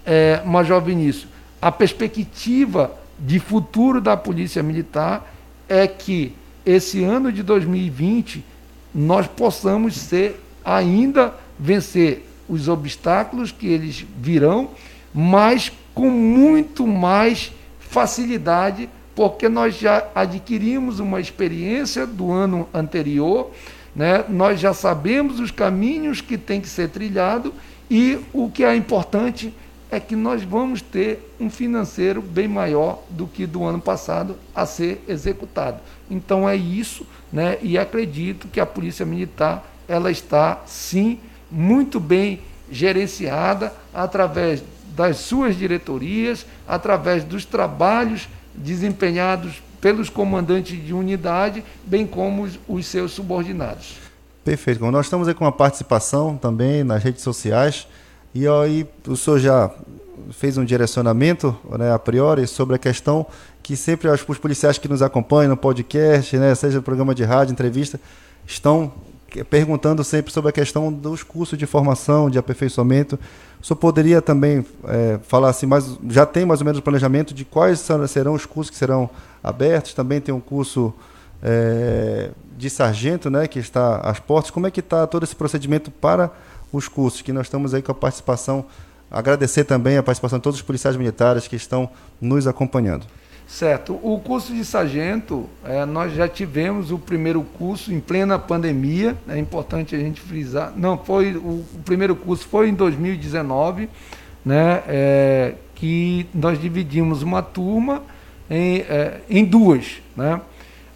é, 0.04 0.42
Major 0.44 0.80
Vinícius, 0.82 1.28
a 1.62 1.70
perspectiva 1.70 2.92
de 3.18 3.38
futuro 3.38 4.00
da 4.00 4.16
Polícia 4.16 4.62
Militar 4.62 5.32
é 5.68 5.86
que 5.86 6.34
esse 6.66 7.04
ano 7.04 7.30
de 7.30 7.44
2020 7.44 8.44
nós 8.92 9.26
possamos 9.28 9.94
ser 9.94 10.40
ainda 10.64 11.32
vencer 11.58 12.28
os 12.48 12.68
obstáculos 12.68 13.52
que 13.52 13.68
eles 13.68 14.04
virão, 14.18 14.70
mas 15.14 15.70
com 15.94 16.10
muito 16.10 16.86
mais 16.86 17.52
facilidade, 17.78 18.88
porque 19.14 19.48
nós 19.48 19.78
já 19.78 20.06
adquirimos 20.14 20.98
uma 20.98 21.20
experiência 21.20 22.06
do 22.06 22.32
ano 22.32 22.68
anterior, 22.74 23.50
né? 23.94 24.24
nós 24.28 24.60
já 24.60 24.74
sabemos 24.74 25.40
os 25.40 25.50
caminhos 25.50 26.20
que 26.20 26.36
tem 26.36 26.60
que 26.60 26.68
ser 26.68 26.90
trilhado 26.90 27.54
e 27.90 28.18
o 28.32 28.50
que 28.50 28.64
é 28.64 28.74
importante 28.74 29.54
é 29.90 30.00
que 30.00 30.16
nós 30.16 30.42
vamos 30.42 30.82
ter 30.82 31.34
um 31.38 31.48
financeiro 31.48 32.20
bem 32.20 32.48
maior 32.48 33.02
do 33.08 33.26
que 33.26 33.46
do 33.46 33.64
ano 33.64 33.80
passado 33.80 34.36
a 34.54 34.66
ser 34.66 35.02
executado. 35.06 35.80
Então 36.10 36.48
é 36.48 36.56
isso, 36.56 37.06
né? 37.32 37.58
E 37.62 37.78
acredito 37.78 38.48
que 38.48 38.60
a 38.60 38.66
Polícia 38.66 39.06
Militar 39.06 39.64
ela 39.88 40.10
está 40.10 40.62
sim 40.66 41.20
muito 41.50 42.00
bem 42.00 42.40
gerenciada 42.70 43.72
através 43.94 44.62
das 44.96 45.18
suas 45.18 45.56
diretorias, 45.56 46.46
através 46.66 47.22
dos 47.22 47.44
trabalhos 47.44 48.28
desempenhados 48.54 49.62
pelos 49.80 50.08
comandantes 50.08 50.84
de 50.84 50.92
unidade, 50.92 51.62
bem 51.84 52.06
como 52.06 52.48
os, 52.66 52.86
seus 52.86 53.12
subordinados. 53.12 53.98
Perfeito. 54.42 54.90
Nós 54.90 55.06
estamos 55.06 55.28
aí 55.28 55.34
com 55.34 55.44
uma 55.44 55.52
participação 55.52 56.36
também 56.36 56.82
nas 56.82 57.02
redes 57.02 57.22
sociais 57.22 57.86
e 58.36 58.46
aí 58.46 58.86
o 59.08 59.16
senhor 59.16 59.38
já 59.38 59.70
fez 60.30 60.58
um 60.58 60.64
direcionamento 60.64 61.56
né, 61.78 61.90
a 61.90 61.98
priori 61.98 62.46
sobre 62.46 62.76
a 62.76 62.78
questão 62.78 63.24
que 63.62 63.74
sempre 63.74 64.10
os 64.10 64.38
policiais 64.38 64.76
que 64.76 64.86
nos 64.86 65.00
acompanham 65.00 65.48
no 65.48 65.56
podcast, 65.56 66.36
né, 66.36 66.54
seja 66.54 66.76
no 66.76 66.82
programa 66.82 67.14
de 67.14 67.24
rádio, 67.24 67.52
entrevista, 67.52 67.98
estão 68.46 68.92
perguntando 69.48 70.04
sempre 70.04 70.30
sobre 70.30 70.50
a 70.50 70.52
questão 70.52 70.92
dos 70.92 71.22
cursos 71.22 71.58
de 71.58 71.64
formação, 71.64 72.28
de 72.28 72.38
aperfeiçoamento. 72.38 73.18
O 73.58 73.64
senhor 73.64 73.78
poderia 73.78 74.20
também 74.20 74.66
é, 74.84 75.18
falar 75.22 75.48
assim, 75.48 75.64
mas 75.64 75.98
já 76.06 76.26
tem 76.26 76.44
mais 76.44 76.60
ou 76.60 76.66
menos 76.66 76.78
o 76.78 76.82
planejamento 76.82 77.32
de 77.32 77.42
quais 77.42 77.88
serão 78.06 78.34
os 78.34 78.44
cursos 78.44 78.70
que 78.70 78.76
serão 78.76 79.08
abertos? 79.42 79.94
Também 79.94 80.20
tem 80.20 80.34
um 80.34 80.40
curso 80.40 80.92
é, 81.42 82.32
de 82.54 82.68
sargento, 82.68 83.30
né, 83.30 83.48
que 83.48 83.58
está 83.58 83.96
às 83.96 84.20
portas. 84.20 84.50
Como 84.50 84.66
é 84.66 84.70
que 84.70 84.80
está 84.80 85.06
todo 85.06 85.22
esse 85.22 85.34
procedimento 85.34 85.90
para 85.90 86.30
os 86.76 86.88
cursos? 86.88 87.22
Que 87.22 87.32
nós 87.32 87.46
estamos 87.46 87.74
aí 87.74 87.82
com 87.82 87.92
a 87.92 87.94
participação, 87.94 88.64
agradecer 89.10 89.64
também 89.64 89.96
a 89.96 90.02
participação 90.02 90.38
de 90.38 90.42
todos 90.42 90.58
os 90.58 90.64
policiais 90.64 90.96
militares 90.96 91.48
que 91.48 91.56
estão 91.56 91.88
nos 92.20 92.46
acompanhando. 92.46 93.06
Certo. 93.46 93.98
O 94.02 94.18
curso 94.18 94.52
de 94.52 94.64
sargento, 94.64 95.48
é, 95.64 95.84
nós 95.84 96.12
já 96.12 96.26
tivemos 96.26 96.90
o 96.90 96.98
primeiro 96.98 97.42
curso 97.42 97.92
em 97.92 98.00
plena 98.00 98.38
pandemia, 98.38 99.16
é 99.28 99.38
importante 99.38 99.94
a 99.94 99.98
gente 99.98 100.20
frisar. 100.20 100.72
Não, 100.76 100.98
foi 100.98 101.36
o, 101.36 101.64
o 101.74 101.80
primeiro 101.84 102.16
curso 102.16 102.46
foi 102.48 102.68
em 102.68 102.74
2019, 102.74 103.88
né, 104.44 104.82
é, 104.88 105.54
que 105.76 106.26
nós 106.34 106.60
dividimos 106.60 107.22
uma 107.22 107.40
turma 107.40 108.02
em, 108.50 108.78
é, 108.80 109.20
em 109.30 109.44
duas. 109.44 110.02
Né? 110.16 110.40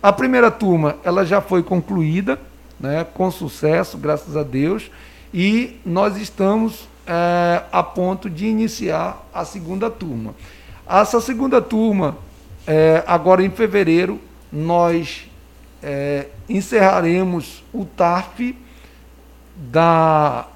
A 0.03 0.12
primeira 0.12 0.51
turma 0.51 0.97
ela 1.05 1.24
já 1.24 1.41
foi 1.41 1.62
concluída, 1.62 2.37
né, 2.81 3.07
com 3.14 3.31
sucesso, 3.31 3.97
graças 3.97 4.37
a 4.37 4.43
Deus, 4.43 4.91
e 5.33 5.78
nós 5.85 6.16
estamos 6.16 6.89
é, 7.07 7.62
a 7.70 7.83
ponto 7.83 8.28
de 8.28 8.47
iniciar 8.47 9.24
a 9.33 9.45
segunda 9.45 9.91
turma. 9.91 10.35
Essa 10.89 11.20
segunda 11.20 11.61
turma 11.61 12.16
é, 12.66 13.03
agora 13.07 13.43
em 13.43 13.51
fevereiro, 13.51 14.20
nós 14.53 15.28
é, 15.83 16.26
encerraremos 16.49 17.62
o 17.72 17.85
TARF 17.85 18.57
da, 19.57 20.47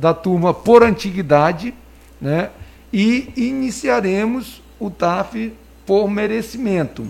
da 0.00 0.12
turma 0.12 0.52
por 0.52 0.82
antiguidade, 0.82 1.74
né? 2.20 2.50
E 2.92 3.32
iniciaremos 3.36 4.62
o 4.80 4.90
TAF 4.90 5.52
por 5.86 6.08
merecimento, 6.10 7.06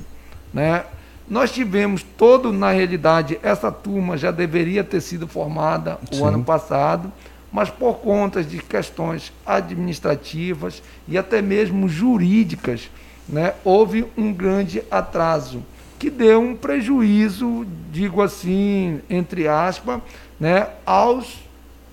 né? 0.53 0.85
Nós 1.29 1.53
tivemos 1.53 2.03
todo, 2.03 2.53
na 2.53 2.70
realidade, 2.70 3.39
essa 3.43 3.70
turma 3.70 4.16
já 4.16 4.31
deveria 4.31 4.83
ter 4.83 5.01
sido 5.01 5.29
formada 5.29 5.99
Sim. 6.11 6.20
o 6.20 6.24
ano 6.24 6.43
passado, 6.43 7.12
mas 7.53 7.68
por 7.68 7.97
conta 7.97 8.43
de 8.43 8.59
questões 8.59 9.33
administrativas 9.45 10.83
e 11.07 11.18
até 11.18 11.43
mesmo 11.43 11.89
jurídicas, 11.89 12.91
né, 13.29 13.55
houve 13.62 14.07
um 14.16 14.33
grande 14.33 14.83
atraso, 14.91 15.62
que 15.99 16.09
deu 16.09 16.41
um 16.41 16.57
prejuízo, 16.57 17.66
digo 17.91 18.22
assim, 18.22 19.01
entre 19.11 19.47
aspas, 19.49 20.01
né, 20.41 20.68
aos, 20.87 21.39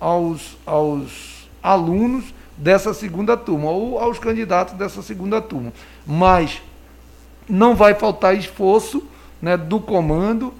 aos, 0.00 0.56
aos 0.64 1.48
alunos 1.62 2.32
dessa 2.56 2.94
segunda 2.94 3.36
turma, 3.36 3.70
ou 3.70 3.98
aos 3.98 4.18
candidatos 4.18 4.74
dessa 4.74 5.02
segunda 5.02 5.42
turma. 5.42 5.72
Mas 6.06 6.62
não 7.48 7.74
vai 7.74 7.94
faltar 7.94 8.34
esforço 8.34 9.02
né, 9.40 9.56
do 9.56 9.80
comando, 9.80 10.52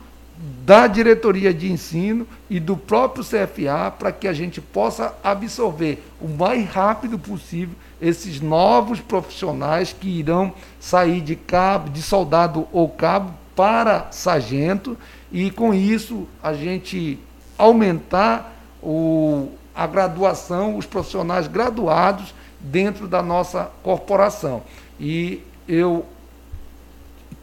da 0.64 0.86
diretoria 0.86 1.52
de 1.54 1.72
ensino 1.72 2.26
e 2.50 2.60
do 2.60 2.76
próprio 2.76 3.24
CFA 3.24 3.90
para 3.98 4.12
que 4.12 4.28
a 4.28 4.32
gente 4.32 4.60
possa 4.60 5.14
absorver 5.24 6.02
o 6.20 6.28
mais 6.28 6.68
rápido 6.68 7.18
possível 7.18 7.74
esses 8.00 8.40
novos 8.40 9.00
profissionais 9.00 9.94
que 9.98 10.08
irão 10.08 10.52
sair 10.78 11.22
de 11.22 11.34
cabo, 11.34 11.88
de 11.88 12.02
soldado 12.02 12.68
ou 12.70 12.88
cabo 12.88 13.32
para 13.54 14.08
sargento 14.10 14.98
e 15.32 15.50
com 15.50 15.72
isso 15.72 16.28
a 16.42 16.52
gente 16.52 17.18
aumentar 17.56 18.54
o, 18.82 19.48
a 19.74 19.86
graduação, 19.86 20.76
os 20.76 20.84
profissionais 20.84 21.48
graduados 21.48 22.34
dentro 22.60 23.08
da 23.08 23.22
nossa 23.22 23.70
corporação. 23.82 24.62
E 25.00 25.40
eu 25.66 26.04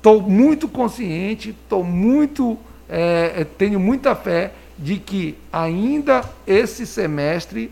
estou 0.03 0.21
muito 0.21 0.67
consciente, 0.67 1.51
estou 1.51 1.81
muito, 1.81 2.57
é, 2.89 3.45
tenho 3.57 3.79
muita 3.79 4.13
fé 4.13 4.51
de 4.77 4.97
que 4.97 5.37
ainda 5.51 6.29
esse 6.45 6.85
semestre, 6.85 7.71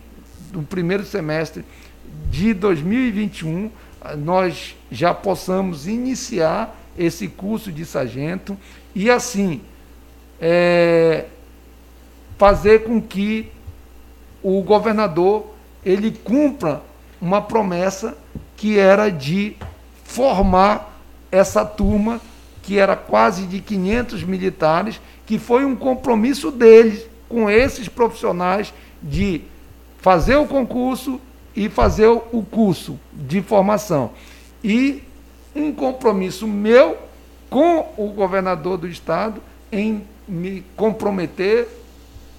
do 0.50 0.62
primeiro 0.62 1.04
semestre 1.04 1.66
de 2.30 2.54
2021, 2.54 3.70
nós 4.20 4.78
já 4.90 5.14
possamos 5.14 5.88
iniciar 5.88 6.74
esse 6.98 7.28
curso 7.28 7.70
de 7.70 7.86
sargento 7.86 8.58
e 8.96 9.10
assim 9.10 9.60
é, 10.40 11.26
fazer 12.38 12.86
com 12.86 13.02
que 13.02 13.52
o 14.42 14.62
governador 14.62 15.54
ele 15.86 16.12
cumpra 16.12 16.82
uma 17.20 17.42
promessa 17.42 18.18
que 18.56 18.80
era 18.80 19.10
de 19.10 19.58
formar 20.06 20.91
essa 21.32 21.66
turma 21.66 22.20
que 22.62 22.78
era 22.78 22.96
quase 22.96 23.48
de 23.48 23.60
500 23.60 24.24
militares, 24.24 25.02
que 25.26 25.40
foi 25.40 25.66
um 25.66 25.76
compromisso 25.76 26.52
deles 26.52 27.06
com 27.28 27.50
esses 27.50 27.88
profissionais 27.88 28.74
de 29.02 29.42
fazer 30.00 30.36
o 30.36 30.46
concurso 30.46 31.20
e 31.56 31.70
fazer 31.70 32.08
o 32.08 32.46
curso 32.50 33.00
de 33.14 33.42
formação. 33.42 34.12
E 34.64 35.04
um 35.56 35.72
compromisso 35.72 36.48
meu 36.48 36.98
com 37.50 37.94
o 37.98 38.08
governador 38.10 38.78
do 38.78 38.88
estado 38.88 39.42
em 39.72 40.04
me 40.28 40.64
comprometer, 40.76 41.68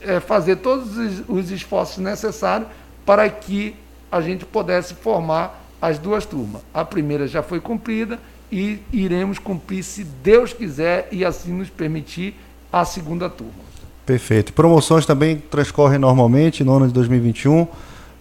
é, 0.01 0.21
fazer 0.21 0.57
todos 0.57 0.97
os 1.29 1.51
esforços 1.51 1.99
necessários 1.99 2.69
para 3.05 3.29
que 3.29 3.75
a 4.11 4.21
gente 4.21 4.45
pudesse 4.45 4.95
formar 4.95 5.63
as 5.81 5.99
duas 5.99 6.25
turmas. 6.25 6.63
A 6.73 6.85
primeira 6.85 7.27
já 7.27 7.43
foi 7.43 7.61
cumprida 7.61 8.19
e 8.53 8.79
iremos 8.93 9.39
cumprir, 9.39 9.83
se 9.83 10.05
Deus 10.05 10.53
quiser 10.53 11.09
e 11.11 11.25
assim 11.25 11.51
nos 11.51 11.71
permitir, 11.71 12.37
a 12.71 12.85
segunda 12.85 13.31
turma. 13.31 13.53
Perfeito. 14.05 14.53
Promoções 14.53 15.07
também 15.07 15.39
transcorrem 15.39 15.99
normalmente 15.99 16.63
no 16.63 16.75
ano 16.75 16.87
de 16.87 16.93
2021. 16.93 17.67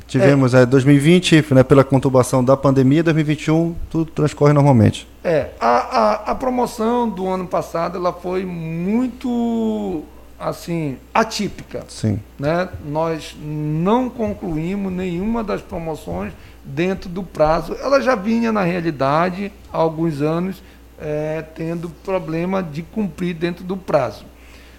Tivemos 0.07 0.53
é, 0.53 0.61
é 0.61 0.65
2020, 0.65 1.53
né, 1.53 1.63
pela 1.63 1.83
conturbação 1.83 2.43
da 2.43 2.55
pandemia, 2.55 3.03
2021 3.03 3.75
tudo 3.89 4.11
transcorre 4.11 4.53
normalmente. 4.53 5.07
É, 5.23 5.49
a, 5.59 5.67
a, 5.67 6.13
a, 6.31 6.35
promoção 6.35 7.09
do 7.09 7.27
ano 7.27 7.47
passado 7.47 7.97
ela 7.97 8.13
foi 8.13 8.45
muito 8.45 10.03
assim 10.39 10.97
atípica. 11.13 11.85
Sim. 11.87 12.19
Né? 12.37 12.67
Nós 12.85 13.35
não 13.41 14.09
concluímos 14.09 14.91
nenhuma 14.91 15.43
das 15.43 15.61
promoções 15.61 16.33
dentro 16.63 17.09
do 17.09 17.23
prazo. 17.23 17.75
Ela 17.81 18.01
já 18.01 18.15
vinha 18.15 18.51
na 18.51 18.63
realidade 18.63 19.51
há 19.71 19.77
alguns 19.77 20.21
anos 20.21 20.61
é, 20.99 21.43
tendo 21.55 21.89
problema 21.89 22.61
de 22.61 22.83
cumprir 22.83 23.33
dentro 23.33 23.63
do 23.63 23.75
prazo. 23.75 24.25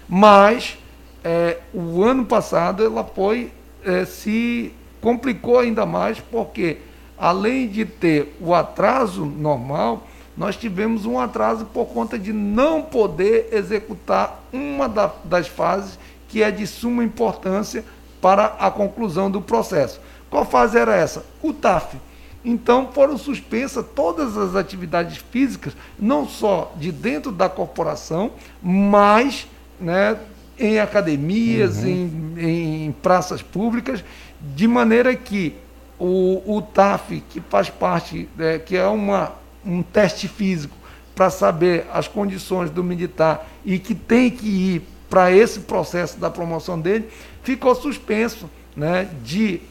Mas 0.07 0.77
é, 1.23 1.57
o 1.73 2.03
ano 2.03 2.25
passado 2.25 2.83
ela 2.83 3.03
foi 3.03 3.51
é, 3.85 4.05
se 4.05 4.73
complicou 5.01 5.59
ainda 5.59 5.85
mais 5.85 6.19
porque, 6.19 6.77
além 7.17 7.67
de 7.67 7.85
ter 7.85 8.35
o 8.39 8.53
atraso 8.53 9.25
normal, 9.25 10.07
nós 10.35 10.55
tivemos 10.55 11.05
um 11.05 11.19
atraso 11.19 11.65
por 11.65 11.85
conta 11.87 12.17
de 12.17 12.33
não 12.33 12.81
poder 12.81 13.49
executar 13.51 14.43
uma 14.51 14.87
das 15.23 15.47
fases 15.47 15.99
que 16.27 16.41
é 16.41 16.49
de 16.49 16.65
suma 16.65 17.03
importância 17.03 17.85
para 18.19 18.45
a 18.57 18.71
conclusão 18.71 19.29
do 19.29 19.41
processo. 19.41 19.99
Qual 20.33 20.45
fase 20.45 20.79
era 20.79 20.95
essa? 20.95 21.23
O 21.43 21.53
TAF. 21.53 21.95
Então 22.43 22.89
foram 22.91 23.19
suspensas 23.19 23.85
todas 23.95 24.35
as 24.35 24.55
atividades 24.55 25.17
físicas, 25.29 25.73
não 25.99 26.27
só 26.27 26.73
de 26.75 26.91
dentro 26.91 27.31
da 27.31 27.47
corporação, 27.47 28.31
mas 28.59 29.47
né, 29.79 30.17
em 30.57 30.79
academias, 30.79 31.83
uhum. 31.83 32.33
em, 32.35 32.85
em 32.85 32.91
praças 32.91 33.43
públicas, 33.43 34.03
de 34.41 34.67
maneira 34.67 35.15
que 35.15 35.55
o, 35.99 36.41
o 36.57 36.63
TAF, 36.63 37.23
que 37.29 37.39
faz 37.39 37.69
parte, 37.69 38.27
é, 38.39 38.57
que 38.57 38.75
é 38.75 38.87
uma, 38.87 39.33
um 39.63 39.83
teste 39.83 40.27
físico 40.27 40.75
para 41.13 41.29
saber 41.29 41.85
as 41.93 42.07
condições 42.07 42.71
do 42.71 42.83
militar 42.83 43.47
e 43.63 43.77
que 43.77 43.93
tem 43.93 44.31
que 44.31 44.47
ir 44.47 44.81
para 45.11 45.31
esse 45.31 45.59
processo 45.59 46.17
da 46.17 46.31
promoção 46.31 46.81
dele, 46.81 47.07
ficou 47.43 47.75
suspenso 47.75 48.49
né, 48.75 49.07
de 49.23 49.61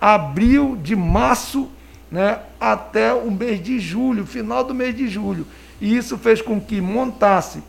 abril, 0.00 0.78
de 0.82 0.94
março 0.94 1.68
né, 2.10 2.40
até 2.60 3.12
o 3.12 3.30
mês 3.30 3.62
de 3.62 3.78
julho, 3.78 4.26
final 4.26 4.64
do 4.64 4.74
mês 4.74 4.96
de 4.96 5.08
julho. 5.08 5.46
E 5.80 5.96
isso 5.96 6.16
fez 6.18 6.40
com 6.40 6.60
que 6.60 6.80
montasse 6.80 7.62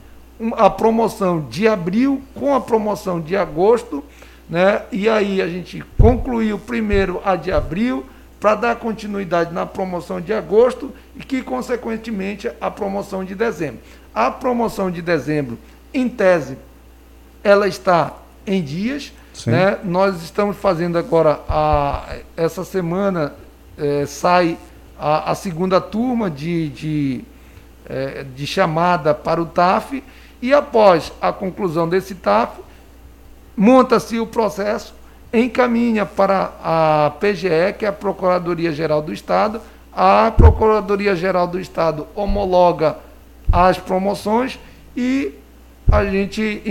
a 0.53 0.69
promoção 0.69 1.47
de 1.49 1.67
abril 1.67 2.21
com 2.33 2.55
a 2.55 2.61
promoção 2.61 3.19
de 3.19 3.35
agosto 3.35 4.03
né? 4.49 4.81
E 4.91 5.07
aí 5.07 5.41
a 5.41 5.47
gente 5.47 5.83
concluiu 5.97 6.57
primeiro 6.57 7.21
a 7.23 7.35
de 7.35 7.51
abril 7.51 8.05
para 8.39 8.55
dar 8.55 8.75
continuidade 8.77 9.53
na 9.53 9.65
promoção 9.65 10.19
de 10.19 10.33
agosto 10.33 10.91
e 11.15 11.19
que, 11.19 11.41
consequentemente, 11.43 12.49
a 12.59 12.71
promoção 12.71 13.23
de 13.23 13.35
dezembro. 13.35 13.81
A 14.15 14.31
promoção 14.31 14.89
de 14.89 15.01
dezembro, 15.01 15.59
em 15.93 16.09
tese, 16.09 16.57
ela 17.43 17.67
está 17.67 18.13
em 18.47 18.63
dias. 18.63 19.13
Né? 19.45 19.77
Nós 19.83 20.21
estamos 20.23 20.57
fazendo 20.57 20.97
agora, 20.97 21.39
a, 21.47 22.17
essa 22.35 22.63
semana 22.63 23.33
é, 23.77 24.05
sai 24.05 24.57
a, 24.99 25.31
a, 25.31 25.35
segunda 25.35 25.79
turma 25.79 26.29
de, 26.29 26.69
de, 26.69 27.21
é, 27.87 28.25
de 28.35 28.45
chamada 28.45 29.13
para 29.13 29.41
o 29.41 29.45
TAF 29.45 30.03
e 30.41 30.53
após 30.53 31.11
a 31.21 31.31
conclusão 31.31 31.87
desse 31.87 32.15
TAF, 32.15 32.59
monta-se 33.55 34.19
o 34.19 34.27
processo, 34.27 34.93
encaminha 35.31 36.05
para 36.05 36.51
a 36.63 37.11
PGE, 37.19 37.73
que 37.77 37.85
é 37.85 37.89
a 37.89 37.93
Procuradoria-Geral 37.93 39.01
do 39.01 39.13
Estado, 39.13 39.61
a 39.93 40.31
Procuradoria-Geral 40.31 41.47
do 41.47 41.59
Estado 41.59 42.07
homologa 42.15 42.97
as 43.51 43.77
promoções 43.77 44.59
e 44.95 45.33
a 45.91 46.05
gente, 46.05 46.61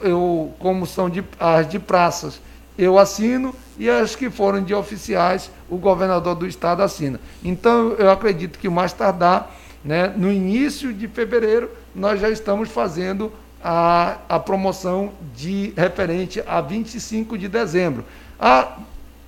eu, 0.00 0.52
como 0.58 0.86
são 0.86 1.10
de, 1.10 1.24
as 1.38 1.68
de 1.68 1.78
praças, 1.78 2.40
eu 2.78 2.98
assino 2.98 3.54
e 3.78 3.88
as 3.90 4.14
que 4.14 4.30
foram 4.30 4.62
de 4.62 4.74
oficiais, 4.74 5.50
o 5.68 5.76
governador 5.76 6.34
do 6.34 6.46
estado 6.46 6.82
assina. 6.82 7.20
Então, 7.44 7.92
eu 7.92 8.10
acredito 8.10 8.58
que 8.58 8.68
mais 8.68 8.92
tardar, 8.92 9.54
né, 9.84 10.12
no 10.16 10.32
início 10.32 10.92
de 10.92 11.08
fevereiro, 11.08 11.70
nós 11.94 12.20
já 12.20 12.28
estamos 12.28 12.68
fazendo 12.68 13.32
a, 13.62 14.18
a 14.28 14.38
promoção 14.38 15.12
de 15.34 15.72
referente 15.76 16.42
a 16.46 16.60
25 16.60 17.36
de 17.36 17.48
dezembro. 17.48 18.04
Ah, 18.38 18.76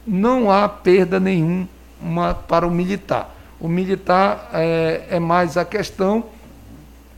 não 0.06 0.50
há 0.50 0.68
perda 0.68 1.18
nenhuma 1.18 2.34
para 2.46 2.66
o 2.66 2.70
militar. 2.70 3.34
O 3.60 3.68
militar 3.68 4.50
é, 4.52 5.06
é 5.10 5.18
mais 5.18 5.56
a 5.56 5.64
questão 5.64 6.24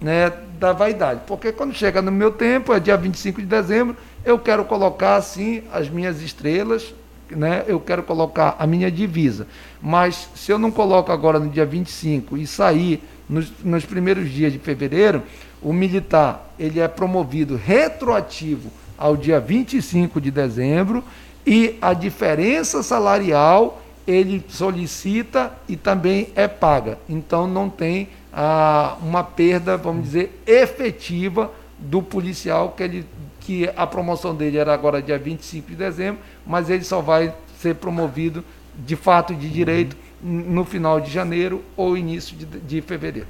né, 0.00 0.32
da 0.60 0.74
vaidade. 0.74 1.22
Porque 1.26 1.50
quando 1.50 1.74
chega 1.74 2.02
no 2.02 2.12
meu 2.12 2.30
tempo, 2.30 2.74
é 2.74 2.78
dia 2.78 2.96
25 2.96 3.40
de 3.40 3.46
dezembro, 3.46 3.96
eu 4.22 4.38
quero 4.38 4.64
colocar 4.66 5.16
assim 5.16 5.62
as 5.72 5.88
minhas 5.88 6.20
estrelas, 6.20 6.94
né, 7.30 7.64
eu 7.66 7.80
quero 7.80 8.02
colocar 8.02 8.56
a 8.58 8.66
minha 8.66 8.90
divisa. 8.90 9.46
Mas 9.80 10.28
se 10.34 10.52
eu 10.52 10.58
não 10.58 10.70
coloco 10.70 11.10
agora 11.10 11.38
no 11.40 11.48
dia 11.48 11.64
25 11.64 12.36
e 12.36 12.46
sair 12.46 13.02
nos, 13.26 13.50
nos 13.64 13.86
primeiros 13.86 14.28
dias 14.30 14.52
de 14.52 14.58
fevereiro, 14.58 15.22
o 15.62 15.72
militar 15.72 16.52
ele 16.58 16.78
é 16.78 16.88
promovido 16.88 17.56
retroativo 17.56 18.70
ao 18.98 19.16
dia 19.16 19.40
25 19.40 20.20
de 20.20 20.30
dezembro 20.30 21.02
e 21.46 21.78
a 21.80 21.94
diferença 21.94 22.82
salarial 22.82 23.80
ele 24.06 24.44
solicita 24.48 25.52
e 25.68 25.76
também 25.76 26.28
é 26.34 26.46
paga. 26.48 26.98
Então 27.08 27.46
não 27.46 27.70
tem 27.70 28.08
ah, 28.32 28.96
uma 29.02 29.24
perda, 29.24 29.76
vamos 29.76 30.04
dizer, 30.04 30.42
efetiva 30.46 31.50
do 31.78 32.02
policial 32.02 32.70
que 32.70 32.82
ele 32.82 33.06
que 33.40 33.68
a 33.74 33.86
promoção 33.86 34.34
dele 34.34 34.58
era 34.58 34.72
agora 34.72 35.02
dia 35.02 35.18
25 35.18 35.70
de 35.70 35.74
dezembro, 35.74 36.20
mas 36.46 36.68
ele 36.68 36.84
só 36.84 37.00
vai 37.00 37.34
ser 37.58 37.74
promovido 37.74 38.44
de 38.76 38.94
fato 38.94 39.34
de 39.34 39.48
direito 39.48 39.96
no 40.22 40.64
final 40.64 41.00
de 41.00 41.10
janeiro 41.10 41.62
ou 41.76 41.96
início 41.96 42.36
de, 42.36 42.44
de 42.44 42.80
fevereiro. 42.80 43.26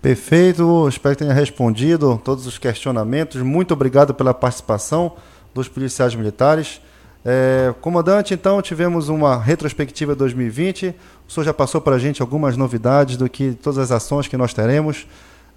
Perfeito, 0.00 0.88
espero 0.88 1.16
que 1.16 1.24
tenha 1.24 1.34
respondido 1.34 2.20
todos 2.24 2.46
os 2.46 2.58
questionamentos. 2.58 3.42
Muito 3.42 3.74
obrigado 3.74 4.14
pela 4.14 4.32
participação 4.32 5.12
dos 5.52 5.68
policiais 5.68 6.14
militares. 6.14 6.80
É, 7.28 7.74
comandante, 7.80 8.32
então, 8.32 8.62
tivemos 8.62 9.08
uma 9.08 9.36
retrospectiva 9.36 10.14
2020. 10.14 10.94
O 11.26 11.32
senhor 11.32 11.42
já 11.42 11.52
passou 11.52 11.80
para 11.80 11.96
a 11.96 11.98
gente 11.98 12.22
algumas 12.22 12.56
novidades 12.56 13.16
do 13.16 13.28
que 13.28 13.58
todas 13.60 13.80
as 13.80 13.90
ações 13.90 14.28
que 14.28 14.36
nós 14.36 14.54
teremos 14.54 15.08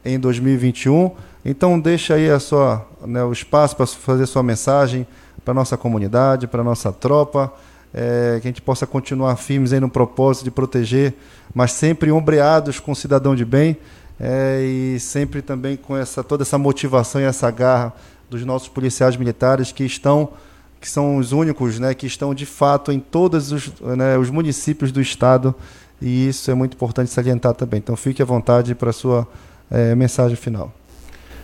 em 0.03 0.19
2021. 0.19 1.11
Então, 1.45 1.79
deixa 1.79 2.15
aí 2.15 2.27
a 2.27 2.39
sua, 2.39 2.83
né, 3.05 3.23
o 3.23 3.31
espaço 3.31 3.75
para 3.75 3.85
fazer 3.85 4.25
sua 4.25 4.41
mensagem 4.41 5.05
para 5.45 5.53
nossa 5.53 5.77
comunidade, 5.77 6.47
para 6.47 6.63
nossa 6.63 6.91
tropa, 6.91 7.53
é, 7.93 8.39
que 8.41 8.47
a 8.47 8.49
gente 8.49 8.63
possa 8.63 8.87
continuar 8.87 9.35
firmes 9.35 9.71
aí 9.71 9.79
no 9.79 9.89
propósito 9.89 10.45
de 10.45 10.51
proteger, 10.51 11.13
mas 11.53 11.71
sempre 11.73 12.11
ombreados 12.11 12.79
com 12.79 12.93
o 12.93 12.95
cidadão 12.95 13.35
de 13.35 13.45
bem 13.45 13.77
é, 14.19 14.63
e 14.63 14.99
sempre 14.99 15.39
também 15.43 15.77
com 15.77 15.95
essa, 15.95 16.23
toda 16.23 16.41
essa 16.41 16.57
motivação 16.57 17.21
e 17.21 17.25
essa 17.25 17.51
garra 17.51 17.93
dos 18.27 18.43
nossos 18.43 18.69
policiais 18.69 19.15
militares 19.15 19.71
que 19.71 19.83
estão 19.83 20.29
que 20.79 20.89
são 20.89 21.17
os 21.17 21.31
únicos 21.31 21.79
né, 21.79 21.93
que 21.93 22.07
estão 22.07 22.33
de 22.33 22.45
fato 22.45 22.91
em 22.91 22.99
todos 22.99 23.51
os, 23.51 23.71
né, 23.81 24.17
os 24.17 24.29
municípios 24.29 24.91
do 24.91 25.01
estado 25.01 25.53
e 26.01 26.29
isso 26.29 26.49
é 26.49 26.53
muito 26.53 26.75
importante 26.75 27.11
salientar 27.11 27.53
também. 27.53 27.79
Então 27.79 27.95
fique 27.95 28.21
à 28.21 28.25
vontade 28.25 28.73
para 28.73 28.89
a 28.89 28.93
sua 28.93 29.27
é, 29.69 29.93
mensagem 29.95 30.37
final. 30.37 30.71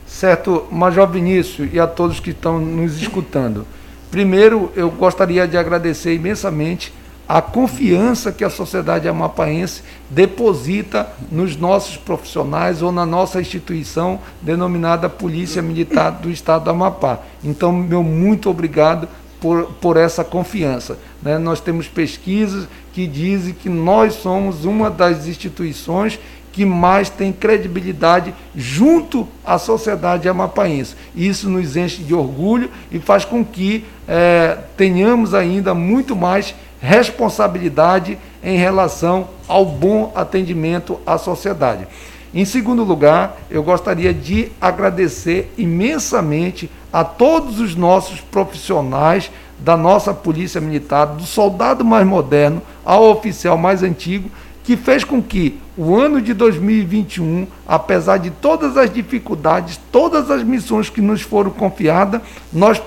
Certo, 0.08 0.66
Major 0.72 1.08
Vinícius 1.08 1.70
e 1.74 1.80
a 1.80 1.88
todos 1.88 2.20
que 2.20 2.30
estão 2.30 2.60
nos 2.60 3.02
escutando. 3.02 3.66
Primeiro, 4.10 4.72
eu 4.76 4.90
gostaria 4.90 5.48
de 5.48 5.58
agradecer 5.58 6.14
imensamente 6.14 6.94
a 7.28 7.42
confiança 7.42 8.32
que 8.32 8.44
a 8.44 8.50
sociedade 8.50 9.08
amapaense 9.08 9.82
deposita 10.10 11.10
nos 11.32 11.58
nossos 11.58 11.98
profissionais 11.98 12.84
ou 12.84 12.92
na 12.92 13.06
nossa 13.06 13.42
instituição 13.42 14.20
denominada 14.42 15.10
Polícia 15.10 15.62
Militar 15.62 16.12
do 16.12 16.30
Estado 16.30 16.66
do 16.66 16.70
Amapá. 16.70 17.20
Então, 17.44 17.72
meu 17.72 18.04
muito 18.04 18.48
obrigado 18.48 19.08
por, 19.40 19.66
por 19.82 19.98
essa 19.98 20.24
confiança. 20.24 20.98
Né? 21.22 21.38
Nós 21.38 21.60
temos 21.60 21.88
pesquisas 21.88 22.68
que 22.94 23.08
dizem 23.08 23.54
que 23.54 23.70
nós 23.70 24.14
somos 24.14 24.66
uma 24.66 24.90
das 24.90 25.28
instituições 25.28 26.20
que 26.56 26.66
mais 26.66 27.10
tem 27.10 27.34
credibilidade 27.34 28.34
junto 28.56 29.28
à 29.46 29.58
sociedade 29.58 30.30
amapaense. 30.30 30.96
Isso 31.14 31.50
nos 31.50 31.76
enche 31.76 32.02
de 32.02 32.14
orgulho 32.14 32.72
e 32.90 32.98
faz 32.98 33.26
com 33.26 33.44
que 33.44 33.84
é, 34.08 34.58
tenhamos 34.78 35.34
ainda 35.34 35.74
muito 35.74 36.16
mais 36.16 36.56
responsabilidade 36.82 38.18
em 38.42 38.58
relação 38.58 39.28
ao 39.50 39.66
bom 39.66 40.14
atendimento 40.16 40.98
à 41.06 41.18
sociedade. 41.18 41.88
Em 42.34 42.46
segundo 42.46 42.84
lugar, 42.84 43.38
eu 43.50 43.64
gostaria 43.64 44.14
de 44.14 44.52
agradecer 44.60 45.52
imensamente 45.58 46.70
a 46.96 47.04
todos 47.04 47.60
os 47.60 47.76
nossos 47.76 48.22
profissionais 48.22 49.30
da 49.60 49.76
nossa 49.76 50.14
Polícia 50.14 50.62
Militar, 50.62 51.08
do 51.08 51.24
soldado 51.24 51.84
mais 51.84 52.08
moderno 52.08 52.62
ao 52.86 53.12
oficial 53.12 53.58
mais 53.58 53.84
antigo, 53.84 54.32
que 54.64 54.78
fez 54.78 55.04
com 55.04 55.22
que 55.22 55.60
o 55.78 55.94
ano 55.94 56.22
de 56.22 56.34
2021, 56.34 57.48
apesar 57.68 58.16
de 58.16 58.30
todas 58.30 58.78
as 58.78 58.90
dificuldades, 58.90 59.78
todas 59.92 60.32
as 60.32 60.42
missões 60.42 60.90
que 60.90 61.02
nos 61.02 61.22
foram 61.22 61.52
confiadas, 61.52 62.22
nós 62.54 62.82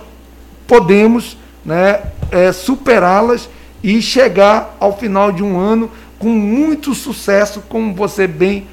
podemos 0.67 1.37
né, 1.63 2.01
é, 2.31 2.51
superá-las 2.51 3.47
e 3.83 4.01
chegar 4.01 4.75
ao 4.81 4.97
final 4.97 5.31
de 5.31 5.43
um 5.43 5.61
ano 5.61 5.91
com 6.19 6.31
muito 6.31 6.95
sucesso, 6.95 7.63
como 7.69 7.93
você 7.93 8.27
bem 8.27 8.67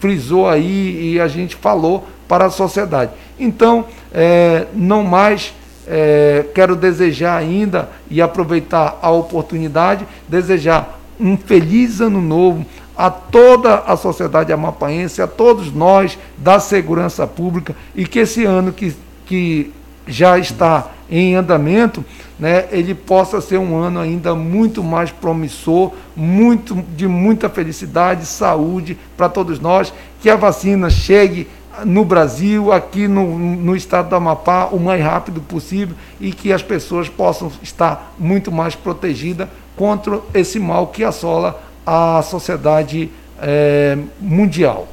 frisou 0.00 0.48
aí 0.48 1.12
e 1.12 1.20
a 1.20 1.28
gente 1.28 1.56
falou 1.56 2.06
para 2.28 2.46
a 2.46 2.50
sociedade. 2.50 3.12
Então, 3.38 3.84
é, 4.12 4.66
não 4.74 5.02
mais 5.02 5.54
é, 5.86 6.44
quero 6.54 6.74
desejar 6.74 7.36
ainda 7.36 7.88
e 8.10 8.20
aproveitar 8.20 8.98
a 9.00 9.10
oportunidade, 9.10 10.06
desejar 10.28 10.98
um 11.18 11.36
feliz 11.36 12.00
ano 12.00 12.20
novo 12.20 12.64
a 12.96 13.10
toda 13.10 13.76
a 13.80 13.96
sociedade 13.96 14.52
amapaense, 14.52 15.20
a 15.20 15.26
todos 15.26 15.72
nós 15.72 16.18
da 16.38 16.58
segurança 16.58 17.26
pública 17.26 17.76
e 17.94 18.06
que 18.06 18.20
esse 18.20 18.44
ano 18.44 18.72
que, 18.72 18.94
que 19.26 19.72
já 20.06 20.38
está 20.38 20.90
em 21.10 21.34
andamento, 21.34 22.04
né, 22.38 22.66
ele 22.70 22.94
possa 22.94 23.40
ser 23.40 23.58
um 23.58 23.76
ano 23.76 24.00
ainda 24.00 24.34
muito 24.34 24.82
mais 24.82 25.10
promissor, 25.10 25.92
muito 26.14 26.74
de 26.96 27.06
muita 27.06 27.48
felicidade, 27.48 28.26
saúde 28.26 28.98
para 29.16 29.28
todos 29.28 29.60
nós, 29.60 29.92
que 30.20 30.28
a 30.28 30.36
vacina 30.36 30.90
chegue 30.90 31.46
no 31.84 32.04
Brasil, 32.04 32.72
aqui 32.72 33.06
no, 33.06 33.38
no 33.38 33.76
estado 33.76 34.08
do 34.08 34.16
Amapá, 34.16 34.68
o 34.72 34.80
mais 34.80 35.02
rápido 35.02 35.40
possível 35.40 35.94
e 36.20 36.32
que 36.32 36.52
as 36.52 36.62
pessoas 36.62 37.08
possam 37.08 37.52
estar 37.62 38.14
muito 38.18 38.50
mais 38.50 38.74
protegidas 38.74 39.48
contra 39.76 40.20
esse 40.32 40.58
mal 40.58 40.86
que 40.86 41.04
assola 41.04 41.62
a 41.84 42.22
sociedade 42.22 43.10
é, 43.40 43.98
mundial. 44.18 44.88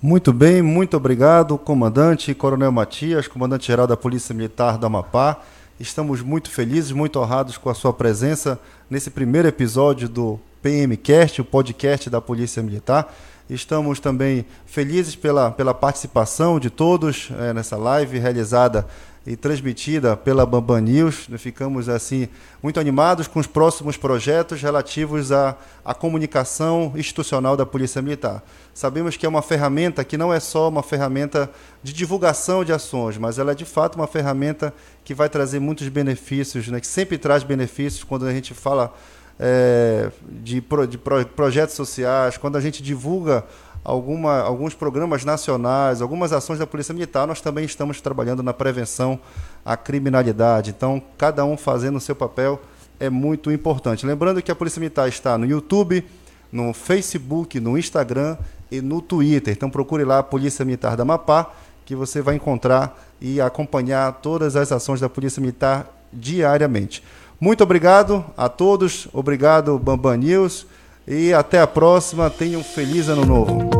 Muito 0.00 0.32
bem, 0.32 0.62
muito 0.62 0.96
obrigado, 0.96 1.58
comandante 1.58 2.32
Coronel 2.32 2.70
Matias, 2.70 3.26
comandante-geral 3.26 3.84
da 3.84 3.96
Polícia 3.96 4.32
Militar 4.32 4.78
do 4.78 4.86
Amapá. 4.86 5.42
Estamos 5.80 6.22
muito 6.22 6.52
felizes, 6.52 6.92
muito 6.92 7.18
honrados 7.18 7.58
com 7.58 7.68
a 7.68 7.74
sua 7.74 7.92
presença 7.92 8.60
nesse 8.88 9.10
primeiro 9.10 9.48
episódio 9.48 10.08
do 10.08 10.38
PMcast, 10.62 11.40
o 11.40 11.44
podcast 11.44 12.08
da 12.08 12.20
Polícia 12.20 12.62
Militar. 12.62 13.12
Estamos 13.50 13.98
também 13.98 14.46
felizes 14.66 15.16
pela, 15.16 15.50
pela 15.50 15.74
participação 15.74 16.60
de 16.60 16.70
todos 16.70 17.30
é, 17.36 17.52
nessa 17.52 17.76
live 17.76 18.20
realizada 18.20 18.86
e 19.26 19.36
transmitida 19.36 20.16
pela 20.16 20.46
Bamban 20.46 20.80
News. 20.80 21.28
Ficamos 21.38 21.88
assim 21.88 22.28
muito 22.62 22.80
animados 22.80 23.26
com 23.28 23.38
os 23.38 23.46
próximos 23.46 23.96
projetos 23.96 24.62
relativos 24.62 25.32
à, 25.32 25.56
à 25.84 25.94
comunicação 25.94 26.92
institucional 26.96 27.56
da 27.56 27.66
Polícia 27.66 28.00
Militar. 28.00 28.42
Sabemos 28.72 29.16
que 29.16 29.26
é 29.26 29.28
uma 29.28 29.42
ferramenta 29.42 30.04
que 30.04 30.16
não 30.16 30.32
é 30.32 30.40
só 30.40 30.68
uma 30.68 30.82
ferramenta 30.82 31.50
de 31.82 31.92
divulgação 31.92 32.64
de 32.64 32.72
ações, 32.72 33.18
mas 33.18 33.38
ela 33.38 33.52
é 33.52 33.54
de 33.54 33.64
fato 33.64 33.96
uma 33.96 34.06
ferramenta 34.06 34.72
que 35.04 35.14
vai 35.14 35.28
trazer 35.28 35.58
muitos 35.58 35.88
benefícios, 35.88 36.68
né, 36.68 36.80
que 36.80 36.86
sempre 36.86 37.18
traz 37.18 37.42
benefícios 37.42 38.04
quando 38.04 38.26
a 38.26 38.32
gente 38.32 38.54
fala 38.54 38.94
é, 39.38 40.10
de, 40.42 40.60
pro, 40.60 40.86
de 40.86 40.98
pro, 40.98 41.24
projetos 41.26 41.74
sociais, 41.76 42.36
quando 42.36 42.56
a 42.56 42.60
gente 42.60 42.82
divulga 42.82 43.44
alguma, 43.88 44.40
alguns 44.40 44.74
programas 44.74 45.24
nacionais, 45.24 46.02
algumas 46.02 46.32
ações 46.32 46.58
da 46.58 46.66
Polícia 46.66 46.92
Militar, 46.92 47.26
nós 47.26 47.40
também 47.40 47.64
estamos 47.64 48.00
trabalhando 48.00 48.42
na 48.42 48.52
prevenção 48.52 49.18
à 49.64 49.76
criminalidade. 49.76 50.70
Então, 50.70 51.02
cada 51.16 51.44
um 51.44 51.56
fazendo 51.56 51.96
o 51.96 52.00
seu 52.00 52.14
papel 52.14 52.60
é 53.00 53.08
muito 53.08 53.50
importante. 53.50 54.04
Lembrando 54.04 54.42
que 54.42 54.50
a 54.50 54.54
Polícia 54.54 54.78
Militar 54.78 55.08
está 55.08 55.38
no 55.38 55.46
YouTube, 55.46 56.04
no 56.52 56.74
Facebook, 56.74 57.58
no 57.58 57.78
Instagram 57.78 58.36
e 58.70 58.82
no 58.82 59.00
Twitter. 59.00 59.54
Então 59.54 59.70
procure 59.70 60.04
lá 60.04 60.18
a 60.18 60.22
Polícia 60.22 60.64
Militar 60.64 60.96
da 60.96 61.02
Amapá, 61.02 61.50
que 61.86 61.94
você 61.94 62.20
vai 62.20 62.34
encontrar 62.34 62.98
e 63.20 63.40
acompanhar 63.40 64.12
todas 64.20 64.56
as 64.56 64.70
ações 64.70 65.00
da 65.00 65.08
Polícia 65.08 65.40
Militar 65.40 65.86
diariamente. 66.12 67.02
Muito 67.40 67.62
obrigado 67.62 68.24
a 68.36 68.48
todos, 68.48 69.08
obrigado 69.12 69.78
Bambam 69.78 70.16
News 70.16 70.66
e 71.06 71.32
até 71.32 71.60
a 71.60 71.66
próxima. 71.66 72.28
Tenham 72.28 72.60
um 72.60 72.64
feliz 72.64 73.08
ano 73.08 73.24
novo. 73.24 73.77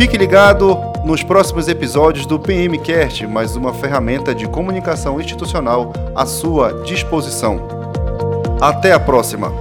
Fique 0.00 0.16
ligado 0.16 0.78
nos 1.04 1.22
próximos 1.22 1.68
episódios 1.68 2.24
do 2.24 2.40
PMcast, 2.40 3.26
mais 3.26 3.54
uma 3.54 3.74
ferramenta 3.74 4.34
de 4.34 4.48
comunicação 4.48 5.20
institucional 5.20 5.92
à 6.16 6.24
sua 6.24 6.82
disposição. 6.84 7.68
Até 8.62 8.92
a 8.94 8.98
próxima. 8.98 9.52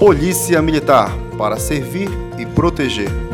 Polícia 0.00 0.60
Militar 0.60 1.16
para 1.38 1.60
servir 1.60 2.08
e 2.40 2.44
proteger. 2.44 3.31